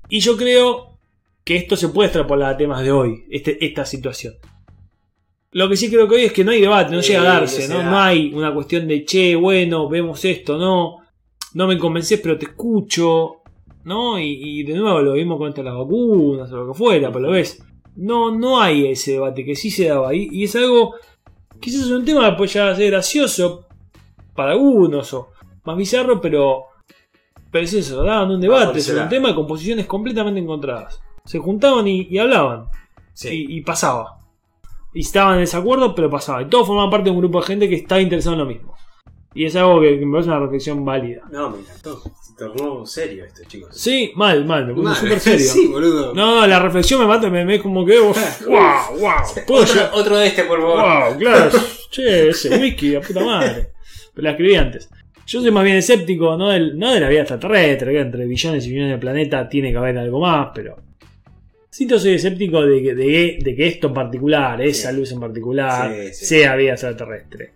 Y 0.08 0.20
yo 0.20 0.38
creo 0.38 0.93
que 1.44 1.56
esto 1.56 1.76
se 1.76 1.88
puede 1.88 2.08
extrapolar 2.08 2.54
a 2.54 2.56
temas 2.56 2.82
de 2.82 2.90
hoy, 2.90 3.24
este, 3.30 3.64
esta 3.64 3.84
situación. 3.84 4.34
Lo 5.52 5.68
que 5.68 5.76
sí 5.76 5.88
creo 5.88 6.08
que 6.08 6.16
hoy 6.16 6.22
es 6.22 6.32
que 6.32 6.42
no 6.42 6.50
hay 6.50 6.60
debate, 6.60 6.92
no 6.92 7.02
Sí, 7.02 7.12
llega 7.12 7.22
a 7.22 7.34
darse, 7.40 7.62
se 7.62 7.72
¿no? 7.72 7.82
No 7.82 7.98
hay 7.98 8.32
una 8.34 8.52
cuestión 8.52 8.88
de, 8.88 9.04
che, 9.04 9.36
bueno, 9.36 9.88
vemos 9.88 10.24
esto, 10.24 10.58
no, 10.58 10.96
no 11.52 11.66
me 11.68 11.78
convences, 11.78 12.18
pero 12.20 12.38
te 12.38 12.46
escucho, 12.46 13.42
¿no? 13.84 14.18
Y, 14.18 14.60
y 14.60 14.62
de 14.64 14.74
nuevo 14.74 15.00
lo 15.00 15.12
mismo 15.12 15.38
con 15.38 15.50
esto 15.50 15.60
de 15.60 15.68
las 15.68 15.78
vacunas 15.78 16.50
o 16.50 16.56
lo 16.56 16.72
que 16.72 16.78
fuera, 16.78 17.12
pero 17.12 17.26
lo 17.26 17.30
ves. 17.30 17.62
No, 17.96 18.34
no 18.36 18.60
hay 18.60 18.86
ese 18.86 19.12
debate 19.12 19.44
que 19.44 19.54
sí 19.54 19.70
se 19.70 19.86
daba 19.86 20.08
ahí, 20.08 20.28
y 20.32 20.44
es 20.44 20.56
algo, 20.56 20.94
quizás 21.60 21.82
es 21.82 21.90
un 21.90 22.04
tema 22.04 22.30
que 22.30 22.36
puede 22.36 22.50
llegar 22.50 22.70
a 22.70 22.76
ser 22.76 22.90
gracioso 22.90 23.66
para 24.34 24.52
algunos 24.52 25.12
o 25.14 25.28
más 25.64 25.76
bizarro, 25.76 26.20
pero, 26.20 26.64
pero 27.52 27.64
es 27.64 27.74
eso, 27.74 28.02
daban 28.02 28.30
un 28.30 28.40
debate 28.40 28.80
sobre 28.80 29.02
un 29.02 29.08
tema 29.08 29.34
con 29.34 29.46
posiciones 29.46 29.86
completamente 29.86 30.40
encontradas. 30.40 31.03
Se 31.24 31.38
juntaban 31.38 31.88
y, 31.88 32.06
y 32.10 32.18
hablaban, 32.18 32.66
Sí. 33.14 33.46
y, 33.48 33.58
y 33.58 33.60
pasaba. 33.62 34.18
Y 34.92 35.00
estaban 35.00 35.34
en 35.34 35.40
desacuerdo, 35.40 35.94
pero 35.94 36.10
pasaba. 36.10 36.42
Y 36.42 36.46
todos 36.46 36.66
formaban 36.66 36.90
parte 36.90 37.04
de 37.06 37.10
un 37.12 37.18
grupo 37.18 37.40
de 37.40 37.46
gente 37.46 37.68
que 37.68 37.76
estaba 37.76 38.00
interesado 38.00 38.34
en 38.34 38.40
lo 38.40 38.46
mismo. 38.46 38.74
Y 39.34 39.46
es 39.46 39.56
algo 39.56 39.80
que, 39.80 39.98
que 39.98 40.06
me 40.06 40.12
parece 40.12 40.28
una 40.30 40.38
reflexión 40.38 40.84
válida. 40.84 41.22
No, 41.32 41.50
me 41.50 41.58
encantó. 41.60 42.00
Se 42.22 42.34
tornó 42.38 42.86
serio 42.86 43.24
esto, 43.24 43.42
chicos. 43.48 43.70
Sí, 43.76 44.12
mal, 44.14 44.44
mal, 44.44 44.66
me 44.66 44.74
puse 44.74 44.94
súper 45.00 45.18
serio. 45.20 45.46
sí, 45.46 45.66
boludo. 45.66 46.14
No, 46.14 46.40
no, 46.40 46.46
la 46.46 46.58
reflexión 46.60 47.00
me 47.00 47.06
mata, 47.06 47.28
me, 47.30 47.44
me 47.44 47.60
como 47.60 47.84
que. 47.84 47.98
¡Wow! 47.98 48.14
¡Wow! 49.00 49.10
¿Puedo 49.46 49.62
otro, 49.64 49.80
otro 49.94 50.16
de 50.18 50.26
este, 50.28 50.44
por 50.44 50.60
favor. 50.60 50.78
¡Wow! 51.10 51.18
Claro, 51.18 51.50
che, 51.90 52.28
ese 52.28 52.56
whisky, 52.58 52.90
la 52.90 53.00
puta 53.00 53.24
madre. 53.24 53.72
Pero 54.14 54.22
la 54.24 54.30
escribí 54.32 54.54
antes. 54.54 54.88
Yo 55.26 55.40
soy 55.40 55.50
más 55.50 55.64
bien 55.64 55.78
escéptico, 55.78 56.36
no, 56.36 56.50
del, 56.50 56.78
no 56.78 56.92
de 56.92 57.00
la 57.00 57.08
vida 57.08 57.20
extraterrestre, 57.22 57.92
que 57.92 58.00
entre 58.00 58.26
billones 58.26 58.66
y 58.66 58.70
billones 58.70 58.92
de 58.92 58.98
planetas 58.98 59.48
tiene 59.48 59.72
que 59.72 59.78
haber 59.78 59.98
algo 59.98 60.20
más, 60.20 60.50
pero. 60.54 60.76
Sí, 61.76 61.88
yo 61.88 61.98
soy 61.98 62.12
escéptico 62.14 62.64
de 62.64 62.80
que, 62.80 62.94
de, 62.94 63.38
de 63.42 63.56
que 63.56 63.66
esto 63.66 63.88
en 63.88 63.94
particular, 63.94 64.62
esa 64.62 64.92
luz 64.92 65.10
en 65.10 65.18
particular, 65.18 65.92
Sí, 65.92 66.14
sí. 66.14 66.24
sea 66.26 66.54
vida 66.54 66.70
extraterrestre. 66.74 67.52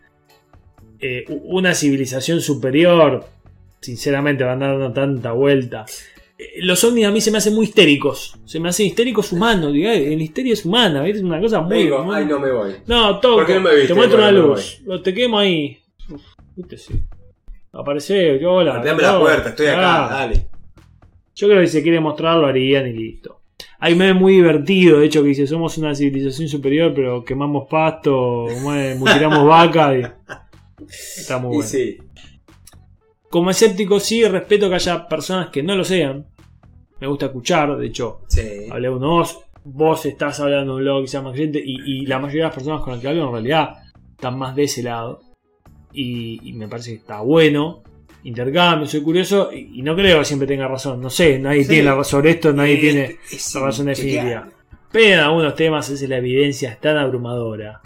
Eh, 0.99 1.25
una 1.45 1.73
civilización 1.73 2.41
superior, 2.41 3.25
sinceramente, 3.81 4.43
van 4.43 4.59
dando 4.59 4.93
tanta 4.93 5.31
vuelta. 5.31 5.87
Eh, 6.37 6.55
Los 6.63 6.83
ovnis 6.83 7.07
a 7.07 7.13
mí 7.13 7.21
se 7.21 7.31
me 7.31 7.39
hacen 7.39 7.55
muy 7.55 7.67
histéricos. 7.67 8.35
Se 8.45 8.59
me 8.59 8.71
hacen 8.71 8.87
histéricos 8.87 9.31
humanos. 9.31 9.73
diga, 9.73 9.93
La 9.93 9.99
histeria 9.99 10.53
es 10.55 10.65
humana, 10.65 11.07
es 11.07 11.23
una 11.23 11.41
cosa 11.41 11.61
muy. 11.61 11.85
Digo, 11.85 12.03
muy- 12.03 12.17
ay, 12.17 12.27
no 12.27 12.41
me 12.41 12.51
voy. 12.51 12.73
no, 12.89 13.21
toco. 13.21 13.37
¿Por 13.37 13.47
qué 13.47 13.55
no 13.55 13.61
me 13.61 13.71
viste? 13.73 13.87
Te 13.87 13.95
muestro 13.95 14.19
una 14.19 14.33
Bueno, 14.33 14.49
luz. 14.49 14.83
Te 15.05 15.15
quemo 15.15 15.39
ahí. 15.39 15.79
Uf, 16.11 16.23
viste, 16.57 16.77
sí. 16.77 16.95
Aparece, 17.73 18.37
yo 18.41 18.51
hola. 18.55 18.83
Dame 18.85 19.01
la 19.01 19.21
puerta, 19.21 19.51
estoy 19.51 19.67
acá, 19.69 20.07
ah. 20.07 20.11
dale. 20.11 20.47
Yo 21.37 21.47
creo 21.47 21.61
que 21.61 21.69
si 21.69 21.75
se 21.75 21.83
quiere 21.85 22.01
mostrar 22.01 22.37
lo 22.37 22.47
harían 22.49 22.89
y 22.89 22.93
listo. 22.95 23.38
Hay 23.81 23.93
un 23.93 23.99
meme 24.01 24.15
muy 24.19 24.33
divertido, 24.35 24.99
de 24.99 25.07
hecho, 25.07 25.23
que 25.23 25.29
dice, 25.29 25.47
somos 25.47 25.79
una 25.79 25.95
civilización 25.95 26.49
superior, 26.49 26.93
pero 26.95 27.25
quemamos 27.25 27.69
pasto, 27.69 28.47
mutilamos 28.99 29.47
vaca 29.47 29.97
y... 29.97 30.03
Está 30.89 31.39
muy 31.39 31.51
Y 31.53 31.57
bueno. 31.57 31.69
sí. 31.69 31.99
Como 33.31 33.51
escéptico 33.51 34.01
sí, 34.01 34.25
respeto 34.25 34.69
que 34.69 34.77
haya 34.77 35.07
personas 35.07 35.51
que 35.51 35.63
no 35.63 35.77
lo 35.77 35.85
sean. 35.85 36.27
Me 37.01 37.07
gusta 37.07 37.27
escuchar, 37.27 37.77
de 37.77 37.87
hecho, 37.87 38.23
Sí. 38.29 38.41
hablé 38.71 38.89
uno 38.91 39.09
vos, 39.11 39.39
vos 39.65 40.07
estás 40.07 40.41
hablando 40.41 40.73
de 40.73 40.79
un 40.79 40.85
blog 40.85 41.03
que 41.03 41.09
se 41.09 41.17
llama 41.19 41.31
Creyente 41.33 41.63
y, 41.65 41.77
y 42.03 42.07
la 42.07 42.19
mayoría 42.19 42.45
de 42.45 42.49
las 42.49 42.55
personas 42.55 42.81
con 42.83 42.95
las 42.95 43.03
que 43.03 43.09
hablo 43.09 43.27
en 43.27 43.33
realidad 43.33 43.75
están 44.11 44.39
más 44.39 44.57
de 44.57 44.63
ese 44.65 44.83
lado. 44.83 45.21
Y, 45.93 46.41
y 46.49 46.53
me 46.55 46.69
parece 46.69 46.93
que 46.93 46.97
está 46.99 47.21
bueno. 47.21 47.83
Intercambio, 48.25 48.87
soy 48.87 49.01
curioso 49.03 49.51
y, 49.53 49.79
y 49.79 49.83
no 49.83 49.95
creo 49.95 50.19
que 50.19 50.25
siempre 50.25 50.49
tenga 50.49 50.67
razón. 50.69 51.01
No 51.01 51.09
sé, 51.11 51.39
nadie 51.39 51.63
Sí. 51.63 51.69
tiene 51.71 51.85
la 51.85 51.95
razón 51.95 52.11
sobre 52.21 52.31
esto, 52.31 52.53
nadie 52.53 52.77
tiene 52.79 53.17
es 53.31 53.55
la 53.55 53.61
razón 53.63 53.87
definitiva. 53.87 54.49
Pero 54.91 55.15
en 55.15 55.21
algunos 55.21 55.55
temas 55.55 55.89
es 55.91 56.09
la 56.09 56.17
evidencia 56.17 56.71
es 56.73 56.81
tan 56.81 56.97
abrumadora 56.97 57.81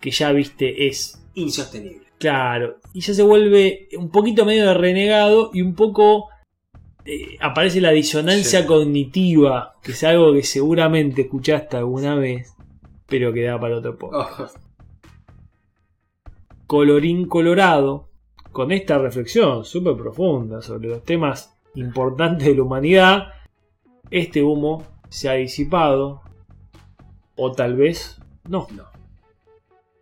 que 0.00 0.10
ya 0.10 0.32
viste 0.32 0.86
es 0.86 1.22
Insostenible. 1.34 2.06
Claro, 2.18 2.78
y 2.94 3.00
ya 3.00 3.12
se 3.12 3.22
vuelve 3.22 3.88
un 3.98 4.08
poquito 4.10 4.46
medio 4.46 4.66
de 4.66 4.72
renegado 4.74 5.50
y 5.52 5.60
un 5.60 5.74
poco 5.74 6.28
eh, 7.04 7.36
aparece 7.40 7.80
la 7.80 7.90
disonancia 7.90 8.62
Sí. 8.62 8.66
cognitiva, 8.66 9.74
que 9.82 9.92
es 9.92 10.02
algo 10.04 10.32
que 10.32 10.42
seguramente 10.42 11.22
escuchaste 11.22 11.76
alguna 11.76 12.14
vez, 12.14 12.54
pero 13.06 13.32
que 13.34 13.42
da 13.42 13.60
para 13.60 13.76
otro 13.76 13.96
poco. 13.98 14.16
Oh, 14.18 14.48
Colorín 16.66 17.26
colorado, 17.28 18.05
con 18.56 18.72
esta 18.72 18.96
reflexión 18.96 19.66
súper 19.66 19.94
profunda 19.98 20.62
sobre 20.62 20.88
los 20.88 21.04
temas 21.04 21.54
importantes 21.74 22.48
de 22.48 22.54
la 22.54 22.62
humanidad, 22.62 23.26
este 24.10 24.42
humo 24.42 24.82
se 25.10 25.28
ha 25.28 25.34
disipado, 25.34 26.22
o 27.34 27.52
tal 27.52 27.76
vez 27.76 28.18
no. 28.48 28.66
no. 28.74 28.84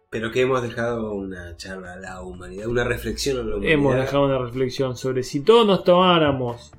Pero 0.08 0.30
que 0.30 0.42
hemos 0.42 0.62
dejado 0.62 1.14
una 1.14 1.56
charla 1.56 1.94
a 1.94 1.96
la 1.96 2.22
humanidad, 2.22 2.68
una 2.68 2.84
reflexión 2.84 3.38
a 3.38 3.42
la 3.42 3.56
humanidad. 3.56 3.72
Hemos 3.72 3.96
dejado 3.96 4.26
una 4.26 4.38
reflexión 4.38 4.96
sobre 4.96 5.24
si 5.24 5.40
todos 5.40 5.66
nos 5.66 5.82
tomáramos 5.82 6.70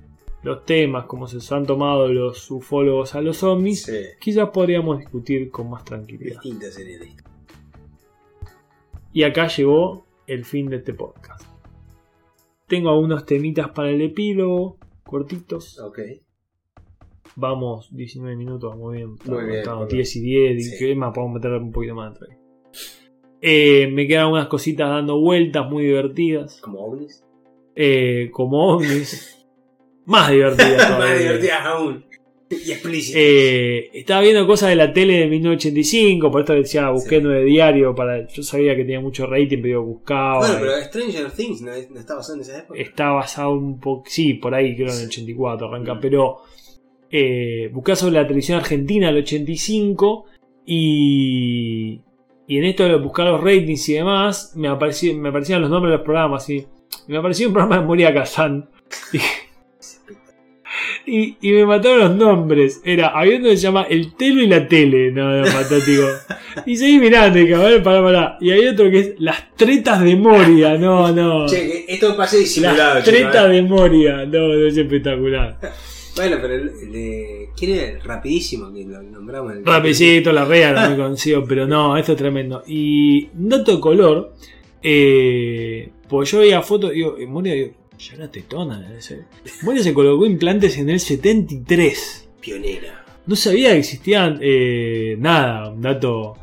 los 0.43 0.63
temas 0.63 1.07
como 1.07 1.27
se 1.27 1.35
los 1.35 1.51
han 1.51 1.65
tomado 1.65 2.07
los 2.07 2.49
ufólogos 2.51 3.15
a 3.15 3.19
los 3.19 3.43
ovnis, 3.43 3.83
Sí. 3.83 3.99
quizás 4.21 4.47
podríamos 4.51 4.99
discutir 4.99 5.51
con 5.51 5.71
más 5.71 5.83
tranquilidad. 5.83 6.39
Distinta 6.41 6.71
sería. 6.71 6.99
Y 9.11 9.23
acá 9.23 9.47
llegó 9.47 10.05
el 10.25 10.45
fin 10.45 10.69
de 10.69 10.77
este 10.77 10.93
podcast. 10.93 11.44
Tengo 12.67 12.89
algunos 12.89 13.25
temitas 13.25 13.69
para 13.69 13.89
el 13.91 14.01
epílogo, 14.01 14.77
cortitos. 15.03 15.79
Ok. 15.79 15.99
Vamos, 17.35 17.89
19 17.95 18.35
minutos. 18.35 18.75
Muy 18.75 18.97
bien, 18.97 19.15
Estamos 19.19 19.39
muy 19.39 19.87
bien. 19.87 19.97
10 19.97 20.15
y 20.15 20.21
10, 20.21 20.57
y 20.57 20.61
Sí. 20.63 20.77
que 20.79 20.95
más 20.95 21.13
podemos 21.13 21.35
meter 21.35 21.51
un 21.53 21.71
poquito 21.71 21.95
más 21.95 22.17
ahí. 22.21 22.37
Eh, 23.41 23.87
me 23.91 24.07
quedan 24.07 24.23
algunas 24.25 24.47
cositas 24.47 24.89
dando 24.89 25.19
vueltas 25.19 25.69
muy 25.69 25.83
divertidas. 25.85 26.59
Como 26.61 26.79
ovnis. 26.85 27.23
Eh, 27.75 28.29
como 28.31 28.75
ovnis. 28.75 29.45
más 30.05 30.31
divertidas 30.31 30.77
todavía. 30.87 30.97
Más 31.07 31.19
divertidas 31.19 31.65
aún. 31.65 32.04
Y. 32.49 33.11
Eh, 33.15 33.89
estaba 33.93 34.21
viendo 34.21 34.45
cosas 34.45 34.69
de 34.69 34.75
la 34.75 34.93
tele 34.93 35.13
de 35.19 35.27
1985, 35.27 36.31
por 36.31 36.41
esto 36.41 36.53
decía 36.53 36.89
busqué 36.91 37.17
Sí. 37.17 37.21
nueve 37.23 37.43
diario 37.43 37.95
para. 37.95 38.27
Yo 38.27 38.43
sabía 38.43 38.75
que 38.75 38.83
tenía 38.83 38.99
mucho 39.01 39.25
rating, 39.25 39.57
pero 39.61 39.81
yo 39.81 39.83
buscaba. 39.83 40.39
bueno, 40.39 40.55
pero 40.59 40.71
Stranger 40.83 41.31
Things 41.31 41.61
no, 41.61 41.71
no 41.91 41.99
está 41.99 42.15
basado 42.15 42.35
en 42.35 42.41
esa 42.41 42.59
época. 42.59 42.79
Está 42.79 43.09
basado 43.11 43.51
un 43.53 43.79
poco. 43.79 44.03
Sí, 44.07 44.35
por 44.35 44.53
ahí 44.53 44.75
creo 44.75 44.89
en 44.93 44.99
el 45.01 45.07
84 45.07 45.67
arranca, 45.67 45.95
Mm. 45.95 45.99
pero 45.99 46.37
eh, 47.09 47.69
busqué 47.73 47.95
sobre 47.95 48.13
la 48.15 48.23
televisión 48.27 48.59
argentina 48.59 49.07
del 49.07 49.17
85 49.23 50.25
y. 50.65 52.01
Y 52.47 52.57
en 52.59 52.63
esto 52.65 52.83
de 52.83 52.95
buscar 52.97 53.25
los 53.25 53.41
ratings 53.41 53.89
y 53.89 53.93
demás, 53.93 54.53
me, 54.55 54.69
aparecí- 54.69 55.15
me 55.17 55.29
aparecían 55.29 55.61
los 55.61 55.69
nombres 55.71 55.91
de 55.93 55.97
los 55.97 56.05
programas 56.05 56.47
y 56.51 56.63
me 57.07 57.17
apareció 57.17 57.47
un 57.47 57.53
programa 57.53 57.79
de 57.81 57.87
Moria 57.87 58.13
Kazan. 58.13 58.69
Y, 59.13 59.17
Y, 61.07 61.35
y 61.41 61.51
me 61.51 61.65
mataron 61.65 61.99
los 61.99 62.15
nombres. 62.15 62.81
Era, 62.83 63.09
había 63.09 63.37
uno 63.37 63.49
que 63.49 63.57
se 63.57 63.63
llama 63.63 63.85
El 63.89 64.15
Telo 64.15 64.41
y 64.41 64.47
la 64.47 64.67
Tele. 64.67 65.11
No, 65.11 65.29
no, 65.31 65.43
patético. 65.45 66.07
Y 66.65 66.77
seguí 66.77 66.99
mirando, 66.99 67.37
y 67.37 67.45
ver, 67.45 67.83
pará, 67.83 68.01
pará. 68.01 68.37
Y 68.39 68.49
hay 68.49 68.65
otro 68.67 68.89
que 68.89 68.99
es 68.99 69.11
Las 69.19 69.53
Tretas 69.57 70.01
de 70.01 70.15
Moria. 70.15 70.77
No, 70.77 71.11
no. 71.11 71.45
Che, 71.47 71.83
esto 71.93 72.15
pase 72.15 72.37
disimulado. 72.39 72.95
Las 72.95 73.03
Tretas 73.03 73.45
¿eh? 73.47 73.49
de 73.49 73.61
Moria. 73.61 74.25
No, 74.25 74.47
no 74.47 74.65
es 74.65 74.77
espectacular. 74.77 75.57
Bueno, 76.15 76.37
pero 76.41 76.55
el, 76.55 76.69
el 76.81 76.91
de. 76.93 77.49
¿Quién 77.57 77.71
era 77.71 77.87
el 77.91 78.01
rapidísimo 78.01 78.73
que 78.73 78.85
lo 78.85 79.01
nombramos? 79.03 79.51
El- 79.53 79.65
Rapidito, 79.65 80.31
la 80.31 80.45
rea 80.45 80.69
era 80.69 80.87
muy 80.89 80.97
conocido, 80.97 81.43
pero 81.45 81.67
no, 81.67 81.97
esto 81.97 82.13
es 82.13 82.17
tremendo. 82.17 82.63
Y 82.67 83.27
dato 83.33 83.75
de 83.75 83.79
color, 83.81 84.33
eh, 84.81 85.89
pues 86.07 86.31
yo 86.31 86.39
veía 86.39 86.61
fotos, 86.61 86.91
digo, 86.91 87.17
eh, 87.17 87.25
Moria, 87.27 87.53
digo, 87.53 87.71
ya 87.97 88.13
era 88.15 88.31
tetona. 88.31 88.93
ese. 88.97 89.23
Moria 89.63 89.81
se 89.83 89.93
colocó 89.93 90.25
implantes 90.25 90.77
en 90.77 90.89
el 90.89 90.99
73. 90.99 92.29
Pionera. 92.41 93.03
No 93.25 93.35
sabía 93.35 93.71
que 93.71 93.79
existían 93.79 94.39
eh, 94.41 95.15
nada, 95.19 95.69
un 95.71 95.81
dato. 95.81 96.37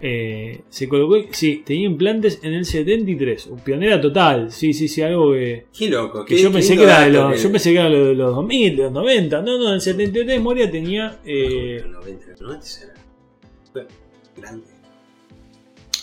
eh, 0.00 0.60
se 0.68 0.88
colocó, 0.88 1.16
sí, 1.32 1.62
tenía 1.64 1.86
implantes 1.86 2.40
en 2.42 2.52
el 2.52 2.64
73. 2.64 3.46
Un 3.46 3.60
pionera 3.60 4.00
total, 4.00 4.50
sí, 4.52 4.72
sí, 4.72 4.88
sí, 4.88 5.00
algo 5.02 5.32
que. 5.32 5.66
Qué 5.76 5.88
loco. 5.88 6.24
que 6.24 6.34
qué- 6.34 6.42
yo 6.42 6.48
qué 6.50 6.54
pensé 6.54 6.76
que 6.76 6.82
era 6.82 7.00
de 7.02 7.10
los, 7.12 7.32
que- 7.34 7.38
yo 7.40 7.50
pensé 7.52 7.72
que 7.72 7.78
era 7.78 7.88
de 7.88 8.14
los 8.14 8.34
2000, 8.34 8.76
de 8.76 8.82
los 8.84 8.92
90. 8.92 9.40
No, 9.42 9.58
no, 9.58 9.68
en 9.68 9.74
el 9.74 9.80
73 9.80 10.40
Moria 10.40 10.70
tenía. 10.70 11.20
eh, 11.24 11.80
Los 11.84 11.92
90, 12.04 12.26
los 12.30 12.40
90 12.40 12.66
era. 12.82 12.94
fue 13.72 13.86
Grande. 14.36 14.66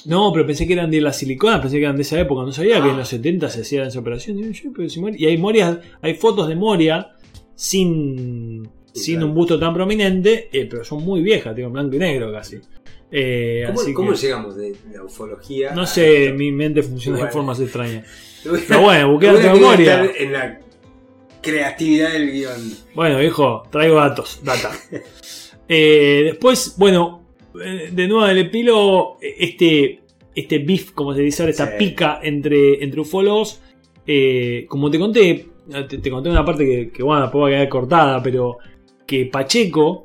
No, 0.06 0.32
pero 0.34 0.46
pensé 0.46 0.68
que 0.68 0.74
eran 0.74 0.92
de 0.92 1.00
las 1.02 1.18
siliconas, 1.18 1.62
pensé 1.62 1.78
que 1.78 1.84
eran 1.84 1.96
de 1.96 2.02
esa 2.02 2.20
época. 2.20 2.42
No 2.44 2.52
sabía 2.52 2.82
que 2.82 2.90
Ah. 2.90 2.92
en 2.92 2.98
los 2.98 3.08
70 3.08 3.50
se 3.50 3.62
hacían 3.62 3.88
esa 3.88 4.00
operación. 4.00 4.38
Digo, 4.38 4.52
yo, 4.52 4.72
pero 4.76 4.90
si 4.90 5.00
Moria- 5.00 5.20
Y 5.20 5.26
hay 5.28 5.38
Moria, 5.38 5.80
hay 6.02 6.14
fotos 6.16 6.48
de 6.48 6.56
Moria 6.56 7.12
sin, 7.56 8.68
sin 8.94 9.16
claro. 9.16 9.28
un 9.30 9.34
busto 9.36 9.60
tan 9.60 9.74
prominente, 9.74 10.50
eh, 10.52 10.68
pero 10.70 10.84
son 10.84 11.04
muy 11.04 11.22
viejas, 11.22 11.58
en 11.58 11.72
blanco 11.72 11.96
y 11.96 12.00
negro 12.00 12.32
casi. 12.32 12.58
Eh, 13.16 13.64
¿Cómo, 13.68 13.80
así 13.82 13.94
cómo 13.94 14.12
que, 14.12 14.18
llegamos 14.18 14.56
de 14.56 14.76
la 14.92 15.04
ufología? 15.04 15.72
no 15.76 15.84
a 15.84 15.86
sé, 15.86 16.34
mi 16.36 16.52
mente 16.52 16.82
funciona 16.82 17.24
de 17.24 17.32
formas 17.32 17.60
extrañas. 17.60 18.06
Pero 18.68 18.82
bueno, 18.82 19.20
la 19.22 19.32
memoria. 19.54 19.98
debe 19.98 20.08
estar 20.12 20.22
En 20.22 20.34
la 20.34 20.60
creatividad 21.42 22.12
del 22.12 22.32
guion. 22.32 22.74
Bueno, 22.96 23.20
viejo, 23.20 23.64
traigo 23.72 23.96
datos, 23.98 24.42
data. 24.44 24.72
Eh, 25.70 26.24
después, 26.26 26.74
bueno, 26.78 27.23
de 27.54 28.08
nuevo 28.08 28.26
del 28.26 28.40
epílogo, 28.40 29.18
eh, 29.22 29.36
este, 29.40 30.00
este 30.36 30.60
beef, 30.60 30.92
como 30.92 31.14
se 31.14 31.22
dice 31.22 31.44
ahora, 31.44 31.52
esta 31.52 31.68
Sí. 31.68 31.74
pica 31.78 32.20
entre, 32.24 32.84
entre 32.84 33.02
ufólogos, 33.02 33.62
eh, 34.08 34.66
como 34.68 34.90
te 34.92 35.00
conté, 35.00 35.46
te, 35.88 35.98
te 36.00 36.10
conté 36.10 36.30
una 36.30 36.44
parte 36.44 36.66
que, 36.66 36.90
que, 36.92 37.04
bueno, 37.04 37.22
después 37.24 37.44
va 37.44 37.48
a 37.48 37.52
quedar 37.52 37.70
cortada, 37.70 38.24
pero 38.24 38.58
que 39.06 39.26
Pacheco, 39.28 40.04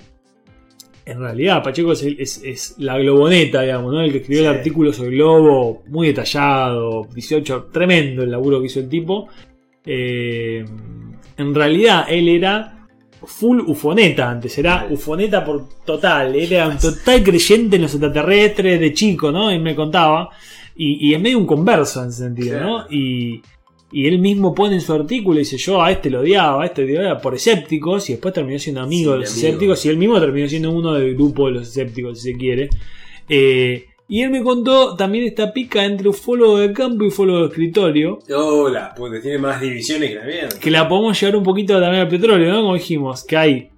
en 1.05 1.20
realidad, 1.20 1.62
Pacheco 1.62 1.92
es, 1.92 2.03
el- 2.03 2.20
es- 2.20 2.42
es 2.44 2.74
la 2.78 2.99
globoneta, 2.99 3.62
digamos, 3.62 3.92
¿no? 3.92 4.03
El 4.03 4.12
que 4.12 4.18
escribió 4.18 4.42
el 4.42 4.57
artículo 4.59 4.92
sobre 4.92 5.09
el 5.11 5.14
globo, 5.16 5.82
muy 5.88 6.09
detallado, 6.09 7.09
18, 7.14 7.68
tremendo 7.72 8.22
el 8.22 8.30
laburo 8.30 8.61
que 8.61 8.66
hizo 8.66 8.80
el 8.80 8.88
tipo. 8.90 9.28
Eh, 9.86 10.64
en 11.38 11.55
realidad, 11.55 12.05
él 12.11 12.28
era 12.28 12.77
full 13.26 13.60
ufoneta 13.66 14.30
antes, 14.30 14.56
era 14.58 14.82
Vale. 14.82 14.94
ufoneta 14.94 15.44
por 15.44 15.68
total, 15.84 16.34
era 16.36 16.68
un 16.68 16.78
total 16.78 17.22
creyente 17.22 17.76
en 17.76 17.82
los 17.82 17.92
extraterrestres 17.92 18.78
de 18.80 18.92
chico, 18.92 19.30
¿no? 19.32 19.52
Y 19.52 19.58
me 19.58 19.74
contaba. 19.74 20.30
Y, 20.76 21.08
y 21.08 21.14
es 21.14 21.20
medio 21.20 21.38
un 21.38 21.46
converso 21.46 22.02
en 22.02 22.08
ese 22.10 22.18
sentido, 22.24 22.60
¿no? 22.60 22.86
Y, 22.90 23.42
y 23.90 24.06
él 24.06 24.18
mismo 24.20 24.54
pone 24.54 24.74
en 24.74 24.80
su 24.80 24.92
artículo 24.92 25.36
y 25.36 25.40
dice: 25.40 25.56
Yo 25.56 25.82
a 25.82 25.90
este 25.90 26.08
lo 26.10 26.20
odiaba, 26.20 26.62
a 26.62 26.66
este 26.66 26.82
lo 26.86 27.00
odiaba 27.00 27.20
por 27.20 27.34
escépticos, 27.34 28.08
y 28.08 28.12
después 28.12 28.32
terminó 28.34 28.58
siendo 28.58 28.82
amigo 28.82 29.12
Sí, 29.12 29.14
de 29.14 29.18
los 29.24 29.32
amigo. 29.32 29.46
escépticos, 29.46 29.84
y 29.86 29.88
él 29.88 29.96
mismo 29.96 30.20
terminó 30.20 30.48
siendo 30.48 30.70
uno 30.70 30.94
del 30.94 31.14
grupo 31.14 31.46
de 31.46 31.52
los 31.54 31.68
escépticos, 31.68 32.20
si 32.20 32.32
se 32.32 32.38
quiere. 32.38 32.68
Eh, 33.28 33.86
y 34.09 34.22
él 34.22 34.30
me 34.30 34.42
contó 34.42 34.96
también 34.96 35.24
esta 35.26 35.52
pica 35.52 35.84
entre 35.84 36.09
ufólogo 36.09 36.59
de 36.59 36.72
campo 36.72 37.04
y 37.04 37.09
ufólogo 37.09 37.40
de 37.40 37.46
escritorio, 37.48 38.18
Hola, 38.34 38.94
puta, 38.94 39.20
tiene 39.20 39.38
más 39.38 39.61
divisiones 39.61 40.11
que 40.11 40.16
la 40.16 40.24
mierda. 40.24 40.59
que 40.59 40.70
la 40.70 40.88
podemos 40.88 41.20
llevar 41.20 41.36
un 41.36 41.42
poquito 41.44 41.78
también 41.80 42.02
al 42.02 42.09
petróleo, 42.09 42.50
¿no? 42.52 42.62
Como 42.62 42.74
dijimos, 42.74 43.24
que 43.24 43.36
hay. 43.36 43.70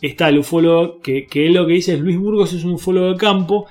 Está 0.00 0.28
el 0.28 0.38
ufólogo, 0.38 1.00
que, 1.00 1.26
que 1.26 1.46
él 1.46 1.54
lo 1.54 1.66
que 1.66 1.72
dice 1.72 1.94
es 1.94 2.00
Luis 2.00 2.18
Burgos 2.18 2.52
es 2.52 2.64
un 2.64 2.74
ufólogo 2.74 3.08
de 3.12 3.16
campo, 3.16 3.66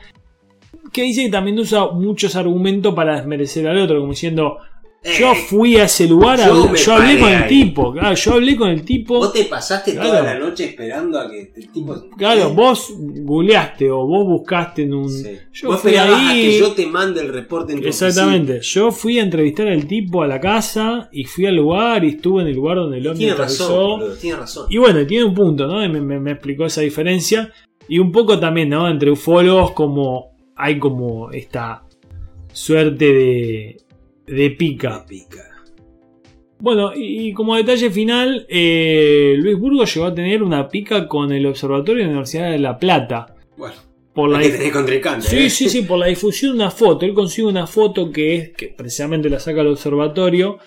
que 0.91 1.04
dice 1.04 1.24
que 1.26 1.32
también 1.32 1.58
usa 1.60 1.91
muchos 1.91 2.36
argumentos 2.36 2.93
para 2.93 3.16
desmerecer 3.16 3.68
al 3.68 3.78
otro, 3.78 4.00
como 4.00 4.12
diciendo, 4.12 4.58
yo 5.20 5.34
Eh, 5.34 5.36
fui 5.36 5.78
a 5.78 5.84
ese 5.86 6.08
lugar, 6.08 6.41
a- 6.41 6.47
yo 6.76 6.93
hablé 6.95 7.20
con 7.20 7.30
el 7.32 7.47
tipo, 7.47 7.91
claro, 7.93 8.16
yo 8.16 8.34
hablé 8.34 8.56
con 8.56 8.70
el 8.70 8.82
tipo, 8.84 9.20
Vos 9.20 9.34
te 9.34 9.45
pasaste 9.45 9.91
Claro. 9.93 10.10
toda 10.10 10.22
la 10.24 10.39
noche 10.39 10.66
esperando 10.66 11.20
a 11.20 11.30
que 11.30 11.51
el 11.56 11.72
tipo. 11.72 12.10
claro, 12.18 12.53
vos 12.56 12.91
googleaste 12.97 13.91
o 13.91 14.06
vos 14.08 14.26
buscaste 14.26 14.82
en 14.84 14.93
un... 14.95 15.10
Sí. 15.10 15.38
Yo 15.53 15.68
Vos 15.70 15.82
fui 15.82 15.95
a 15.95 16.06
que 16.34 16.60
yo 16.60 16.72
te 16.74 16.88
mande 16.88 17.22
el 17.22 17.32
reporte 17.32 17.74
en 17.74 17.82
tu 17.82 17.88
Exactamente, 17.88 18.60
yo 18.62 18.91
fui 18.91 19.20
a 19.20 19.24
entrevistar 19.24 19.68
al 19.68 19.86
tipo 19.86 20.24
a 20.24 20.28
la 20.28 20.39
casa 20.39 21.08
y 21.12 21.24
fui 21.26 21.45
al 21.45 21.56
lugar 21.56 22.03
y 22.03 22.10
estuve 22.10 22.41
en 22.41 22.47
el 22.47 22.56
lugar 22.56 22.78
donde 22.78 22.97
el 22.97 23.06
hombre 23.08 23.20
Tiene 23.20 23.36
razón, 23.36 24.01
tiene 24.20 24.38
razón. 24.38 24.66
Y 24.70 24.78
bueno, 24.78 25.06
tiene 25.06 25.24
un 25.26 25.34
punto, 25.36 25.68
¿no? 25.68 25.80
Me, 25.88 26.01
me- 26.01 26.20
me 26.20 26.32
explicó 26.32 26.66
esa 26.66 26.82
diferencia. 26.82 27.51
Y 27.88 27.99
un 27.99 28.12
poco 28.12 28.39
también, 28.39 28.70
¿no? 28.70 28.89
Entre 28.89 29.12
ufólogos, 29.12 29.72
como 29.74 30.32
hay 30.56 30.80
como 30.80 31.30
esta 31.32 31.84
suerte 32.51 33.06
de, 33.06 33.78
de 34.28 34.52
pica. 34.52 35.06
pica. 35.08 35.44
Bueno, 36.60 36.94
y, 36.96 37.28
y 37.30 37.34
como 37.34 37.56
detalle 37.56 37.90
final, 37.92 38.46
eh, 38.50 39.36
Luis 39.38 39.58
Burgos 39.58 39.94
llegó 39.94 40.08
a 40.08 40.16
tener 40.16 40.42
una 40.42 40.68
pica 40.70 41.08
con 41.08 41.32
el 41.32 41.46
Observatorio 41.46 42.02
de 42.02 42.04
la 42.06 42.10
Universidad 42.12 42.52
de 42.52 42.60
La 42.60 42.80
Plata. 42.80 43.36
Bueno, 43.58 43.76
Por 44.14 44.30
la 44.30 44.40
que 44.40 44.72
contrincante. 44.72 45.28
Sí, 45.28 45.38
¿eh? 45.38 45.50
sí, 45.50 45.70
sí, 45.70 45.82
por 45.82 46.00
la 46.00 46.08
difusión 46.08 46.54
de 46.54 46.64
una 46.64 46.72
foto. 46.72 47.06
Él 47.06 47.14
consigue 47.14 47.48
una 47.48 47.68
foto 47.68 48.12
que 48.12 48.36
es 48.36 48.50
que 48.52 48.68
precisamente 48.70 49.30
la 49.30 49.40
saca 49.40 49.62
el 49.62 49.68
observatorio 49.68 50.58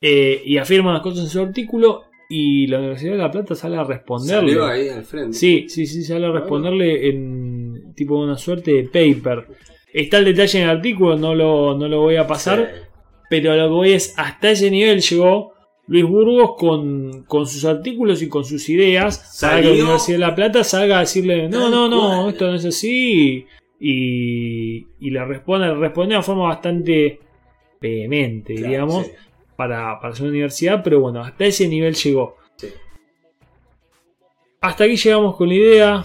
eh, 0.00 0.42
y 0.44 0.58
afirma 0.58 0.92
las 0.92 1.02
cosas 1.02 1.24
en 1.24 1.30
su 1.30 1.40
artículo 1.40 2.02
y 2.28 2.66
la 2.66 2.78
Universidad 2.78 3.12
de 3.12 3.18
La 3.18 3.30
Plata 3.30 3.54
sale 3.54 3.78
a 3.78 3.84
responderle. 3.84 4.50
Salió 4.52 4.66
ahí 4.66 4.88
al 4.90 5.04
frente. 5.04 5.36
Sí, 5.36 5.64
sí, 5.68 5.86
sí, 5.86 6.02
sale 6.04 6.26
a 6.26 6.30
responderle 6.30 7.08
en 7.08 7.94
tipo 7.94 8.18
una 8.18 8.36
suerte 8.36 8.70
de 8.72 8.82
paper. 8.84 9.46
Está 9.90 10.18
el 10.18 10.26
detalle 10.26 10.58
en 10.58 10.64
el 10.68 10.76
artículo, 10.76 11.16
no 11.16 11.34
lo, 11.34 11.76
no 11.76 11.88
lo 11.88 12.00
voy 12.02 12.16
a 12.16 12.26
pasar, 12.26 12.70
Sí. 12.70 12.87
Pero 13.28 13.54
lo 13.56 13.64
que 13.64 13.72
voy 13.74 13.92
es, 13.92 14.14
hasta 14.18 14.50
ese 14.50 14.70
nivel 14.70 15.00
llegó 15.00 15.52
Luis 15.86 16.04
Burgos 16.04 16.52
con, 16.58 17.24
con 17.24 17.46
sus 17.46 17.64
artículos 17.64 18.20
y 18.22 18.28
con 18.28 18.44
sus 18.44 18.68
ideas 18.68 19.38
para 19.40 19.56
que 19.56 19.62
la 19.62 19.68
Salió- 19.70 19.82
Universidad 19.84 20.16
de 20.18 20.26
La 20.26 20.34
Plata 20.34 20.64
salga 20.64 20.96
a 20.98 21.00
decirle, 21.00 21.48
no, 21.48 21.68
no, 21.70 21.88
no, 21.88 22.28
esto 22.28 22.46
no 22.46 22.54
es 22.56 22.64
así, 22.64 23.46
y, 23.80 24.86
y 25.00 25.10
le 25.10 25.24
responde, 25.24 25.72
responde 25.74 26.16
de 26.16 26.22
forma 26.22 26.44
bastante 26.48 27.20
vehemente, 27.80 28.54
Claro, 28.54 28.68
diríamos, 28.68 29.06
sí. 29.06 29.12
para, 29.56 29.98
para 30.00 30.14
su 30.14 30.24
universidad, 30.24 30.82
pero 30.82 31.00
bueno, 31.00 31.22
hasta 31.22 31.44
ese 31.46 31.66
nivel 31.68 31.94
llegó. 31.94 32.36
Sí. 32.56 32.68
Hasta 34.60 34.84
aquí 34.84 34.96
llegamos 34.96 35.36
con 35.36 35.48
la 35.48 35.54
idea. 35.54 36.04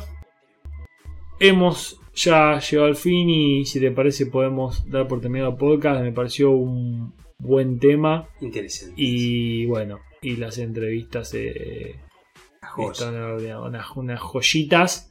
Hemos 1.39 1.99
ya 2.15 2.59
llegado 2.59 2.87
al 2.87 2.95
fin 2.95 3.29
y 3.29 3.65
si 3.65 3.79
te 3.79 3.91
parece 3.91 4.27
podemos 4.27 4.89
dar 4.89 5.07
por 5.07 5.21
terminado 5.21 5.51
el 5.51 5.57
podcast. 5.57 6.01
Me 6.01 6.11
pareció 6.11 6.51
un 6.51 7.13
buen 7.39 7.79
tema 7.79 8.27
Interesante. 8.41 8.93
y 8.97 9.65
bueno, 9.65 9.99
y 10.21 10.35
las 10.37 10.57
entrevistas 10.57 11.33
eh, 11.33 11.95
están 12.91 13.15
unas, 13.61 13.85
unas 13.95 14.19
joyitas. 14.19 15.09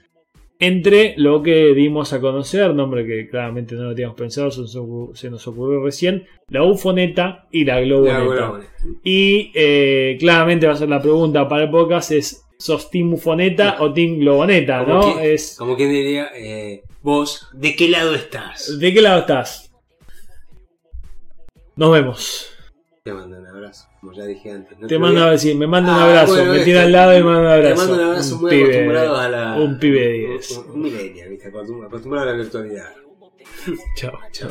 Entre 0.58 1.14
lo 1.16 1.42
que 1.42 1.74
dimos 1.74 2.12
a 2.12 2.20
conocer, 2.20 2.72
nombre 2.72 3.04
que 3.04 3.28
claramente 3.28 3.74
no 3.74 3.82
lo 3.82 3.94
teníamos 3.96 4.16
pensado, 4.16 4.48
se 4.52 5.28
nos 5.28 5.46
ocurrió, 5.48 5.82
recién, 5.82 6.24
la 6.50 6.62
ufoneta 6.62 7.48
y 7.50 7.64
la 7.64 7.74
La 7.74 7.80
globoneta. 7.80 8.20
globoneta. 8.22 8.70
Y 9.02 9.50
eh, 9.56 10.16
claramente 10.20 10.68
va 10.68 10.74
a 10.74 10.76
ser 10.76 10.88
la 10.88 11.02
pregunta 11.02 11.48
para 11.48 11.64
el 11.64 11.70
podcast 11.70 12.12
es 12.12 12.44
¿sos 12.58 12.90
Team 12.90 13.14
Ufoneta 13.14 13.78
o 13.80 13.92
Team 13.92 14.20
Globoneta? 14.20 14.84
Como 14.84 15.00
¿no? 15.00 15.16
que- 15.18 15.34
Es, 15.34 15.56
Como 15.58 15.74
quien 15.76 15.90
diría, 15.90 16.28
eh, 16.36 16.82
vos, 17.02 17.48
¿de 17.52 17.76
qué 17.76 17.88
lado 17.88 18.14
estás? 18.14 18.78
¿De 18.78 18.92
qué 18.92 19.02
lado 19.02 19.20
estás? 19.20 19.70
Nos 21.76 21.92
vemos. 21.92 22.48
Te 23.04 23.12
mando 23.12 23.36
un 23.36 23.46
abrazo, 23.46 23.88
como 24.00 24.12
ya 24.12 24.24
dije 24.26 24.50
antes. 24.52 24.78
No 24.78 24.86
Te 24.86 24.98
mando 24.98 25.24
a- 25.24 25.34
me 25.54 25.66
manda 25.66 25.92
un 25.92 25.98
Ah, 25.98 26.04
abrazo, 26.04 26.34
bueno, 26.36 26.52
me 26.52 26.60
tira 26.60 26.82
al 26.82 26.92
lado 26.92 27.12
y 27.14 27.18
me 27.18 27.24
manda 27.24 27.40
un 27.40 27.46
abrazo. 27.46 27.68
Te 27.74 27.76
mando 27.88 27.94
un 27.94 28.08
abrazo 28.10 28.36
muy 28.38 28.50
pibe, 28.50 28.62
acostumbrado 28.64 29.16
a 29.16 29.28
la. 29.28 29.54
Un 29.56 29.78
pibe 29.78 30.00
de 30.00 30.12
10. 30.12 30.50
Un, 30.58 30.70
un 30.70 30.82
millennial, 30.82 31.28
¿viste? 31.30 31.52
Acostum- 31.52 31.86
Acostumbrado 31.86 32.28
a 32.28 32.32
la 32.32 32.38
virtualidad. 32.38 32.92
Chao, 33.96 34.12
chao. 34.30 34.50